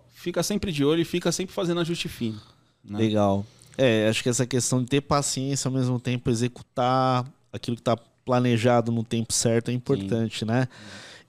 Fica 0.10 0.42
sempre 0.44 0.72
de 0.72 0.84
olho 0.86 1.02
e 1.02 1.06
fica 1.06 1.32
sempre 1.32 1.54
fazendo 1.54 1.82
ajuste 1.82 2.08
fino. 2.08 2.40
Né? 2.84 3.00
Legal. 3.00 3.46
É, 3.78 4.08
acho 4.08 4.22
que 4.22 4.30
essa 4.30 4.46
questão 4.46 4.82
de 4.82 4.88
ter 4.88 5.02
paciência 5.02 5.68
ao 5.68 5.74
mesmo 5.74 6.00
tempo 6.00 6.30
executar 6.30 7.26
aquilo 7.52 7.76
que 7.76 7.82
está 7.82 7.98
planejado 8.26 8.92
no 8.92 9.04
tempo 9.04 9.34
certo 9.34 9.70
é 9.70 9.74
importante, 9.74 10.40
Sim. 10.40 10.46
né? 10.46 10.68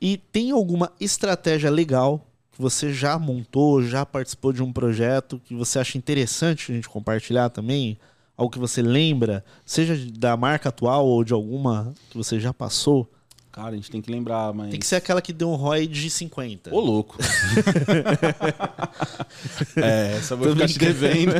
E 0.01 0.17
tem 0.17 0.51
alguma 0.51 0.93
estratégia 1.01 1.71
legal 1.71 2.27
que 2.53 2.61
você 2.61 2.93
já 2.93 3.19
montou, 3.19 3.83
já 3.83 4.05
participou 4.05 4.53
de 4.53 4.63
um 4.63 4.73
projeto 4.73 5.41
que 5.45 5.55
você 5.55 5.79
acha 5.79 5.97
interessante 5.97 6.71
a 6.71 6.75
gente 6.75 6.89
compartilhar 6.89 7.51
também? 7.51 7.99
Algo 8.37 8.53
que 8.53 8.59
você 8.59 8.83
lembra, 8.83 9.45
seja 9.65 9.97
da 10.19 10.37
marca 10.37 10.69
atual 10.69 11.07
ou 11.07 11.23
de 11.23 11.33
alguma 11.33 11.95
que 12.11 12.17
você 12.17 12.41
já 12.41 12.53
passou? 12.53 13.09
Cara, 13.53 13.69
a 13.69 13.75
gente 13.75 13.91
tem 13.91 14.01
que 14.01 14.11
lembrar, 14.11 14.55
mas. 14.55 14.71
Tem 14.71 14.81
que 14.81 14.87
ser 14.87 14.97
aquela 14.97 15.21
que 15.21 15.31
deu 15.31 15.51
um 15.51 15.55
ROI 15.55 15.87
de 15.87 16.09
50. 16.09 16.75
Ô, 16.75 16.81
louco. 16.81 17.19
é, 19.77 20.17
essa 20.17 20.35
vou 20.35 20.55
ficar 20.55 20.67
te 20.67 20.79
devendo. 20.79 21.35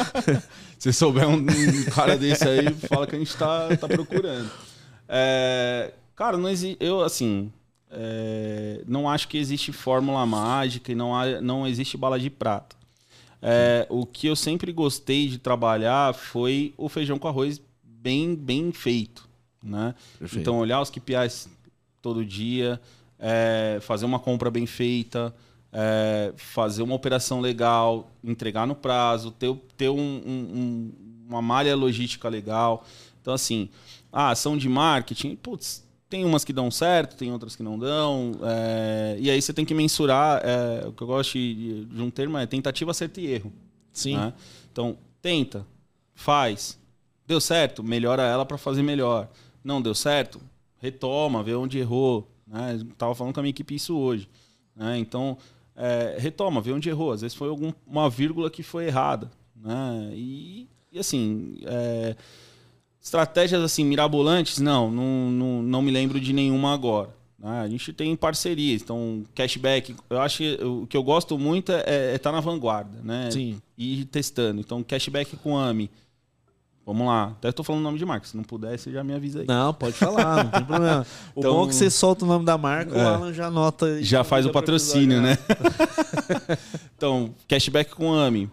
Se 0.80 0.94
souber 0.94 1.28
um, 1.28 1.44
cara 1.94 2.16
desse 2.16 2.48
aí, 2.48 2.72
fala 2.72 3.06
que 3.06 3.16
a 3.16 3.18
gente 3.18 3.36
tá, 3.36 3.76
tá 3.76 3.86
procurando. 3.86 4.50
É, 5.06 5.92
cara, 6.14 6.38
não 6.38 6.48
existe. 6.48 6.78
Eu, 6.80 7.02
assim. 7.02 7.52
É, 7.90 8.82
não 8.86 9.06
acho 9.08 9.28
que 9.28 9.38
existe 9.38 9.72
fórmula 9.72 10.26
mágica 10.26 10.90
e 10.90 10.94
não, 10.94 11.14
há, 11.14 11.40
não 11.40 11.66
existe 11.66 11.98
bala 11.98 12.18
de 12.18 12.30
prata. 12.30 12.74
É, 13.42 13.86
o 13.90 14.06
que 14.06 14.26
eu 14.26 14.34
sempre 14.34 14.72
gostei 14.72 15.28
de 15.28 15.36
trabalhar 15.38 16.14
foi 16.14 16.72
o 16.78 16.88
feijão 16.88 17.18
com 17.18 17.28
arroz 17.28 17.60
bem, 17.84 18.34
bem 18.34 18.72
feito. 18.72 19.28
Né? 19.62 19.94
Então, 20.34 20.58
olhar 20.58 20.80
os 20.80 20.90
KPIs 20.90 21.48
todo 22.00 22.24
dia, 22.24 22.80
é, 23.18 23.78
fazer 23.80 24.04
uma 24.04 24.18
compra 24.18 24.50
bem 24.50 24.66
feita, 24.66 25.34
é, 25.72 26.32
fazer 26.36 26.82
uma 26.82 26.94
operação 26.94 27.40
legal, 27.40 28.10
entregar 28.22 28.66
no 28.66 28.74
prazo, 28.74 29.30
ter, 29.30 29.54
ter 29.76 29.88
um, 29.88 29.98
um, 29.98 30.92
uma 31.28 31.42
malha 31.42 31.74
logística 31.74 32.28
legal. 32.28 32.84
Então, 33.20 33.34
assim, 33.34 33.68
a 34.12 34.30
ação 34.30 34.56
de 34.56 34.68
marketing, 34.68 35.36
putz, 35.36 35.84
tem 36.08 36.24
umas 36.24 36.44
que 36.44 36.52
dão 36.52 36.70
certo, 36.70 37.16
tem 37.16 37.32
outras 37.32 37.56
que 37.56 37.62
não 37.62 37.78
dão. 37.78 38.32
É, 38.42 39.16
e 39.18 39.30
aí 39.30 39.42
você 39.42 39.52
tem 39.52 39.64
que 39.64 39.74
mensurar. 39.74 40.40
É, 40.44 40.86
o 40.86 40.92
que 40.92 41.02
eu 41.02 41.06
gosto 41.06 41.32
de, 41.32 41.84
de, 41.84 42.02
um 42.02 42.10
termo 42.10 42.38
é 42.38 42.46
tentativa, 42.46 42.92
acerto 42.92 43.20
e 43.20 43.26
erro. 43.26 43.52
Sim. 43.92 44.16
Né? 44.16 44.32
Então, 44.70 44.96
tenta, 45.20 45.66
faz. 46.14 46.78
Deu 47.26 47.40
certo, 47.40 47.82
melhora 47.82 48.22
ela 48.22 48.46
para 48.46 48.56
fazer 48.56 48.82
melhor 48.82 49.28
não 49.66 49.82
deu 49.82 49.94
certo, 49.94 50.40
retoma, 50.78 51.42
vê 51.42 51.54
onde 51.54 51.78
errou. 51.78 52.30
Né? 52.46 52.80
Tava 52.96 53.14
falando 53.14 53.34
com 53.34 53.40
a 53.40 53.42
minha 53.42 53.50
equipe 53.50 53.74
isso 53.74 53.96
hoje. 53.98 54.28
Né? 54.74 54.96
Então, 54.98 55.36
é, 55.74 56.16
retoma, 56.18 56.60
vê 56.60 56.72
onde 56.72 56.88
errou. 56.88 57.10
Às 57.10 57.22
vezes 57.22 57.36
foi 57.36 57.48
alguma 57.48 58.08
vírgula 58.08 58.48
que 58.48 58.62
foi 58.62 58.86
errada. 58.86 59.30
Né? 59.56 60.12
E, 60.14 60.68
e 60.92 60.98
assim, 61.00 61.58
é, 61.64 62.14
estratégias 63.02 63.60
assim 63.60 63.84
mirabolantes, 63.84 64.58
não, 64.58 64.90
não, 64.90 65.30
não, 65.30 65.62
não 65.62 65.82
me 65.82 65.90
lembro 65.90 66.20
de 66.20 66.32
nenhuma 66.32 66.72
agora. 66.72 67.10
Né? 67.36 67.60
A 67.62 67.68
gente 67.68 67.92
tem 67.92 68.14
parcerias, 68.14 68.82
então 68.82 69.24
cashback. 69.34 69.96
Eu 70.08 70.20
acho 70.20 70.38
que 70.38 70.64
o 70.64 70.86
que 70.86 70.96
eu 70.96 71.02
gosto 71.02 71.36
muito 71.36 71.72
é 71.72 71.80
estar 71.80 71.90
é 72.14 72.18
tá 72.18 72.32
na 72.32 72.40
vanguarda, 72.40 73.00
né? 73.02 73.30
Sim. 73.32 73.60
E 73.76 74.00
ir 74.00 74.04
testando. 74.06 74.60
Então, 74.60 74.82
cashback 74.82 75.36
com 75.36 75.58
AMI. 75.58 75.90
Vamos 76.86 77.08
lá. 77.08 77.32
Até 77.36 77.48
estou 77.48 77.64
falando 77.64 77.80
o 77.80 77.84
nome 77.84 77.98
de 77.98 78.06
marca. 78.06 78.28
Se 78.28 78.36
não 78.36 78.44
puder, 78.44 78.78
você 78.78 78.92
já 78.92 79.02
me 79.02 79.12
avisa 79.12 79.40
aí. 79.40 79.46
Não, 79.46 79.74
pode 79.74 79.94
falar, 79.94 80.44
não 80.44 80.50
tem 80.52 80.64
problema. 80.64 81.04
O 81.34 81.40
então, 81.40 81.54
bom 81.54 81.64
é 81.64 81.68
que 81.68 81.74
você 81.74 81.90
solta 81.90 82.24
o 82.24 82.28
nome 82.28 82.44
da 82.44 82.56
marca, 82.56 82.96
é, 82.96 83.04
o 83.04 83.08
Alan 83.08 83.32
já 83.32 83.48
anota. 83.48 84.02
Já 84.02 84.22
faz 84.22 84.46
o 84.46 84.50
patrocínio, 84.50 85.20
né? 85.20 85.36
então, 86.96 87.34
cashback 87.48 87.90
com 87.90 88.14
AMI. 88.14 88.48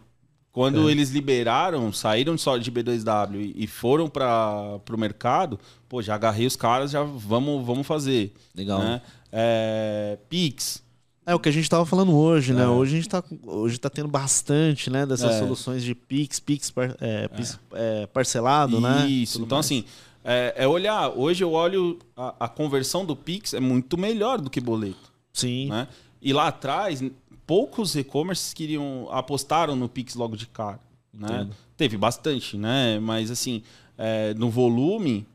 Quando 0.52 0.90
é. 0.90 0.92
eles 0.92 1.12
liberaram, 1.12 1.94
saíram 1.94 2.38
só 2.38 2.58
de 2.58 2.72
B2W 2.72 3.54
e 3.56 3.68
foram 3.68 4.10
para 4.10 4.80
o 4.92 4.98
mercado, 4.98 5.60
pô, 5.88 6.02
já 6.02 6.16
agarrei 6.16 6.46
os 6.46 6.56
caras, 6.56 6.92
já 6.92 7.04
vamos, 7.04 7.66
vamos 7.66 7.86
fazer. 7.86 8.34
Legal. 8.56 8.80
Né? 8.80 9.02
É, 9.32 10.18
Pix. 10.28 10.84
É 11.26 11.34
o 11.34 11.40
que 11.40 11.48
a 11.48 11.52
gente 11.52 11.64
estava 11.64 11.86
falando 11.86 12.14
hoje, 12.14 12.54
né? 12.54 12.64
é. 12.64 12.68
Hoje 12.68 12.94
a 12.94 12.96
gente 12.96 13.08
está 13.08 13.24
hoje 13.46 13.78
tá 13.78 13.90
tendo 13.90 14.10
bastante, 14.10 14.90
né? 14.90 15.06
Dessas 15.06 15.36
é. 15.36 15.40
soluções 15.40 15.84
de 15.84 15.96
Pix, 15.96 16.40
Pix, 16.40 16.70
par, 16.70 16.96
é, 17.00 17.28
Pix 17.30 17.58
é. 17.74 18.06
parcelado, 18.08 18.74
Isso. 18.74 18.82
né? 18.82 19.08
Isso. 19.08 19.42
Então, 19.42 19.58
mais. 19.58 19.66
assim, 19.66 19.86
é, 20.24 20.54
é, 20.58 20.68
olhar. 20.68 21.10
Hoje 21.10 21.44
eu 21.44 21.54
olho 21.54 21.98
a, 22.16 22.36
a, 22.42 22.48
conversão 22.50 23.06
do 23.06 23.16
Pix 23.16 23.54
é 23.54 23.60
muito 23.60 23.98
melhor 23.98 24.42
do 24.42 24.50
que 24.50 24.60
boleto. 24.60 25.14
Sim. 25.32 25.70
Né? 25.70 25.88
E 26.22 26.34
lá 26.34 26.48
atrás, 26.48 27.02
poucos 27.48 27.96
e-commerces 27.96 28.54
queriam 28.54 29.08
apostaram 29.10 29.76
no 29.78 29.88
Pix 29.88 30.16
logo 30.16 30.36
de 30.36 30.48
cara. 30.48 30.80
Né? 31.14 31.48
Teve 31.78 31.96
bastante, 31.96 32.58
né? 32.58 33.00
Mas 33.00 33.32
assim, 33.32 33.64
é, 33.98 34.34
no 34.34 34.50
volume, 34.50 35.26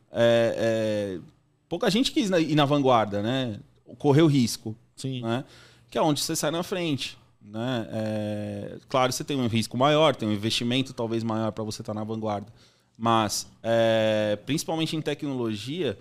pouca 1.67 1.91
gente 1.91 2.13
quis 2.13 2.29
ir 2.29 2.55
na 2.55 2.67
vanguarda, 2.67 3.23
né? 3.23 3.59
Correu 3.97 4.27
risco. 4.27 4.77
Sim. 4.97 5.23
Né? 5.23 5.45
Que 5.91 5.99
é 5.99 6.03
onde 6.03 6.21
você 6.21 6.37
sai 6.37 6.51
na 6.51 6.63
frente. 6.63 7.19
Né? 7.41 7.89
É, 7.91 8.79
claro, 8.89 9.13
você 9.13 9.25
tem 9.25 9.41
um 9.41 9.47
risco 9.47 9.77
maior, 9.77 10.15
tem 10.15 10.29
um 10.29 10.33
investimento 10.33 10.93
talvez 10.93 11.23
maior 11.23 11.51
para 11.53 11.65
você 11.65 11.83
estar 11.83 11.95
tá 11.95 11.99
na 11.99 12.05
vanguarda. 12.05 12.53
Mas, 12.97 13.47
é, 13.63 14.39
principalmente 14.45 14.97
em 14.97 15.01
tecnologia, 15.01 15.97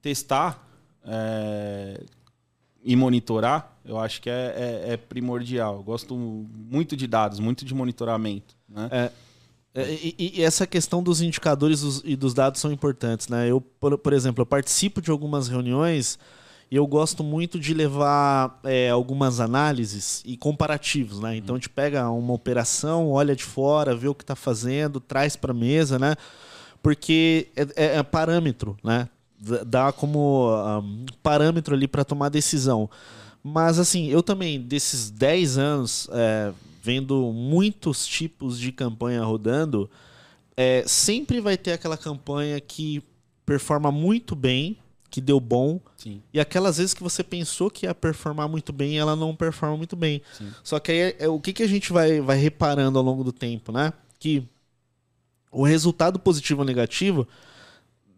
testar 0.00 0.66
é, 1.04 2.00
e 2.82 2.96
monitorar, 2.96 3.76
eu 3.84 3.98
acho 3.98 4.20
que 4.20 4.30
é, 4.30 4.32
é, 4.86 4.92
é, 4.92 4.96
primordial. 4.96 5.76
Eu 5.76 5.82
gosto 5.82 6.16
muito 6.16 6.96
de 6.96 7.06
dados, 7.06 7.38
muito 7.38 7.64
de 7.64 7.74
monitoramento. 7.74 8.56
Né? 8.68 8.88
É, 8.90 9.12
e, 9.92 10.32
e, 10.36 10.42
essa 10.42 10.66
questão 10.66 11.02
dos 11.02 11.20
indicadores 11.20 12.02
e 12.04 12.16
dos 12.16 12.34
dados 12.34 12.60
são 12.60 12.72
importantes. 12.72 13.28
Né? 13.28 13.48
Eu, 13.48 13.60
por, 13.60 13.96
por 13.98 14.12
exemplo, 14.12 14.42
eu 14.42 14.46
participo 14.46 15.00
de 15.00 15.10
algumas 15.10 15.48
reuniões 15.48 16.18
e 16.70 16.76
eu 16.76 16.86
gosto 16.86 17.24
muito 17.24 17.58
de 17.58 17.72
levar 17.72 18.60
é, 18.64 18.90
algumas 18.90 19.40
análises 19.40 20.22
e 20.24 20.36
comparativos, 20.36 21.20
né? 21.20 21.36
Então 21.36 21.56
a 21.56 21.58
gente 21.58 21.70
pega 21.70 22.10
uma 22.10 22.34
operação, 22.34 23.10
olha 23.10 23.34
de 23.34 23.44
fora, 23.44 23.96
vê 23.96 24.08
o 24.08 24.14
que 24.14 24.22
está 24.22 24.36
fazendo, 24.36 25.00
traz 25.00 25.34
para 25.34 25.52
a 25.52 25.54
mesa, 25.54 25.98
né? 25.98 26.14
porque 26.82 27.48
é, 27.56 27.62
é, 27.76 27.96
é 27.98 28.02
parâmetro, 28.02 28.76
né? 28.82 29.08
Dá 29.66 29.92
como 29.92 30.50
um, 30.80 31.06
parâmetro 31.22 31.74
ali 31.74 31.86
para 31.86 32.04
tomar 32.04 32.28
decisão. 32.28 32.90
Mas 33.42 33.78
assim, 33.78 34.08
eu 34.08 34.22
também, 34.22 34.60
desses 34.60 35.10
10 35.10 35.58
anos, 35.58 36.08
é, 36.12 36.52
vendo 36.82 37.32
muitos 37.32 38.06
tipos 38.06 38.58
de 38.58 38.72
campanha 38.72 39.22
rodando, 39.22 39.88
é, 40.56 40.82
sempre 40.86 41.40
vai 41.40 41.56
ter 41.56 41.72
aquela 41.72 41.96
campanha 41.96 42.60
que 42.60 43.02
performa 43.46 43.92
muito 43.92 44.34
bem, 44.34 44.76
que 45.10 45.20
deu 45.20 45.40
bom, 45.40 45.80
Sim. 45.96 46.22
e 46.32 46.38
aquelas 46.38 46.76
vezes 46.76 46.92
que 46.92 47.02
você 47.02 47.22
pensou 47.24 47.70
que 47.70 47.86
ia 47.86 47.94
performar 47.94 48.48
muito 48.48 48.72
bem, 48.72 48.98
ela 48.98 49.16
não 49.16 49.34
performa 49.34 49.76
muito 49.76 49.96
bem. 49.96 50.22
Sim. 50.36 50.52
Só 50.62 50.78
que 50.78 50.92
aí 50.92 50.98
é, 50.98 51.16
é, 51.20 51.28
o 51.28 51.40
que, 51.40 51.52
que 51.52 51.62
a 51.62 51.66
gente 51.66 51.92
vai, 51.92 52.20
vai 52.20 52.36
reparando 52.36 52.98
ao 52.98 53.04
longo 53.04 53.24
do 53.24 53.32
tempo, 53.32 53.72
né? 53.72 53.92
Que 54.18 54.46
o 55.50 55.64
resultado 55.64 56.18
positivo 56.18 56.60
ou 56.60 56.66
negativo 56.66 57.26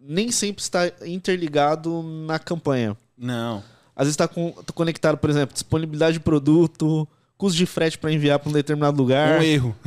nem 0.00 0.32
sempre 0.32 0.62
está 0.62 0.90
interligado 1.06 2.02
na 2.02 2.38
campanha. 2.38 2.96
Não. 3.16 3.62
Às 3.94 4.06
vezes 4.06 4.14
está 4.14 4.26
com, 4.26 4.50
tá 4.50 4.72
conectado, 4.72 5.18
por 5.18 5.30
exemplo, 5.30 5.52
disponibilidade 5.52 6.14
de 6.14 6.20
produto, 6.20 7.06
custo 7.36 7.56
de 7.56 7.66
frete 7.66 7.98
para 7.98 8.12
enviar 8.12 8.38
para 8.38 8.50
um 8.50 8.52
determinado 8.52 8.96
lugar. 8.96 9.40
Um 9.40 9.42
erro. 9.42 9.76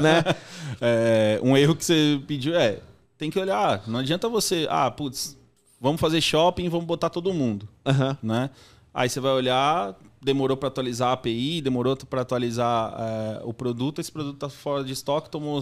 Né? 0.00 0.22
É, 0.80 1.40
um 1.42 1.56
erro 1.56 1.74
que 1.74 1.84
você 1.84 2.20
pediu 2.26 2.54
é. 2.54 2.80
Tem 3.16 3.30
que 3.30 3.38
olhar. 3.38 3.82
Não 3.86 4.00
adianta 4.00 4.28
você. 4.28 4.66
Ah, 4.68 4.90
putz, 4.90 5.38
vamos 5.80 6.00
fazer 6.00 6.20
shopping 6.20 6.68
vamos 6.68 6.86
botar 6.86 7.10
todo 7.10 7.32
mundo. 7.32 7.68
Aham. 7.84 8.18
Né? 8.22 8.50
Aí 8.92 9.08
você 9.08 9.20
vai 9.20 9.32
olhar, 9.32 9.94
demorou 10.22 10.56
para 10.56 10.68
atualizar 10.68 11.10
a 11.10 11.12
API, 11.12 11.60
demorou 11.60 11.96
para 11.96 12.22
atualizar 12.22 12.94
é, 12.98 13.40
o 13.44 13.52
produto, 13.52 14.00
esse 14.00 14.10
produto 14.10 14.38
tá 14.38 14.48
fora 14.48 14.82
de 14.82 14.92
estoque, 14.92 15.28
tomou 15.28 15.60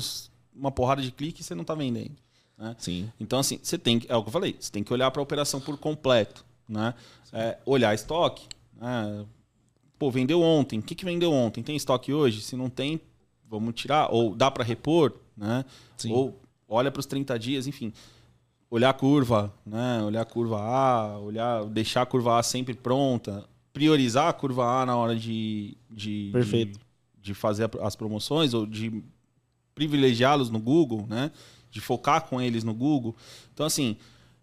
uma 0.54 0.70
porrada 0.70 1.02
de 1.02 1.10
clique 1.10 1.40
e 1.40 1.44
você 1.44 1.54
não 1.54 1.64
tá 1.64 1.74
vendendo. 1.74 2.14
Né? 2.56 2.76
Sim. 2.78 3.10
Então, 3.18 3.40
assim, 3.40 3.58
você 3.60 3.76
tem 3.76 3.98
que. 3.98 4.10
É 4.10 4.16
o 4.16 4.22
que 4.22 4.28
eu 4.28 4.32
falei, 4.32 4.56
você 4.58 4.70
tem 4.70 4.84
que 4.84 4.92
olhar 4.92 5.10
para 5.10 5.20
a 5.20 5.24
operação 5.24 5.60
por 5.60 5.76
completo. 5.76 6.44
Né? 6.68 6.94
É, 7.32 7.58
olhar 7.66 7.92
estoque. 7.94 8.46
né? 8.80 9.24
Pô, 9.98 10.10
vendeu 10.10 10.40
ontem. 10.40 10.78
O 10.78 10.82
que, 10.82 10.94
que 10.94 11.04
vendeu 11.04 11.32
ontem? 11.32 11.62
Tem 11.62 11.76
estoque 11.76 12.12
hoje? 12.12 12.40
Se 12.40 12.56
não 12.56 12.70
tem, 12.70 13.00
vamos 13.48 13.74
tirar. 13.74 14.12
Ou 14.12 14.34
dá 14.34 14.50
para 14.50 14.64
repor, 14.64 15.12
né? 15.36 15.64
Sim. 15.96 16.12
Ou 16.12 16.40
olha 16.68 16.90
para 16.90 17.00
os 17.00 17.06
30 17.06 17.38
dias, 17.38 17.66
enfim. 17.66 17.92
Olhar 18.74 18.90
a 18.90 18.92
curva, 18.92 19.54
né? 19.64 20.02
Olhar 20.02 20.22
a 20.22 20.24
curva 20.24 20.60
A, 20.60 21.16
olhar, 21.20 21.64
deixar 21.66 22.02
a 22.02 22.06
curva 22.06 22.40
A 22.40 22.42
sempre 22.42 22.74
pronta. 22.74 23.48
Priorizar 23.72 24.26
a 24.26 24.32
curva 24.32 24.64
A 24.64 24.84
na 24.84 24.96
hora 24.96 25.14
de, 25.14 25.76
de, 25.88 26.30
Perfeito. 26.32 26.80
de, 26.80 27.22
de 27.22 27.34
fazer 27.34 27.70
as 27.80 27.94
promoções 27.94 28.52
ou 28.52 28.66
de 28.66 29.00
privilegiá-los 29.76 30.50
no 30.50 30.58
Google, 30.58 31.06
né? 31.08 31.30
De 31.70 31.80
focar 31.80 32.22
com 32.22 32.40
eles 32.40 32.64
no 32.64 32.74
Google. 32.74 33.14
Então, 33.52 33.64
assim, 33.64 33.96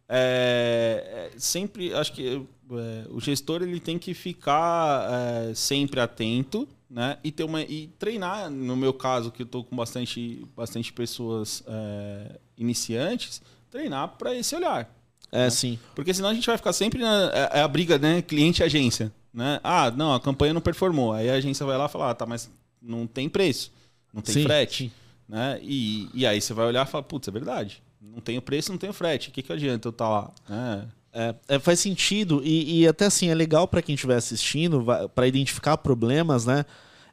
é, 0.07 1.29
é, 1.33 1.37
sempre 1.37 1.93
acho 1.93 2.13
que 2.13 2.41
é, 2.71 3.07
o 3.09 3.19
gestor 3.19 3.61
ele 3.61 3.81
tem 3.81 3.99
que 3.99 4.13
ficar 4.13 5.09
é, 5.11 5.53
sempre 5.53 5.99
atento, 5.99 6.65
né? 6.89 7.17
E 7.21 7.33
ter 7.33 7.43
uma 7.43 7.63
e 7.63 7.87
treinar. 7.99 8.49
No 8.49 8.77
meu 8.77 8.93
caso, 8.93 9.29
que 9.29 9.41
eu 9.41 9.45
estou 9.45 9.65
com 9.65 9.75
bastante, 9.75 10.47
bastante 10.55 10.93
pessoas 10.93 11.65
é, 11.67 12.39
iniciantes, 12.57 13.41
treinar 13.71 14.09
para 14.17 14.35
esse 14.35 14.55
olhar. 14.55 14.93
É, 15.31 15.49
sim. 15.49 15.79
Porque 15.95 16.13
senão 16.13 16.29
a 16.29 16.33
gente 16.33 16.45
vai 16.45 16.57
ficar 16.57 16.73
sempre 16.73 16.99
na 16.99 17.31
é, 17.33 17.59
é 17.59 17.61
a 17.61 17.67
briga, 17.67 17.97
né? 17.97 18.21
Cliente 18.21 18.61
e 18.61 18.65
agência. 18.65 19.11
Né? 19.33 19.59
Ah, 19.63 19.89
não, 19.89 20.13
a 20.13 20.19
campanha 20.19 20.53
não 20.53 20.61
performou. 20.61 21.13
Aí 21.13 21.29
a 21.29 21.35
agência 21.35 21.65
vai 21.65 21.77
lá 21.77 21.85
e 21.85 21.89
fala, 21.89 22.11
ah, 22.11 22.13
tá, 22.13 22.25
mas 22.25 22.51
não 22.81 23.07
tem 23.07 23.29
preço, 23.29 23.71
não 24.13 24.21
tem 24.21 24.33
Sim, 24.33 24.43
frete. 24.43 24.83
sim. 24.85 24.91
Né? 25.27 25.59
E, 25.63 26.09
e 26.13 26.25
aí 26.25 26.41
você 26.41 26.53
vai 26.53 26.67
olhar 26.67 26.85
e 26.85 26.89
fala, 26.89 27.03
putz, 27.03 27.29
é 27.29 27.31
verdade. 27.31 27.81
Não 28.01 28.19
tenho 28.19 28.41
preço, 28.41 28.71
não 28.71 28.77
tenho 28.77 28.91
frete. 28.91 29.29
O 29.29 29.31
que, 29.31 29.41
que 29.41 29.53
adianta 29.53 29.87
eu 29.87 29.91
estar 29.91 30.09
lá? 30.09 30.31
né? 30.49 30.87
É, 31.13 31.35
é, 31.47 31.59
faz 31.59 31.79
sentido 31.79 32.41
e, 32.43 32.81
e 32.81 32.87
até 32.87 33.05
assim 33.05 33.29
é 33.29 33.35
legal 33.35 33.67
para 33.67 33.81
quem 33.81 33.95
estiver 33.95 34.15
assistindo 34.15 34.85
para 35.13 35.27
identificar 35.27 35.77
problemas, 35.77 36.45
né? 36.45 36.65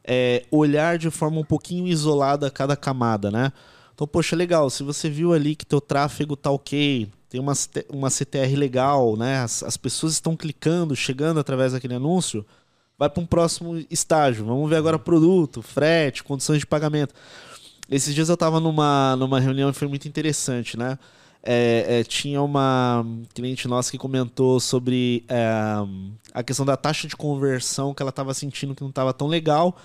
É, 0.04 0.44
olhar 0.50 0.96
de 0.98 1.10
forma 1.10 1.40
um 1.40 1.44
pouquinho 1.44 1.86
isolada 1.86 2.50
cada 2.50 2.76
camada, 2.76 3.30
né? 3.30 3.52
Então, 3.98 4.06
poxa, 4.06 4.36
legal. 4.36 4.70
Se 4.70 4.84
você 4.84 5.10
viu 5.10 5.32
ali 5.32 5.56
que 5.56 5.66
teu 5.66 5.80
tráfego 5.80 6.36
tá 6.36 6.52
ok, 6.52 7.08
tem 7.28 7.40
uma, 7.40 7.52
uma 7.88 8.08
CTR 8.08 8.54
legal, 8.54 9.16
né? 9.16 9.38
As, 9.40 9.64
as 9.64 9.76
pessoas 9.76 10.12
estão 10.12 10.36
clicando, 10.36 10.94
chegando 10.94 11.40
através 11.40 11.72
daquele 11.72 11.94
anúncio, 11.94 12.46
vai 12.96 13.10
para 13.10 13.20
um 13.20 13.26
próximo 13.26 13.84
estágio. 13.90 14.44
Vamos 14.44 14.70
ver 14.70 14.76
agora 14.76 15.00
produto, 15.00 15.62
frete, 15.62 16.22
condições 16.22 16.60
de 16.60 16.66
pagamento. 16.66 17.12
Esses 17.90 18.14
dias 18.14 18.28
eu 18.28 18.34
estava 18.34 18.60
numa, 18.60 19.16
numa 19.16 19.40
reunião 19.40 19.68
e 19.68 19.72
foi 19.72 19.88
muito 19.88 20.06
interessante, 20.06 20.76
né? 20.76 20.96
É, 21.42 21.98
é, 21.98 22.04
tinha 22.04 22.40
uma 22.40 23.04
cliente 23.34 23.66
nossa 23.66 23.90
que 23.90 23.98
comentou 23.98 24.60
sobre 24.60 25.24
é, 25.28 25.50
a 26.32 26.44
questão 26.44 26.64
da 26.64 26.76
taxa 26.76 27.08
de 27.08 27.16
conversão 27.16 27.92
que 27.92 28.00
ela 28.00 28.10
estava 28.10 28.32
sentindo 28.32 28.76
que 28.76 28.82
não 28.82 28.90
estava 28.90 29.12
tão 29.12 29.26
legal. 29.26 29.76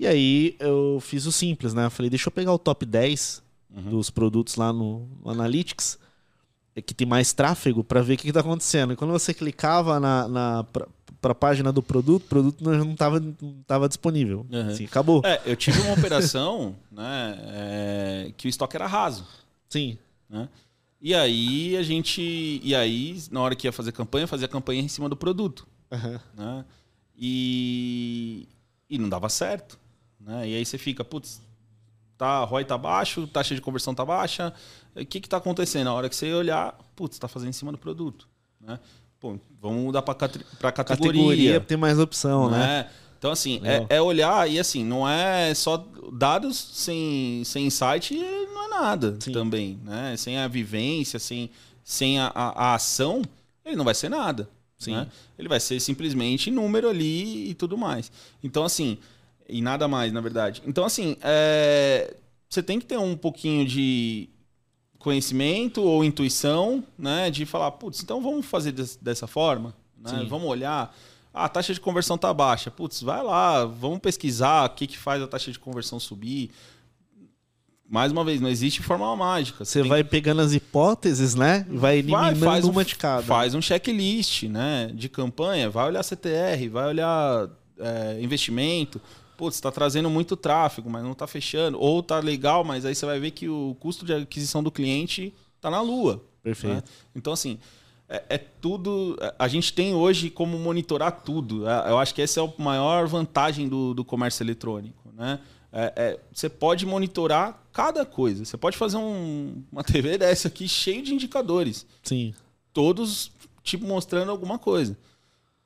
E 0.00 0.06
aí 0.06 0.56
eu 0.58 0.98
fiz 1.00 1.26
o 1.26 1.30
simples, 1.30 1.72
né? 1.72 1.88
Falei, 1.90 2.10
deixa 2.10 2.26
eu 2.26 2.32
pegar 2.32 2.52
o 2.52 2.58
top 2.58 2.84
10 2.84 3.51
dos 3.80 4.10
produtos 4.10 4.56
lá 4.56 4.72
no, 4.72 5.08
no 5.24 5.30
Analytics, 5.30 5.98
é, 6.74 6.82
que 6.82 6.94
tem 6.94 7.06
mais 7.06 7.32
tráfego, 7.32 7.82
para 7.82 8.02
ver 8.02 8.14
o 8.14 8.16
que 8.18 8.28
está 8.28 8.40
acontecendo. 8.40 8.92
E 8.92 8.96
quando 8.96 9.10
você 9.12 9.32
clicava 9.32 9.98
na, 9.98 10.28
na, 10.28 10.64
para 10.64 11.32
a 11.32 11.34
página 11.34 11.72
do 11.72 11.82
produto, 11.82 12.24
o 12.24 12.28
produto 12.28 12.64
não 12.64 12.92
estava 12.92 13.20
não 13.20 13.62
tava 13.66 13.88
disponível. 13.88 14.46
Uhum. 14.50 14.68
Assim, 14.68 14.84
acabou. 14.84 15.22
É, 15.24 15.40
eu 15.46 15.56
tive 15.56 15.80
uma 15.80 15.94
operação 15.94 16.74
né, 16.90 17.38
é, 17.46 18.32
que 18.36 18.46
o 18.46 18.50
estoque 18.50 18.76
era 18.76 18.86
raso. 18.86 19.26
Sim. 19.68 19.96
Né? 20.28 20.48
E 21.00 21.14
aí 21.14 21.76
a 21.76 21.82
gente. 21.82 22.60
E 22.62 22.74
aí, 22.74 23.20
na 23.30 23.40
hora 23.40 23.54
que 23.54 23.66
ia 23.66 23.72
fazer 23.72 23.92
campanha, 23.92 24.26
fazia 24.26 24.48
campanha 24.48 24.82
em 24.82 24.88
cima 24.88 25.08
do 25.08 25.16
produto. 25.16 25.66
Uhum. 25.90 26.18
Né? 26.36 26.64
E, 27.16 28.48
e 28.88 28.98
não 28.98 29.08
dava 29.08 29.28
certo. 29.28 29.78
Né? 30.20 30.50
E 30.50 30.56
aí 30.56 30.64
você 30.64 30.78
fica, 30.78 31.04
putz, 31.04 31.40
tá, 32.22 32.44
ROI 32.44 32.64
tá 32.64 32.78
baixo, 32.78 33.26
taxa 33.26 33.52
de 33.52 33.60
conversão 33.60 33.92
tá 33.92 34.04
baixa. 34.04 34.54
O 34.94 35.04
que 35.04 35.20
que 35.20 35.28
tá 35.28 35.38
acontecendo? 35.38 35.86
Na 35.86 35.94
hora 35.94 36.08
que 36.08 36.14
você 36.14 36.32
olhar, 36.32 36.78
putz, 36.94 37.18
tá 37.18 37.26
fazendo 37.26 37.48
em 37.48 37.52
cima 37.52 37.72
do 37.72 37.78
produto. 37.78 38.28
Né? 38.60 38.78
Pô, 39.18 39.36
vamos 39.60 39.82
mudar 39.82 40.02
para 40.02 40.14
categoria. 40.14 40.72
Categoria 40.72 41.60
tem 41.60 41.76
mais 41.76 41.98
opção, 41.98 42.48
né? 42.48 42.58
né? 42.58 42.90
Então, 43.18 43.32
assim, 43.32 43.60
é, 43.64 43.96
é 43.96 44.00
olhar 44.00 44.48
e 44.48 44.60
assim, 44.60 44.84
não 44.84 45.08
é 45.08 45.52
só 45.54 45.84
dados 46.12 46.56
sem, 46.56 47.42
sem 47.44 47.66
insight, 47.66 48.16
não 48.16 48.66
é 48.66 48.68
nada 48.68 49.16
Sim. 49.18 49.32
também, 49.32 49.80
né? 49.84 50.16
Sem 50.16 50.38
a 50.38 50.46
vivência, 50.46 51.18
sem, 51.18 51.50
sem 51.82 52.20
a, 52.20 52.30
a, 52.32 52.70
a 52.70 52.74
ação, 52.74 53.22
ele 53.64 53.74
não 53.74 53.84
vai 53.84 53.94
ser 53.94 54.08
nada. 54.08 54.48
Sim. 54.78 54.92
né? 54.92 55.08
Ele 55.36 55.48
vai 55.48 55.58
ser 55.58 55.80
simplesmente 55.80 56.52
número 56.52 56.88
ali 56.88 57.50
e 57.50 57.54
tudo 57.54 57.76
mais. 57.76 58.12
Então, 58.42 58.64
assim, 58.64 58.98
e 59.48 59.60
nada 59.62 59.86
mais, 59.88 60.12
na 60.12 60.20
verdade. 60.20 60.62
Então, 60.66 60.84
assim, 60.84 61.16
é, 61.22 62.14
você 62.48 62.62
tem 62.62 62.78
que 62.78 62.86
ter 62.86 62.98
um 62.98 63.16
pouquinho 63.16 63.66
de 63.66 64.28
conhecimento 64.98 65.82
ou 65.82 66.04
intuição, 66.04 66.82
né? 66.98 67.30
De 67.30 67.44
falar, 67.44 67.70
putz, 67.72 68.02
então 68.02 68.20
vamos 68.22 68.46
fazer 68.46 68.72
des- 68.72 68.96
dessa 68.96 69.26
forma, 69.26 69.74
né? 69.98 70.10
Vamos 70.28 70.48
olhar. 70.48 70.94
Ah, 71.34 71.44
a 71.46 71.48
taxa 71.48 71.72
de 71.74 71.80
conversão 71.80 72.16
tá 72.18 72.32
baixa. 72.32 72.70
Putz, 72.70 73.02
vai 73.02 73.22
lá, 73.22 73.64
vamos 73.64 73.98
pesquisar 74.00 74.66
o 74.66 74.70
que, 74.70 74.86
que 74.86 74.98
faz 74.98 75.20
a 75.22 75.26
taxa 75.26 75.50
de 75.50 75.58
conversão 75.58 75.98
subir. 75.98 76.50
Mais 77.88 78.10
uma 78.10 78.24
vez, 78.24 78.40
não 78.40 78.48
existe 78.48 78.80
fórmula 78.82 79.14
mágica. 79.16 79.64
Você 79.64 79.80
tem 79.80 79.88
vai 79.88 80.02
pegando 80.02 80.40
as 80.40 80.54
hipóteses, 80.54 81.34
né? 81.34 81.66
E 81.70 81.76
vai 81.76 81.98
eliminando 81.98 82.38
faz 82.44 82.64
um- 82.64 82.70
uma 82.70 82.84
de 82.84 82.96
cada. 82.96 83.22
Faz 83.22 83.54
um 83.54 83.60
checklist 83.60 84.44
né, 84.44 84.90
de 84.94 85.08
campanha, 85.10 85.68
vai 85.68 85.86
olhar 85.88 86.02
CTR, 86.02 86.68
vai 86.70 86.86
olhar 86.88 87.48
é, 87.78 88.18
investimento. 88.22 89.00
Putz, 89.42 89.56
está 89.56 89.72
trazendo 89.72 90.08
muito 90.08 90.36
tráfego, 90.36 90.88
mas 90.88 91.02
não 91.02 91.10
está 91.12 91.26
fechando. 91.26 91.76
Ou 91.80 92.00
tá 92.00 92.20
legal, 92.20 92.62
mas 92.62 92.84
aí 92.84 92.94
você 92.94 93.04
vai 93.04 93.18
ver 93.18 93.32
que 93.32 93.48
o 93.48 93.76
custo 93.80 94.04
de 94.06 94.12
aquisição 94.14 94.62
do 94.62 94.70
cliente 94.70 95.34
tá 95.60 95.68
na 95.68 95.80
lua. 95.80 96.22
Perfeito. 96.44 96.76
né? 96.76 96.82
Então, 97.12 97.32
assim, 97.32 97.58
é, 98.08 98.22
é 98.28 98.38
tudo. 98.38 99.16
A 99.36 99.48
gente 99.48 99.72
tem 99.72 99.94
hoje 99.96 100.30
como 100.30 100.56
monitorar 100.60 101.22
tudo. 101.24 101.68
É, 101.68 101.90
Eu 101.90 101.98
acho 101.98 102.14
que 102.14 102.22
essa 102.22 102.40
é 102.40 102.44
a 102.44 102.52
maior 102.62 103.08
vantagem 103.08 103.68
do, 103.68 103.92
do 103.92 104.04
comércio 104.04 104.44
eletrônico. 104.44 105.10
Né? 105.12 105.40
É- 105.72 105.92
é, 105.96 106.20
você 106.32 106.48
pode 106.48 106.86
monitorar 106.86 107.60
cada 107.72 108.06
coisa. 108.06 108.44
Você 108.44 108.56
pode 108.56 108.76
fazer 108.76 108.96
um- 108.98 109.60
uma 109.72 109.82
TV 109.82 110.18
dessa 110.18 110.46
aqui 110.46 110.68
cheio 110.68 111.02
de 111.02 111.12
indicadores 111.14 111.84
Sim. 112.04 112.32
todos 112.72 113.32
tipo 113.64 113.86
mostrando 113.86 114.30
alguma 114.30 114.56
coisa. 114.56 114.96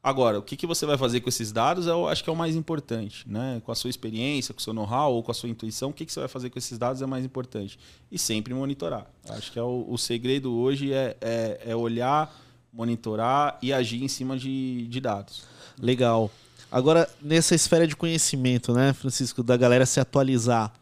Agora, 0.07 0.39
o 0.39 0.43
que, 0.43 0.55
que 0.55 0.69
você 0.69 0.87
vai 0.87 0.97
fazer 0.97 1.21
com 1.21 1.29
esses 1.29 1.51
dados, 1.51 1.89
eu 1.89 2.07
acho 2.07 2.23
que 2.23 2.31
é 2.31 2.33
o 2.33 2.37
mais 2.37 2.55
importante, 2.55 3.29
né? 3.29 3.61
Com 3.65 3.73
a 3.73 3.75
sua 3.75 3.91
experiência, 3.91 4.55
com 4.55 4.61
o 4.61 4.63
seu 4.63 4.73
know-how 4.73 5.13
ou 5.13 5.21
com 5.21 5.33
a 5.33 5.35
sua 5.35 5.49
intuição, 5.49 5.91
o 5.91 5.93
que, 5.93 6.07
que 6.07 6.13
você 6.13 6.21
vai 6.21 6.29
fazer 6.29 6.49
com 6.49 6.61
esses 6.61 6.79
dados 6.79 7.03
é 7.03 7.07
mais 7.07 7.25
importante. 7.25 7.77
E 8.09 8.17
sempre 8.17 8.55
monitorar. 8.55 9.11
Acho 9.29 9.51
que 9.51 9.59
é 9.59 9.63
o, 9.65 9.85
o 9.89 9.99
segredo 9.99 10.55
hoje 10.55 10.93
é, 10.93 11.17
é, 11.21 11.61
é 11.67 11.75
olhar, 11.75 12.33
monitorar 12.73 13.59
e 13.61 13.73
agir 13.73 14.01
em 14.01 14.07
cima 14.07 14.39
de, 14.39 14.87
de 14.87 15.01
dados. 15.01 15.43
Legal. 15.77 16.31
Agora, 16.71 17.11
nessa 17.21 17.57
esfera 17.57 17.85
de 17.85 17.97
conhecimento, 17.97 18.73
né, 18.73 18.93
Francisco, 18.93 19.43
da 19.43 19.57
galera 19.57 19.85
se 19.85 19.99
atualizar, 19.99 20.73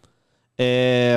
é, 0.59 1.17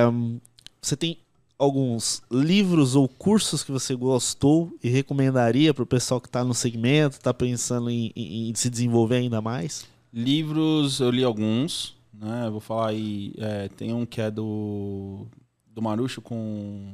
você 0.80 0.96
tem 0.96 1.18
alguns 1.58 2.22
livros 2.30 2.94
ou 2.94 3.08
cursos 3.08 3.64
que 3.64 3.72
você 3.72 3.94
gostou 3.94 4.72
e 4.82 4.88
recomendaria 4.88 5.74
para 5.74 5.82
o 5.82 5.86
pessoal 5.86 6.20
que 6.20 6.28
está 6.28 6.44
no 6.44 6.54
segmento, 6.54 7.16
está 7.16 7.34
pensando 7.34 7.90
em, 7.90 8.12
em, 8.14 8.50
em, 8.50 8.54
se 8.54 8.70
desenvolver 8.70 9.16
ainda 9.16 9.42
mais? 9.42 9.86
Livros, 10.14 11.00
eu 11.00 11.10
li 11.10 11.24
alguns. 11.24 11.96
Né? 12.14 12.48
vou 12.50 12.60
falar 12.60 12.88
aí. 12.88 13.32
É, 13.38 13.68
tem 13.76 13.92
um 13.92 14.06
que 14.06 14.20
é 14.20 14.30
do, 14.30 15.26
do 15.74 15.82
Marucho 15.82 16.20
com, 16.20 16.92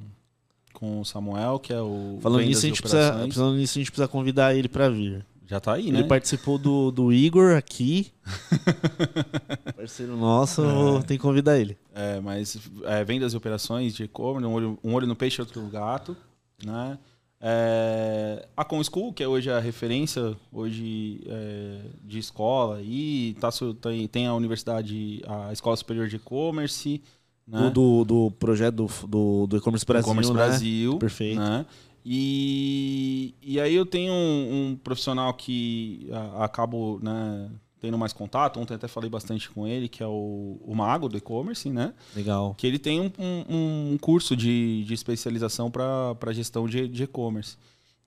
com 0.73 1.01
o 1.01 1.05
Samuel, 1.05 1.59
que 1.59 1.73
é 1.73 1.81
o. 1.81 2.19
Falando 2.21 2.43
nisso, 2.43 2.65
a 2.65 2.69
gente 2.69 2.83
precisa, 2.83 3.29
falando 3.33 3.57
nisso, 3.57 3.79
a 3.79 3.81
gente 3.81 3.91
precisa 3.91 4.09
convidar 4.09 4.55
ele 4.55 4.69
para 4.69 4.89
vir. 4.89 5.25
Já 5.47 5.61
tá 5.61 5.75
aí, 5.75 5.93
né? 5.93 6.01
Ele 6.01 6.09
participou 6.09 6.59
do, 6.59 6.91
do 6.91 7.13
Igor 7.13 7.57
aqui. 7.57 8.11
Parceiro 9.77 10.17
nosso, 10.17 10.63
é. 10.63 11.03
tem 11.03 11.19
que 11.19 11.23
convidar 11.23 11.59
ele. 11.59 11.77
É, 11.95 12.19
mas 12.21 12.59
é, 12.85 13.05
vendas 13.05 13.35
e 13.35 13.37
operações 13.37 13.95
de 13.95 14.05
e-commerce, 14.05 14.47
um 14.47 14.53
olho, 14.53 14.79
um 14.83 14.95
olho 14.95 15.07
no 15.07 15.15
peixe, 15.15 15.41
outro 15.41 15.61
no 15.61 15.69
gato, 15.69 16.17
né? 16.65 16.99
É, 17.47 18.49
a 18.57 18.65
Com 18.65 18.83
School, 18.83 19.13
que 19.13 19.23
é 19.23 19.29
hoje 19.29 19.51
a 19.51 19.61
referência 19.61 20.35
hoje 20.51 21.21
é, 21.27 21.81
de 22.03 22.19
escola, 22.19 22.81
e 22.83 23.37
tá, 23.39 23.51
tem, 23.83 24.09
tem 24.09 24.27
a 24.27 24.33
universidade, 24.33 25.23
a 25.27 25.53
Escola 25.53 25.77
Superior 25.77 26.09
de 26.09 26.17
E-Commerce. 26.17 27.03
Né? 27.47 27.59
Do, 27.69 27.71
do, 27.71 28.05
do, 28.05 28.31
projeto 28.31 28.89
do, 29.07 29.47
do 29.47 29.57
E-Commerce 29.59 29.85
Brasil. 29.85 30.07
E-Commerce 30.07 30.33
né? 30.33 30.37
Brasil. 30.37 30.99
Perfeito. 30.99 31.39
Né? 31.39 31.67
E, 32.05 33.35
e 33.41 33.59
aí 33.59 33.75
eu 33.75 33.87
tenho 33.87 34.13
um, 34.13 34.73
um 34.73 34.77
profissional 34.77 35.33
que 35.33 36.07
a, 36.13 36.45
acabo 36.45 37.01
né, 37.03 37.51
tendo 37.81 37.97
mais 37.97 38.13
contato. 38.13 38.61
Ontem 38.61 38.75
até 38.75 38.87
falei 38.87 39.09
bastante 39.09 39.49
com 39.51 39.67
ele, 39.67 39.89
que 39.89 40.03
é 40.03 40.07
o, 40.07 40.61
o 40.63 40.75
Mago 40.75 41.09
do 41.09 41.17
e-commerce, 41.17 41.71
né? 41.71 41.95
Legal. 42.15 42.55
Que 42.59 42.67
ele 42.67 42.79
tem 42.79 43.01
um, 43.01 43.11
um, 43.19 43.93
um 43.93 43.99
curso 43.99 44.37
de, 44.37 44.85
de 44.85 44.93
especialização 44.93 45.71
para 45.71 46.33
gestão 46.33 46.69
de 46.69 47.03
e-commerce, 47.03 47.57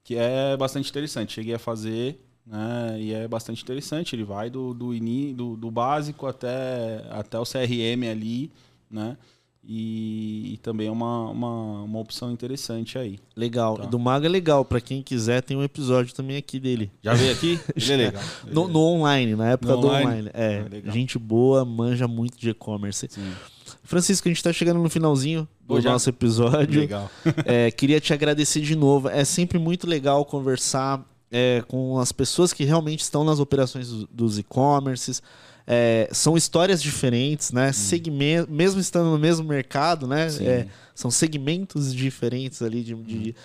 que 0.04 0.16
é 0.16 0.56
bastante 0.56 0.92
interessante. 0.92 1.34
Cheguei 1.34 1.56
a 1.56 1.60
fazer, 1.60 2.20
né? 2.46 2.98
E 3.00 3.14
é 3.14 3.28
bastante 3.28 3.64
interessante. 3.64 4.16
Ele 4.16 4.24
vai 4.24 4.50
do, 4.50 4.74
do, 4.76 4.94
do, 5.34 5.58
do 5.58 5.72
básico 5.72 6.28
até, 6.28 7.04
até 7.10 7.40
o 7.40 7.44
CRM 7.44 8.10
ali, 8.12 8.52
né? 8.90 9.18
E, 9.70 10.54
e, 10.54 10.58
também 10.60 10.88
é 10.88 10.92
uma, 10.92 11.30
uma, 11.30 11.84
uma 11.84 12.00
opção 12.00 12.32
interessante 12.32 12.98
aí. 12.98 13.20
Legal. 13.36 13.78
Tá. 13.78 13.86
Do 13.86 14.00
Mago 14.00 14.26
é 14.26 14.30
legal. 14.30 14.64
para 14.64 14.80
quem 14.80 15.02
quiser, 15.02 15.42
tem 15.42 15.58
um 15.58 15.64
episódio 15.64 16.16
também 16.16 16.38
aqui 16.38 16.58
dele. 16.58 16.90
Já 17.04 17.14
veio 17.14 17.34
aqui? 17.34 17.60
Ele 17.76 17.92
é 17.92 17.98
legal. 17.98 18.24
Ele 18.46 18.56
no, 18.56 18.70
no, 18.70 18.80
online, 18.80 19.36
na 19.36 19.50
época 19.50 19.76
no 19.76 19.82
do 19.82 19.88
online. 19.88 20.06
online. 20.06 20.30
É, 20.34 20.66
ah, 20.86 20.92
gente 20.92 21.20
boa, 21.20 21.66
manja 21.66 22.08
muito 22.08 22.38
de 22.40 22.52
e-commerce. 22.52 23.10
Francisco, 23.84 24.30
a 24.30 24.32
gente 24.32 24.38
está 24.38 24.54
chegando 24.54 24.82
no 24.82 24.90
finalzinho 24.90 25.46
do 25.68 25.82
Já. 25.82 25.92
nosso 25.92 26.10
episódio. 26.10 26.80
Legal. 26.80 27.12
é, 27.44 27.70
queria 27.70 28.00
te 28.00 28.14
agradecer 28.14 28.62
de 28.62 28.74
novo. 28.74 29.10
É 29.10 29.26
sempre 29.26 29.60
muito 29.60 29.86
legal 29.86 30.24
conversar 30.24 31.06
é, 31.30 31.62
com 31.68 32.00
as 32.00 32.14
pessoas 32.14 32.54
que 32.54 32.64
realmente 32.64 33.02
estão 33.02 33.26
nas 33.26 33.38
operações 33.42 33.90
dos 33.90 34.40
e-commerces. 34.40 35.22
É, 35.70 36.08
são 36.14 36.38
histórias 36.38 36.82
diferentes, 36.82 37.52
né? 37.52 37.70
Hum. 37.70 37.74
Segmento, 37.74 38.50
mesmo 38.50 38.80
estando 38.80 39.12
no 39.12 39.20
mesmo 39.20 39.46
mercado, 39.46 40.08
né? 40.08 40.28
É, 40.40 40.68
são 40.96 41.12
segmentos 41.12 41.94
diferentes 41.94 42.62
ali 42.62 42.82
de, 42.82 42.96
de, 42.96 43.36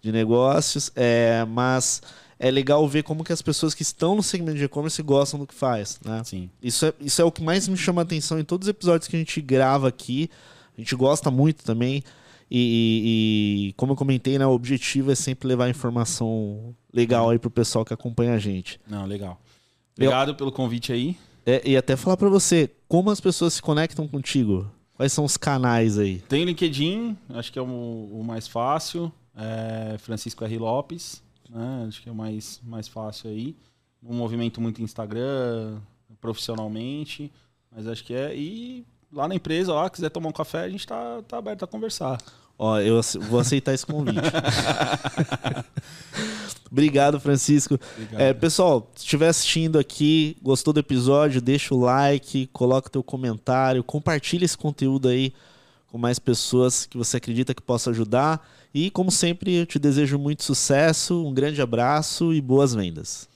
de 0.00 0.12
negócios, 0.12 0.92
é, 0.94 1.44
mas 1.44 2.00
é 2.38 2.50
legal 2.50 2.86
ver 2.88 3.02
como 3.02 3.24
que 3.24 3.32
as 3.32 3.42
pessoas 3.42 3.74
que 3.74 3.82
estão 3.82 4.14
no 4.14 4.22
segmento 4.22 4.58
de 4.58 4.64
e-commerce 4.64 5.02
gostam 5.02 5.40
do 5.40 5.46
que 5.46 5.54
faz, 5.54 6.00
né? 6.04 6.22
Sim. 6.24 6.48
Isso 6.62 6.86
é, 6.86 6.94
isso 7.00 7.20
é 7.20 7.24
o 7.24 7.32
que 7.32 7.42
mais 7.42 7.66
me 7.66 7.76
chama 7.76 8.02
a 8.02 8.04
atenção 8.04 8.38
em 8.38 8.44
todos 8.44 8.66
os 8.66 8.70
episódios 8.70 9.08
que 9.08 9.16
a 9.16 9.18
gente 9.18 9.40
grava 9.40 9.88
aqui. 9.88 10.30
A 10.76 10.80
gente 10.80 10.94
gosta 10.94 11.30
muito 11.30 11.64
também. 11.64 12.02
E, 12.50 12.58
e, 12.58 13.68
e, 13.68 13.72
como 13.74 13.92
eu 13.92 13.96
comentei, 13.96 14.38
né, 14.38 14.46
o 14.46 14.50
objetivo 14.50 15.10
é 15.10 15.14
sempre 15.14 15.48
levar 15.48 15.70
informação 15.70 16.74
legal 16.92 17.30
aí 17.30 17.38
pro 17.38 17.50
pessoal 17.50 17.84
que 17.84 17.94
acompanha 17.94 18.34
a 18.34 18.38
gente. 18.38 18.78
Não, 18.88 19.06
legal. 19.06 19.40
Obrigado 19.96 20.32
eu... 20.32 20.34
pelo 20.34 20.52
convite 20.52 20.92
aí. 20.92 21.16
É, 21.44 21.62
e 21.68 21.76
até 21.76 21.96
falar 21.96 22.16
para 22.16 22.28
você, 22.28 22.70
como 22.88 23.10
as 23.10 23.20
pessoas 23.20 23.54
se 23.54 23.62
conectam 23.62 24.06
contigo? 24.06 24.70
Quais 24.94 25.12
são 25.12 25.24
os 25.24 25.36
canais 25.36 25.98
aí? 25.98 26.20
Tem 26.28 26.44
LinkedIn, 26.44 27.16
acho 27.30 27.52
que 27.52 27.58
é 27.58 27.62
o, 27.62 27.64
o 27.64 28.22
mais 28.24 28.46
fácil. 28.46 29.12
É 29.34 29.96
Francisco 29.98 30.44
R. 30.44 30.58
Lopes, 30.58 31.22
né? 31.48 31.86
acho 31.88 32.02
que 32.02 32.08
é 32.08 32.12
o 32.12 32.14
mais, 32.14 32.60
mais 32.62 32.86
fácil 32.86 33.30
aí. 33.30 33.56
Um 34.02 34.14
movimento 34.14 34.60
muito 34.60 34.82
Instagram, 34.82 35.78
profissionalmente, 36.20 37.32
mas 37.70 37.86
acho 37.86 38.04
que 38.04 38.14
é. 38.14 38.34
E 38.36 38.84
lá 39.12 39.26
na 39.26 39.34
empresa, 39.34 39.72
lá, 39.72 39.88
quiser 39.88 40.10
tomar 40.10 40.28
um 40.28 40.32
café, 40.32 40.60
a 40.60 40.68
gente 40.68 40.86
tá, 40.86 41.22
tá 41.26 41.38
aberto 41.38 41.64
a 41.64 41.68
conversar. 41.68 42.18
Ó, 42.58 42.78
eu 42.78 43.00
vou 43.28 43.40
aceitar 43.40 43.72
esse 43.72 43.86
convite. 43.86 44.20
Obrigado, 46.72 47.20
Francisco. 47.20 47.78
Obrigado. 47.94 48.20
É, 48.20 48.32
pessoal, 48.32 48.90
se 48.96 49.04
estiver 49.04 49.28
assistindo 49.28 49.78
aqui, 49.78 50.38
gostou 50.42 50.72
do 50.72 50.80
episódio, 50.80 51.38
deixa 51.42 51.74
o 51.74 51.80
like, 51.80 52.48
coloca 52.50 52.88
teu 52.88 53.02
comentário, 53.02 53.84
compartilha 53.84 54.46
esse 54.46 54.56
conteúdo 54.56 55.08
aí 55.08 55.34
com 55.88 55.98
mais 55.98 56.18
pessoas 56.18 56.86
que 56.86 56.96
você 56.96 57.18
acredita 57.18 57.54
que 57.54 57.60
possa 57.60 57.90
ajudar. 57.90 58.48
E, 58.74 58.90
como 58.90 59.10
sempre, 59.10 59.54
eu 59.54 59.66
te 59.66 59.78
desejo 59.78 60.18
muito 60.18 60.42
sucesso, 60.42 61.26
um 61.26 61.34
grande 61.34 61.60
abraço 61.60 62.32
e 62.32 62.40
boas 62.40 62.74
vendas. 62.74 63.28